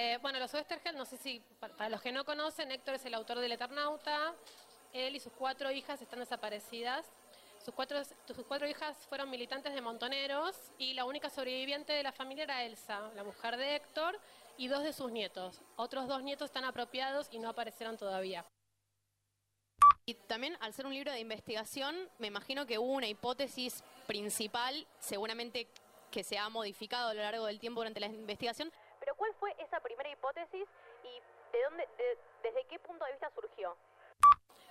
Eh, 0.01 0.17
bueno, 0.21 0.39
los 0.39 0.53
Westergeld, 0.53 0.97
no 0.97 1.03
sé 1.03 1.17
si, 1.17 1.41
pa- 1.59 1.67
para 1.67 1.89
los 1.89 2.01
que 2.01 2.13
no 2.13 2.23
conocen, 2.23 2.71
Héctor 2.71 2.95
es 2.95 3.05
el 3.05 3.13
autor 3.13 3.39
del 3.39 3.51
Eternauta. 3.51 4.33
Él 4.93 5.13
y 5.13 5.19
sus 5.19 5.33
cuatro 5.33 5.69
hijas 5.71 6.01
están 6.01 6.19
desaparecidas. 6.19 7.05
Sus 7.63 7.73
cuatro, 7.73 8.01
sus 8.25 8.45
cuatro 8.47 8.65
hijas 8.65 8.95
fueron 9.09 9.29
militantes 9.29 9.73
de 9.73 9.81
Montoneros 9.81 10.55
y 10.77 10.93
la 10.93 11.03
única 11.03 11.29
sobreviviente 11.29 11.91
de 11.91 12.01
la 12.03 12.13
familia 12.13 12.45
era 12.45 12.63
Elsa, 12.63 13.11
la 13.13 13.25
mujer 13.25 13.57
de 13.57 13.75
Héctor, 13.75 14.17
y 14.57 14.69
dos 14.69 14.83
de 14.83 14.93
sus 14.93 15.11
nietos. 15.11 15.59
Otros 15.75 16.07
dos 16.07 16.23
nietos 16.23 16.45
están 16.45 16.63
apropiados 16.63 17.27
y 17.31 17.39
no 17.39 17.49
aparecieron 17.49 17.97
todavía. 17.97 18.45
Y 20.05 20.13
también, 20.13 20.57
al 20.61 20.73
ser 20.73 20.85
un 20.85 20.93
libro 20.93 21.11
de 21.11 21.19
investigación, 21.19 22.09
me 22.19 22.27
imagino 22.27 22.65
que 22.65 22.79
hubo 22.79 22.93
una 22.93 23.07
hipótesis 23.07 23.83
principal, 24.07 24.87
seguramente 24.99 25.67
que 26.09 26.23
se 26.23 26.37
ha 26.37 26.47
modificado 26.49 27.09
a 27.09 27.13
lo 27.13 27.21
largo 27.21 27.45
del 27.45 27.59
tiempo 27.59 27.81
durante 27.81 27.99
la 27.99 28.07
investigación. 28.07 28.71
¿Cuál 29.19 29.33
fue 29.39 29.53
esa 29.59 29.79
primera 29.81 30.09
hipótesis 30.09 30.65
y 31.03 31.21
de 31.51 31.63
dónde, 31.63 31.87
de- 31.97 32.17
desde 32.41 32.63
qué 32.65 32.79
punto 32.79 33.05
de 33.05 33.11
vista 33.11 33.29
surgió? 33.35 33.75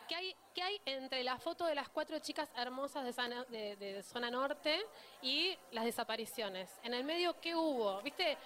¿Qué 0.09 0.15
hay, 0.15 0.35
qué 0.55 0.63
hay 0.63 0.81
entre 0.87 1.23
la 1.23 1.39
foto 1.39 1.67
de 1.67 1.75
las 1.75 1.91
cuatro 1.91 2.19
chicas 2.19 2.51
hermosas 2.57 3.05
de- 3.51 3.77
de 3.77 4.03
zona 4.03 4.31
norte 4.31 4.81
y 5.21 5.57
las 5.71 5.85
desapariciones? 5.85 6.81
En 6.83 6.95
el 6.95 7.05
medio, 7.05 7.39
¿qué 7.43 7.55
hubo? 7.55 8.01
¿Viste? 8.01 8.39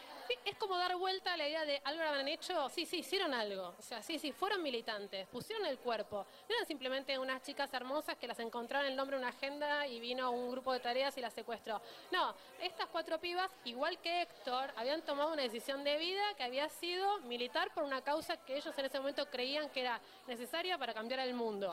Es 0.45 0.57
como 0.57 0.77
dar 0.77 0.97
vuelta 0.97 1.33
a 1.33 1.37
la 1.37 1.49
idea 1.49 1.65
de 1.65 1.81
algo 1.85 2.03
habrán 2.03 2.29
hecho. 2.29 2.69
Sí, 2.69 2.87
sí, 2.87 2.99
hicieron 2.99 3.35
algo. 3.35 3.75
O 3.79 3.83
sea, 3.83 4.03
sí, 4.03 4.19
sí, 4.19 4.33
fueron 4.33 4.63
militantes, 4.63 5.27
pusieron 5.29 5.67
el 5.67 5.79
cuerpo. 5.79 6.27
No 6.49 6.55
eran 6.55 6.67
simplemente 6.67 7.19
unas 7.19 7.43
chicas 7.43 7.73
hermosas 7.73 8.17
que 8.17 8.27
las 8.27 8.39
encontraron 8.39 8.87
el 8.87 8.97
nombre 8.97 9.17
de 9.17 9.23
una 9.23 9.31
agenda 9.31 9.87
y 9.87 10.01
vino 10.01 10.31
un 10.31 10.51
grupo 10.51 10.73
de 10.73 10.81
tareas 10.81 11.17
y 11.17 11.21
las 11.21 11.33
secuestró. 11.33 11.81
No, 12.11 12.35
estas 12.61 12.89
cuatro 12.89 13.19
pibas, 13.19 13.51
igual 13.65 13.99
que 14.01 14.23
Héctor, 14.23 14.73
habían 14.77 15.03
tomado 15.03 15.33
una 15.33 15.43
decisión 15.43 15.85
de 15.85 15.97
vida 15.99 16.35
que 16.37 16.45
había 16.45 16.69
sido 16.69 17.19
militar 17.21 17.73
por 17.75 17.85
una 17.85 18.03
causa 18.03 18.37
que 18.45 18.57
ellos 18.57 18.77
en 18.77 18.85
ese 18.85 18.99
momento 18.99 19.29
creían 19.31 19.71
que 19.71 19.81
era 19.81 20.01
necesaria 20.27 20.79
para 20.79 20.95
cambiar 20.95 21.21
el 21.21 21.35
mundo. 21.35 21.73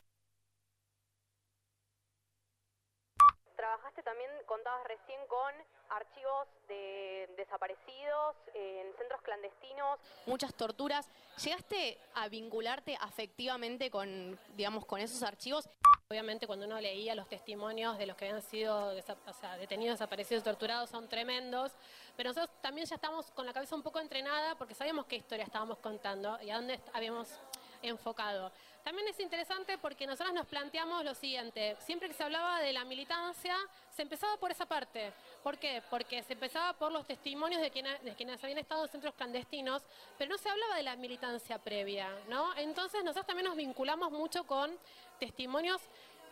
Trabajaste 3.56 4.02
también, 4.04 4.32
contabas 4.50 4.84
recién, 4.88 5.20
con 5.28 5.54
archivos 5.90 6.48
de 6.68 7.30
desaparecidos, 7.38 8.36
en 8.56 8.92
centros 8.98 9.22
clandestinos, 9.22 10.00
muchas 10.26 10.56
torturas. 10.56 11.08
¿Llegaste 11.44 12.00
a 12.16 12.28
vincularte 12.30 12.98
afectivamente 13.00 13.92
con, 13.92 14.40
digamos, 14.56 14.86
con 14.86 15.00
esos 15.00 15.22
archivos? 15.22 15.70
Obviamente 16.10 16.48
cuando 16.48 16.66
uno 16.66 16.82
leía 16.82 17.14
los 17.14 17.30
testimonios 17.30 18.00
de 18.00 18.08
los 18.08 18.18
que 18.18 18.26
habían 18.26 18.42
sido 18.42 18.88
o 18.88 19.34
sea, 19.34 19.58
detenidos, 19.58 20.00
desaparecidos, 20.00 20.44
torturados, 20.44 20.90
son 20.90 21.08
tremendos, 21.08 21.72
pero 22.18 22.32
nosotros 22.32 22.50
también 22.62 22.88
ya 22.88 22.96
estamos 22.96 23.30
con 23.30 23.46
la 23.46 23.54
cabeza 23.54 23.76
un 23.76 23.84
poco 23.84 24.00
entrenada 24.00 24.56
porque 24.56 24.74
sabíamos 24.74 25.06
qué 25.06 25.18
historia 25.18 25.46
estábamos 25.46 25.78
contando 25.78 26.40
y 26.42 26.50
a 26.50 26.56
dónde 26.56 26.80
habíamos 26.94 27.40
enfocado. 27.82 28.52
También 28.84 29.08
es 29.08 29.20
interesante 29.20 29.78
porque 29.78 30.08
nosotros 30.08 30.34
nos 30.34 30.48
planteamos 30.48 31.04
lo 31.04 31.14
siguiente, 31.14 31.76
siempre 31.80 32.08
que 32.08 32.14
se 32.14 32.24
hablaba 32.24 32.60
de 32.62 32.74
la 32.74 32.86
militancia, 32.86 33.56
se 33.92 34.02
empezaba 34.02 34.38
por 34.38 34.52
esa 34.52 34.66
parte. 34.66 35.12
¿Por 35.44 35.58
qué? 35.58 35.84
Porque 35.90 36.24
se 36.24 36.34
empezaba 36.34 36.74
por 36.74 36.92
los 36.92 37.06
testimonios 37.06 37.62
de 37.62 37.70
quienes, 37.70 38.02
de 38.04 38.16
quienes 38.16 38.44
habían 38.44 38.58
estado 38.58 38.86
en 38.86 38.90
centros 38.90 39.14
clandestinos, 39.16 39.84
pero 40.18 40.32
no 40.32 40.38
se 40.38 40.50
hablaba 40.50 40.76
de 40.76 40.84
la 40.84 40.96
militancia 40.96 41.60
previa, 41.60 42.10
¿no? 42.30 42.56
Entonces 42.56 43.04
nosotros 43.04 43.28
también 43.28 43.48
nos 43.48 43.58
vinculamos 43.58 44.12
mucho 44.12 44.46
con 44.46 44.76
testimonios 45.20 45.82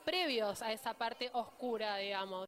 previos 0.06 0.62
a 0.62 0.72
esa 0.72 0.94
parte 0.94 1.30
oscura, 1.34 1.98
digamos. 1.98 2.48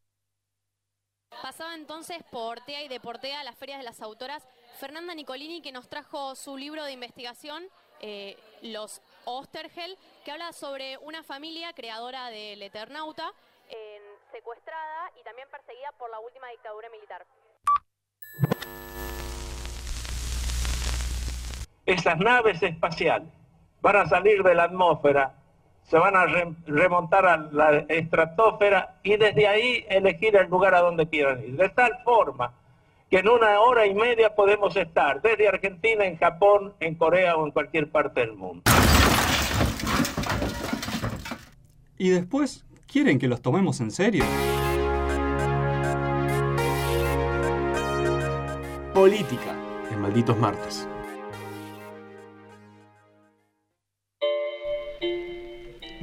Pasaba 1.42 1.74
entonces 1.74 2.22
por 2.30 2.60
TEA 2.60 2.82
y 2.82 2.88
Deportea, 2.88 3.44
las 3.44 3.56
ferias 3.56 3.78
de 3.78 3.84
las 3.84 4.02
autoras, 4.02 4.46
Fernanda 4.78 5.14
Nicolini, 5.14 5.62
que 5.62 5.72
nos 5.72 5.88
trajo 5.88 6.34
su 6.34 6.56
libro 6.56 6.84
de 6.84 6.92
investigación, 6.92 7.68
eh, 8.00 8.36
Los 8.62 9.02
Ostergel, 9.24 9.96
que 10.24 10.32
habla 10.32 10.52
sobre 10.52 10.98
una 10.98 11.22
familia 11.22 11.72
creadora 11.72 12.30
del 12.30 12.62
Eternauta, 12.62 13.32
secuestrada 14.32 15.10
y 15.20 15.24
también 15.24 15.48
perseguida 15.50 15.90
por 15.98 16.10
la 16.10 16.20
última 16.20 16.48
dictadura 16.48 16.88
militar. 16.90 17.26
Esas 21.86 22.18
naves 22.18 22.62
espaciales 22.62 23.28
van 23.80 23.96
a 23.96 24.06
salir 24.06 24.42
de 24.42 24.54
la 24.54 24.64
atmósfera, 24.64 25.34
se 25.82 25.98
van 25.98 26.14
a 26.14 26.26
re- 26.26 26.54
remontar 26.66 27.26
a 27.26 27.36
la 27.36 27.78
estratosfera 27.88 29.00
y 29.02 29.16
desde 29.16 29.48
ahí 29.48 29.84
elegir 29.88 30.36
el 30.36 30.48
lugar 30.48 30.74
a 30.74 30.80
donde 30.80 31.08
quieran 31.08 31.42
ir. 31.42 31.56
De 31.56 31.68
tal 31.70 31.98
forma 32.04 32.54
que 33.10 33.18
en 33.18 33.28
una 33.28 33.60
hora 33.60 33.86
y 33.86 33.94
media 33.94 34.36
podemos 34.36 34.76
estar 34.76 35.20
desde 35.20 35.48
Argentina, 35.48 36.06
en 36.06 36.16
Japón, 36.16 36.74
en 36.78 36.94
Corea 36.94 37.36
o 37.36 37.44
en 37.44 37.50
cualquier 37.50 37.90
parte 37.90 38.20
del 38.20 38.34
mundo. 38.34 38.62
Y 41.98 42.10
después, 42.10 42.64
¿quieren 42.86 43.18
que 43.18 43.26
los 43.26 43.42
tomemos 43.42 43.80
en 43.80 43.90
serio? 43.90 44.24
Política 48.94 49.56
en 49.90 50.00
Malditos 50.00 50.38
Martes. 50.38 50.86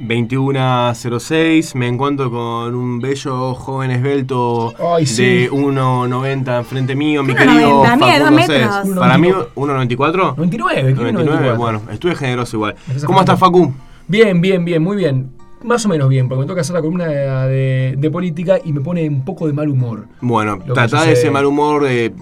21.06, 0.08 1.74
me 1.74 1.86
encuentro 1.88 2.30
con 2.30 2.74
un 2.74 2.98
bello 3.00 3.54
joven 3.54 3.90
esbelto 3.90 4.72
Ay, 4.94 5.06
sí. 5.06 5.22
de 5.24 5.50
1.90 5.50 6.58
enfrente 6.58 6.94
mío, 6.96 7.22
mi 7.22 7.34
1,90, 7.34 7.36
querido 7.36 7.56
mide 7.96 8.18
dos 8.18 8.28
Facundo 8.28 8.38
Cés. 8.42 8.48
metros. 8.84 8.98
Para 8.98 9.18
mí, 9.18 9.28
1.94. 9.28 10.36
99, 10.36 10.94
¿qué 10.94 10.94
99, 10.94 11.52
bueno, 11.56 11.82
estuve 11.92 12.14
generoso 12.14 12.56
igual. 12.56 12.74
Estás 12.88 13.04
¿Cómo 13.04 13.20
estás, 13.20 13.38
Facu? 13.38 13.72
Bien, 14.06 14.40
bien, 14.40 14.64
bien, 14.64 14.82
muy 14.82 14.96
bien. 14.96 15.30
Más 15.62 15.84
o 15.86 15.88
menos 15.88 16.08
bien, 16.08 16.28
porque 16.28 16.42
me 16.42 16.46
toca 16.46 16.60
hacer 16.60 16.74
la 16.74 16.80
columna 16.80 17.06
de, 17.06 17.16
de- 17.48 17.94
de 17.98 18.10
política 18.10 18.58
y 18.64 18.72
me 18.72 18.80
pone 18.80 19.08
un 19.08 19.24
poco 19.24 19.46
de 19.46 19.52
mal 19.52 19.68
humor. 19.68 20.06
Bueno, 20.20 20.58
tratá 20.72 21.04
de 21.04 21.12
ese 21.12 21.30
mal 21.30 21.44
humor 21.46 21.82
de 21.84 22.14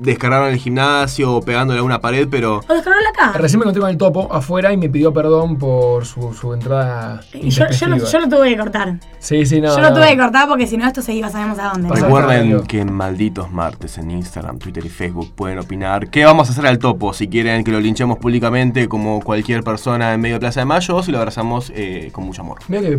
descargarlo 0.00 0.48
en 0.48 0.54
el 0.54 0.58
gimnasio 0.58 1.34
o 1.34 1.40
pegándole 1.42 1.80
a 1.80 1.82
una 1.82 2.00
pared, 2.00 2.26
pero 2.28 2.60
O 2.66 2.74
descargarlo 2.74 3.08
acá. 3.10 3.32
Recién 3.38 3.60
me 3.60 3.64
encontré 3.64 3.80
con 3.80 3.90
el 3.90 3.98
topo 3.98 4.32
afuera 4.32 4.72
y 4.72 4.76
me 4.76 4.88
pidió 4.88 5.12
perdón 5.12 5.58
por 5.58 6.04
su, 6.06 6.32
su 6.32 6.52
entrada. 6.54 7.20
Y 7.32 7.50
yo, 7.50 7.66
yo, 7.70 7.86
lo, 7.86 7.98
yo 7.98 8.20
lo 8.20 8.28
tuve 8.28 8.50
que 8.50 8.56
cortar. 8.56 8.98
Sí, 9.18 9.46
sí, 9.46 9.60
no. 9.60 9.68
yo 9.68 9.80
lo 9.80 9.90
no. 9.90 9.94
tuve 9.94 10.08
que 10.08 10.16
cortar 10.16 10.48
porque 10.48 10.66
si 10.66 10.76
no 10.76 10.86
esto 10.86 11.02
se 11.02 11.12
iba, 11.12 11.28
sabemos 11.28 11.58
a 11.58 11.70
dónde. 11.72 11.90
Recuerden 11.90 12.62
que 12.66 12.80
en 12.80 12.92
malditos 12.92 13.52
martes 13.52 13.98
en 13.98 14.10
Instagram, 14.10 14.58
Twitter 14.58 14.84
y 14.84 14.88
Facebook 14.88 15.32
pueden 15.34 15.58
opinar 15.58 16.08
qué 16.08 16.24
vamos 16.24 16.48
a 16.48 16.52
hacer 16.52 16.66
al 16.66 16.78
topo, 16.78 17.12
si 17.12 17.28
quieren 17.28 17.62
que 17.62 17.70
lo 17.70 17.80
linchemos 17.80 18.18
públicamente 18.18 18.88
como 18.88 19.20
cualquier 19.20 19.62
persona 19.62 20.14
en 20.14 20.20
medio 20.20 20.36
de 20.36 20.40
Plaza 20.40 20.60
de 20.60 20.66
Mayo 20.66 20.96
o 20.96 21.02
si 21.02 21.12
lo 21.12 21.18
abrazamos 21.18 21.70
eh, 21.74 22.08
con 22.12 22.24
mucho 22.24 22.42
amor. 22.42 22.58
Mira 22.68 22.82
que 22.82 22.98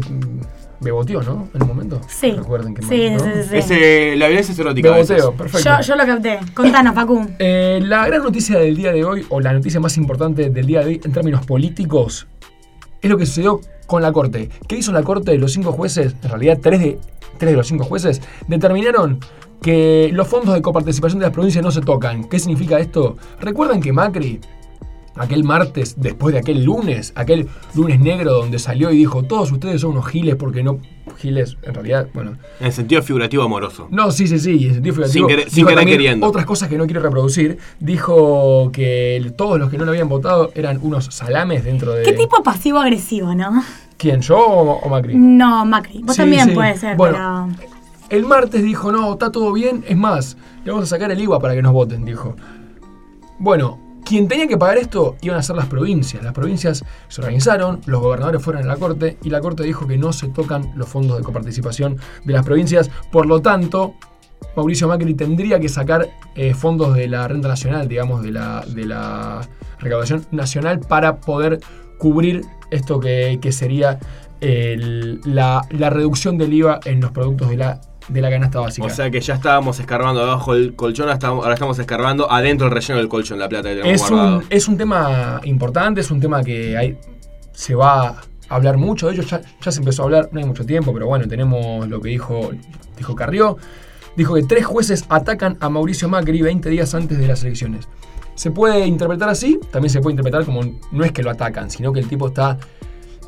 beboteó, 0.82 1.22
¿no? 1.22 1.48
En 1.54 1.62
un 1.62 1.68
momento. 1.68 2.02
Sí. 2.08 2.32
Recuerden 2.32 2.74
que 2.74 2.82
Sí, 2.82 3.10
¿no? 3.12 3.20
sí, 3.20 3.30
sí, 3.36 3.50
sí. 3.50 3.58
Ese, 3.58 4.16
la 4.18 4.28
violencia 4.28 4.52
es 4.52 4.60
erótica. 4.60 4.92
Beboteo, 4.92 5.34
perfecto. 5.34 5.70
Yo, 5.70 5.82
yo 5.82 5.96
lo 5.96 6.06
capté. 6.06 6.40
Contanos, 6.54 6.96
Facu. 6.96 7.28
Eh, 7.40 7.80
la 7.84 8.08
gran 8.08 8.24
noticia 8.24 8.58
del 8.60 8.76
día 8.76 8.92
de 8.92 9.06
hoy, 9.06 9.26
o 9.30 9.40
la 9.40 9.54
noticia 9.54 9.80
más 9.80 9.96
importante 9.98 10.50
del 10.50 10.66
día 10.66 10.80
de 10.82 10.86
hoy 10.88 11.02
en 11.04 11.12
términos 11.12 11.46
políticos, 11.46 12.28
es 13.02 13.10
lo 13.10 13.18
que 13.18 13.26
sucedió 13.26 13.62
con 13.88 14.02
la 14.02 14.12
Corte. 14.12 14.50
¿Qué 14.68 14.76
hizo 14.78 14.92
la 14.92 15.04
Corte? 15.04 15.38
Los 15.38 15.54
cinco 15.54 15.72
jueces, 15.72 16.16
en 16.24 16.30
realidad 16.30 16.60
tres 16.62 16.80
de, 16.80 17.00
tres 17.38 17.52
de 17.52 17.58
los 17.58 17.68
cinco 17.68 17.84
jueces, 17.84 18.22
determinaron 18.48 19.20
que 19.62 20.10
los 20.14 20.28
fondos 20.28 20.56
de 20.56 20.62
coparticipación 20.62 21.20
de 21.20 21.26
las 21.26 21.34
provincias 21.34 21.64
no 21.64 21.72
se 21.72 21.82
tocan. 21.82 22.24
¿Qué 22.24 22.40
significa 22.40 22.80
esto? 22.80 23.18
Recuerdan 23.40 23.82
que 23.82 23.94
Macri, 23.94 24.40
aquel 25.16 25.44
martes, 25.44 25.96
después 25.98 26.34
de 26.34 26.40
aquel 26.40 26.64
lunes, 26.64 27.12
aquel 27.16 27.48
lunes 27.76 28.00
negro 28.00 28.32
donde 28.34 28.60
salió 28.60 28.92
y 28.92 28.98
dijo, 28.98 29.24
todos 29.24 29.52
ustedes 29.52 29.82
son 29.82 29.92
unos 29.92 30.08
giles 30.08 30.36
porque 30.36 30.64
no... 30.64 30.80
Giles, 31.18 31.58
en 31.64 31.74
realidad, 31.74 32.08
bueno, 32.14 32.38
En 32.60 32.68
el 32.68 32.72
sentido 32.74 33.02
figurativo 33.04 33.44
amoroso. 33.44 33.88
no, 33.92 34.12
sí, 34.12 34.28
sí, 34.28 34.40
sí, 34.40 34.68
en 34.68 34.74
sentido 34.76 34.96
figurativo. 34.96 35.28
Sin 35.28 35.38
querer- 35.38 35.50
sin 35.50 35.66
querer 35.68 35.86
queriendo. 35.86 36.26
Otras 36.28 36.46
cosas 36.46 36.70
que 36.70 36.78
no 36.78 36.86
quiero 36.86 37.02
reproducir. 37.02 37.58
Dijo 37.80 38.72
que 38.72 39.18
el- 39.18 39.34
todos 39.34 39.60
los 39.60 39.70
que 39.70 39.78
no 39.78 39.84
lo 39.86 39.92
habían 39.92 40.08
votado 40.10 40.52
eran 40.56 40.80
unos 40.82 41.06
salames 41.06 41.64
dentro 41.66 41.92
de. 41.94 42.04
¿Qué 42.04 42.14
tipo 42.14 42.42
pasivo-agresivo, 42.44 43.36
no? 43.36 43.62
¿Quién, 43.98 44.22
yo 44.22 44.38
o, 44.40 44.80
o 44.80 44.90
Macri? 44.90 45.16
No, 45.16 45.66
Macri. 45.66 46.02
Vos 46.04 46.16
Sí, 46.16 46.22
también 46.22 46.50
sí. 46.50 46.56
puede 46.56 46.78
ser, 46.78 46.96
Bueno. 46.96 47.50
El 48.10 48.26
martes 48.26 48.64
dijo, 48.64 48.92
no, 48.92 49.14
está 49.14 49.32
todo 49.32 49.52
bien. 49.54 49.84
Es 49.88 49.98
más, 49.98 50.38
le 50.66 50.72
vamos 50.72 50.84
a 50.86 50.88
sacar 50.88 51.12
el 51.12 51.20
IVA 51.22 51.40
para 51.40 51.54
que 51.56 51.62
nos 51.62 51.74
voten, 51.74 52.04
dijo. 52.06 52.36
Bueno, 53.40 53.80
quien 54.06 54.28
tenía 54.28 54.48
que 54.48 54.58
pagar 54.58 54.78
esto 54.78 55.16
iban 55.22 55.38
a 55.38 55.44
ser 55.44 55.56
las 55.56 55.68
provincias. 55.68 56.24
Las 56.24 56.34
provincias 56.34 56.84
se 57.08 57.22
organizaron, 57.22 57.82
los 57.86 58.02
gobernadores 58.02 58.42
fueron 58.42 58.64
a 58.64 58.68
la 58.68 58.78
corte 58.78 59.18
y 59.24 59.30
la 59.30 59.42
corte 59.42 59.64
dijo 59.64 59.88
que 59.88 59.98
no 59.98 60.14
se 60.14 60.30
tocan 60.30 60.72
los 60.76 60.88
fondos 60.88 61.18
de 61.18 61.24
coparticipación 61.24 61.98
de 62.26 62.34
las 62.34 62.46
provincias. 62.46 62.90
Por 63.12 63.26
lo 63.26 63.42
tanto, 63.42 63.96
Mauricio 64.56 64.88
Macri 64.88 65.14
tendría 65.14 65.60
que 65.60 65.70
sacar 65.70 66.10
eh, 66.36 66.54
fondos 66.54 66.96
de 66.96 67.08
la 67.08 67.28
renta 67.28 67.48
nacional, 67.48 67.88
digamos, 67.88 68.24
de 68.24 68.32
la, 68.32 68.66
de 68.68 68.86
la 68.86 69.42
recaudación 69.80 70.26
nacional 70.32 70.80
para 70.80 71.20
poder 71.22 71.60
cubrir 71.98 72.42
esto 72.72 73.00
que, 73.00 73.40
sería 73.52 74.00
la, 74.42 75.62
la 75.70 75.90
reducción 75.90 76.38
del 76.38 76.54
IVA 76.54 76.80
en 76.86 77.02
los 77.02 77.12
productos 77.12 77.50
de 77.50 77.58
la, 77.58 77.82
de 78.12 78.22
la 78.22 78.30
canasta 78.30 78.60
básica. 78.60 78.88
O 78.88 78.90
sea 78.90 79.10
que 79.10 79.22
ya 79.22 79.36
estábamos 79.36 79.80
escarbando 79.80 80.22
abajo 80.22 80.54
el 80.54 80.76
colchón, 80.76 81.10
ahora 81.10 81.54
estamos 81.54 81.80
escarbando 81.80 82.32
adentro 82.32 82.68
del 82.68 82.76
relleno 82.76 83.00
del 83.00 83.08
colchón, 83.08 83.40
la 83.40 83.50
plata 83.50 83.70
que 83.70 83.76
tenemos 83.76 84.02
es, 84.02 84.10
guardado. 84.10 84.38
un, 84.38 84.46
es 84.50 84.68
un 84.68 84.78
tema 84.78 85.42
importante, 85.44 86.02
es 86.02 86.12
un 86.12 86.20
tema 86.20 86.44
que 86.44 86.78
hay, 86.78 86.98
se 87.54 87.76
va 87.76 88.08
a 88.08 88.22
hablar 88.50 88.78
mucho. 88.78 89.08
De 89.08 89.14
hecho, 89.16 89.24
ya, 89.24 89.42
ya 89.62 89.72
se 89.72 89.80
empezó 89.80 90.04
a 90.04 90.06
hablar, 90.06 90.30
no 90.32 90.40
hay 90.40 90.46
mucho 90.46 90.66
tiempo, 90.66 90.94
pero 90.94 91.08
bueno, 91.08 91.28
tenemos 91.28 91.88
lo 91.88 92.02
que 92.02 92.10
dijo, 92.10 92.52
dijo 92.98 93.16
Carrió. 93.16 93.58
Dijo 94.16 94.36
que 94.36 94.44
tres 94.44 94.66
jueces 94.66 95.06
atacan 95.08 95.58
a 95.62 95.70
Mauricio 95.70 96.10
Macri 96.10 96.42
20 96.42 96.70
días 96.70 96.94
antes 96.94 97.18
de 97.18 97.28
las 97.28 97.44
elecciones. 97.44 97.88
Se 98.36 98.52
puede 98.52 98.86
interpretar 98.86 99.30
así, 99.30 99.60
también 99.72 99.90
se 99.90 100.02
puede 100.02 100.14
interpretar 100.14 100.46
como 100.46 100.62
no 100.92 101.04
es 101.04 101.12
que 101.12 101.24
lo 101.24 101.30
atacan, 101.30 101.70
sino 101.70 101.94
que 101.94 102.00
el 102.00 102.08
tipo 102.08 102.28
está, 102.28 102.58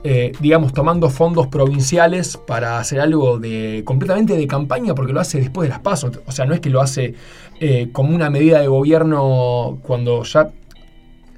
eh, 0.06 0.34
digamos, 0.40 0.74
tomando 0.74 1.10
fondos 1.10 1.48
provinciales 1.48 2.36
para 2.36 2.78
hacer 2.78 3.00
algo 3.00 3.40
de 3.40 3.84
completamente 3.86 4.36
de 4.36 4.48
campaña, 4.48 4.94
porque 4.94 5.14
lo 5.14 5.22
hace 5.22 5.40
después 5.40 5.68
de 5.68 5.70
las 5.70 5.80
pasos. 5.80 6.20
O 6.26 6.32
sea, 6.32 6.46
no 6.46 6.54
es 6.54 6.60
que 6.60 6.70
lo 6.70 6.82
hace 6.82 7.16
eh, 7.60 7.90
como 7.94 8.14
una 8.14 8.30
medida 8.30 8.60
de 8.60 8.68
gobierno 8.68 9.80
cuando 9.84 10.24
ya 10.24 10.52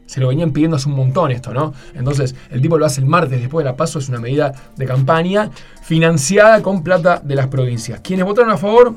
se 0.07 0.19
lo 0.19 0.27
venían 0.29 0.51
pidiendo 0.51 0.77
hace 0.77 0.89
un 0.89 0.95
montón 0.95 1.31
esto, 1.31 1.53
¿no? 1.53 1.73
Entonces, 1.93 2.35
el 2.51 2.61
tipo 2.61 2.77
lo 2.77 2.85
hace 2.85 3.01
el 3.01 3.07
martes 3.07 3.39
después 3.39 3.63
de 3.63 3.69
la 3.69 3.77
paso, 3.77 3.99
es 3.99 4.09
una 4.09 4.19
medida 4.19 4.53
de 4.75 4.85
campaña 4.85 5.51
financiada 5.81 6.61
con 6.61 6.83
plata 6.83 7.21
de 7.23 7.35
las 7.35 7.47
provincias. 7.47 7.99
Quienes 8.01 8.25
votaron 8.25 8.51
a 8.51 8.57
favor, 8.57 8.93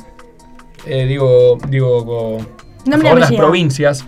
eh, 0.87 1.07
digo, 1.07 1.59
digo, 1.69 2.39
a 2.41 2.91
favor 2.91 3.15
de 3.15 3.21
las 3.21 3.33
provincias, 3.33 4.05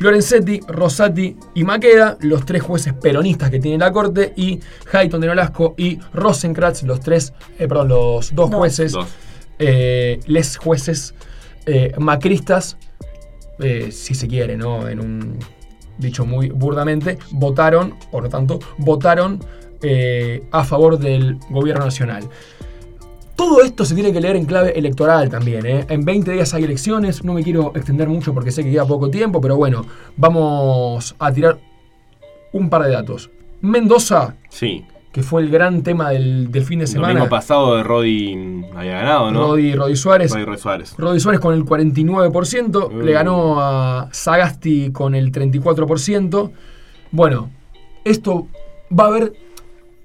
Lorenzetti, 0.00 0.60
Rosati 0.66 1.36
y 1.54 1.62
Maqueda, 1.64 2.16
los 2.20 2.44
tres 2.46 2.62
jueces 2.62 2.94
peronistas 2.94 3.50
que 3.50 3.60
tiene 3.60 3.78
la 3.78 3.92
corte, 3.92 4.32
y 4.36 4.58
Hayton 4.92 5.20
de 5.20 5.26
Nolasco 5.28 5.74
y 5.76 5.98
Rosenkratz, 6.14 6.82
los 6.84 7.00
tres, 7.00 7.32
eh, 7.58 7.68
perdón, 7.68 7.88
los 7.88 8.34
dos, 8.34 8.52
jueces, 8.52 8.92
Dos. 8.92 9.06
eh, 9.58 10.18
les 10.26 10.56
jueces 10.56 11.14
eh, 11.66 11.92
macristas, 11.98 12.78
eh, 13.58 13.90
si 13.92 14.14
se 14.14 14.26
quiere, 14.26 14.56
¿no? 14.56 14.88
En 14.88 15.00
un 15.00 15.38
dicho 15.98 16.24
muy 16.24 16.48
burdamente, 16.48 17.18
votaron, 17.32 17.94
por 18.10 18.22
lo 18.22 18.30
tanto, 18.30 18.58
votaron 18.78 19.38
eh, 19.82 20.42
a 20.50 20.64
favor 20.64 20.98
del 20.98 21.38
gobierno 21.50 21.84
nacional. 21.84 22.26
Todo 23.40 23.62
esto 23.62 23.86
se 23.86 23.94
tiene 23.94 24.12
que 24.12 24.20
leer 24.20 24.36
en 24.36 24.44
clave 24.44 24.72
electoral 24.78 25.30
también. 25.30 25.64
¿eh? 25.64 25.86
En 25.88 26.04
20 26.04 26.30
días 26.32 26.52
hay 26.52 26.64
elecciones, 26.64 27.24
no 27.24 27.32
me 27.32 27.42
quiero 27.42 27.72
extender 27.74 28.06
mucho 28.06 28.34
porque 28.34 28.50
sé 28.50 28.62
que 28.62 28.70
queda 28.70 28.84
poco 28.86 29.08
tiempo, 29.08 29.40
pero 29.40 29.56
bueno, 29.56 29.86
vamos 30.18 31.14
a 31.18 31.32
tirar 31.32 31.58
un 32.52 32.68
par 32.68 32.82
de 32.84 32.90
datos. 32.90 33.30
Mendoza, 33.62 34.34
Sí. 34.50 34.84
que 35.10 35.22
fue 35.22 35.40
el 35.40 35.50
gran 35.50 35.82
tema 35.82 36.10
del, 36.10 36.52
del 36.52 36.64
fin 36.64 36.80
de 36.80 36.84
El 36.84 36.90
semana. 36.90 37.14
domingo 37.14 37.30
pasado 37.30 37.76
de 37.76 37.82
Rodi 37.82 38.62
había 38.76 38.92
ganado, 39.00 39.30
¿no? 39.30 39.40
Rodi, 39.48 39.74
Rodi 39.74 39.96
Suárez. 39.96 40.32
Rodi 40.34 40.58
Suárez. 40.58 40.94
Rodi 40.98 41.18
Suárez 41.20 41.40
con 41.40 41.54
el 41.54 41.64
49%, 41.64 42.90
Mm. 42.90 43.00
le 43.00 43.12
ganó 43.12 43.58
a 43.60 44.08
Sagasti 44.12 44.92
con 44.92 45.14
el 45.14 45.32
34%. 45.32 46.52
Bueno, 47.10 47.48
esto 48.04 48.48
va 48.96 49.04
a 49.04 49.08
haber 49.08 49.32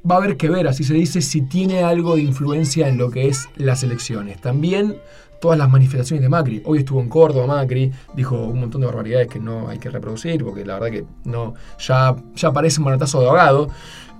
va 0.10 0.16
a 0.16 0.18
haber 0.20 0.38
que 0.38 0.50
ver, 0.50 0.68
así 0.68 0.84
se 0.84 0.94
dice, 0.94 1.22
si 1.22 1.42
tiene 1.42 1.84
algo 1.84 2.16
de 2.16 2.22
influencia 2.22 2.88
en 2.88 2.98
lo 2.98 3.10
que 3.10 3.28
es 3.28 3.50
las 3.56 3.84
elecciones. 3.84 4.40
También 4.40 4.98
todas 5.42 5.58
las 5.58 5.70
manifestaciones 5.70 6.22
de 6.22 6.30
Macri. 6.30 6.62
Hoy 6.66 6.80
estuvo 6.80 7.02
en 7.02 7.10
Córdoba 7.10 7.48
Macri, 7.48 7.92
dijo 8.16 8.36
un 8.36 8.60
montón 8.60 8.82
de 8.82 8.88
barbaridades 8.88 9.28
que 9.28 9.40
no 9.40 9.68
hay 9.68 9.78
que 9.80 9.90
reproducir, 9.90 10.44
porque 10.44 10.66
la 10.66 10.76
verdad 10.76 10.90
que 10.90 11.06
no, 11.26 11.54
ya, 11.80 12.16
ya 12.36 12.52
parece 12.52 12.80
un 12.80 12.86
manotazo 12.86 13.20
de 13.20 13.28
ahogado. 13.28 13.70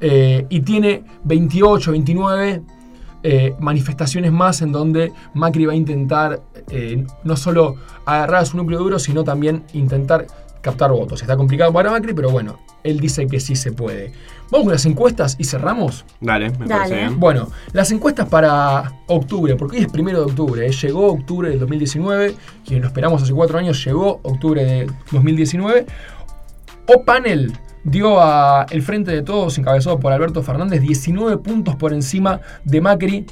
Eh, 0.02 0.46
y 0.50 0.60
tiene 0.62 1.04
28, 1.24 1.92
29 1.92 2.62
eh, 3.24 3.56
manifestaciones 3.60 4.32
más 4.32 4.62
en 4.62 4.72
donde 4.72 5.12
Macri 5.34 5.66
va 5.66 5.74
a 5.74 5.76
intentar 5.76 6.42
eh, 6.70 7.06
no 7.24 7.36
solo 7.38 7.78
agarrar 8.06 8.42
a 8.42 8.46
su 8.46 8.58
núcleo 8.58 8.78
duro, 8.78 9.00
sino 9.00 9.24
también 9.24 9.64
intentar 9.74 10.28
captar 10.62 10.92
votos. 10.92 11.22
Está 11.22 11.38
complicado 11.38 11.72
para 11.72 11.92
Macri, 11.92 12.14
pero 12.14 12.30
bueno, 12.30 12.60
él 12.84 13.00
dice 13.00 13.26
que 13.28 13.40
sí 13.40 13.56
se 13.56 13.72
puede. 13.72 14.12
Vamos 14.52 14.66
con 14.66 14.74
las 14.74 14.86
encuestas 14.86 15.36
y 15.40 15.44
cerramos. 15.44 16.06
Dale, 16.22 16.52
me 16.52 16.68
parece 16.68 16.96
bien. 16.96 17.20
Bueno, 17.20 17.50
las 17.74 17.92
encuestas 17.92 18.28
para 18.30 18.94
octubre, 19.08 19.56
porque 19.56 19.78
hoy 19.78 19.84
es 19.84 19.92
primero 19.92 20.20
de 20.20 20.26
octubre, 20.26 20.68
¿eh? 20.68 20.72
llegó 20.72 21.08
octubre 21.12 21.50
del 21.50 21.60
2019, 21.60 22.36
quien 22.66 22.82
lo 22.82 22.88
esperamos 22.88 23.24
hace 23.24 23.34
cuatro 23.34 23.58
años, 23.58 23.84
llegó 23.84 24.20
octubre 24.24 24.64
de 24.64 24.92
2019. 25.12 25.86
O 26.88 27.04
Panel 27.04 27.52
dio 27.84 28.20
a 28.20 28.66
el 28.70 28.82
frente 28.82 29.12
de 29.12 29.24
todos, 29.24 29.58
encabezado 29.58 30.00
por 30.00 30.12
Alberto 30.12 30.44
Fernández, 30.44 30.82
19 30.82 31.38
puntos 31.38 31.76
por 31.76 31.94
encima 31.94 32.42
de 32.64 32.82
Macri, 32.82 33.26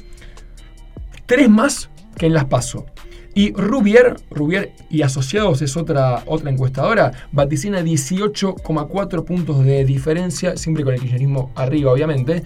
tres 1.26 1.48
más 1.48 1.90
que 2.16 2.26
en 2.26 2.34
las 2.34 2.46
PASO. 2.46 2.86
Y 3.34 3.52
Rubier, 3.52 4.16
Rubier 4.30 4.72
y 4.90 5.02
Asociados 5.02 5.60
es 5.60 5.76
otra, 5.76 6.22
otra 6.26 6.50
encuestadora, 6.50 7.10
vaticina 7.32 7.80
18,4 7.82 9.24
puntos 9.24 9.64
de 9.64 9.84
diferencia, 9.84 10.56
siempre 10.56 10.84
con 10.84 10.94
el 10.94 11.00
kirchnerismo 11.00 11.50
arriba, 11.56 11.90
obviamente. 11.92 12.44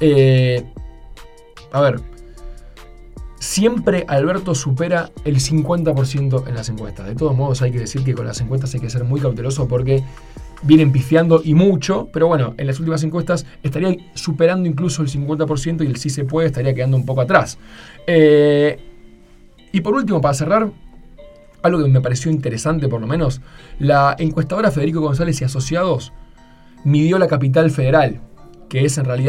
Eh, 0.00 0.64
a 1.70 1.80
ver, 1.80 2.00
siempre 3.38 4.04
Alberto 4.08 4.56
supera 4.56 5.10
el 5.24 5.36
50% 5.36 6.48
en 6.48 6.54
las 6.54 6.68
encuestas. 6.68 7.06
De 7.06 7.14
todos 7.14 7.36
modos, 7.36 7.62
hay 7.62 7.70
que 7.70 7.78
decir 7.78 8.02
que 8.02 8.14
con 8.14 8.26
las 8.26 8.40
encuestas 8.40 8.74
hay 8.74 8.80
que 8.80 8.90
ser 8.90 9.04
muy 9.04 9.20
cauteloso 9.20 9.68
porque 9.68 10.02
vienen 10.62 10.90
pifiando 10.90 11.42
y 11.44 11.54
mucho, 11.54 12.08
pero 12.12 12.26
bueno, 12.26 12.54
en 12.56 12.66
las 12.66 12.80
últimas 12.80 13.04
encuestas 13.04 13.46
estaría 13.62 13.94
superando 14.14 14.68
incluso 14.68 15.02
el 15.02 15.08
50% 15.08 15.84
y 15.84 15.86
el 15.86 15.96
sí 15.96 16.10
se 16.10 16.24
puede 16.24 16.48
estaría 16.48 16.74
quedando 16.74 16.96
un 16.96 17.06
poco 17.06 17.20
atrás. 17.20 17.58
Eh, 18.06 18.80
y 19.74 19.80
por 19.80 19.94
último, 19.94 20.20
para 20.20 20.34
cerrar, 20.34 20.70
algo 21.62 21.82
que 21.82 21.90
me 21.90 22.00
pareció 22.00 22.30
interesante 22.30 22.86
por 22.86 23.00
lo 23.00 23.08
menos, 23.08 23.40
la 23.80 24.14
encuestadora 24.20 24.70
Federico 24.70 25.00
González 25.00 25.40
y 25.40 25.44
Asociados 25.44 26.12
midió 26.84 27.18
la 27.18 27.26
capital 27.26 27.72
federal, 27.72 28.20
que 28.68 28.84
es 28.84 28.98
en 28.98 29.04
realidad 29.04 29.22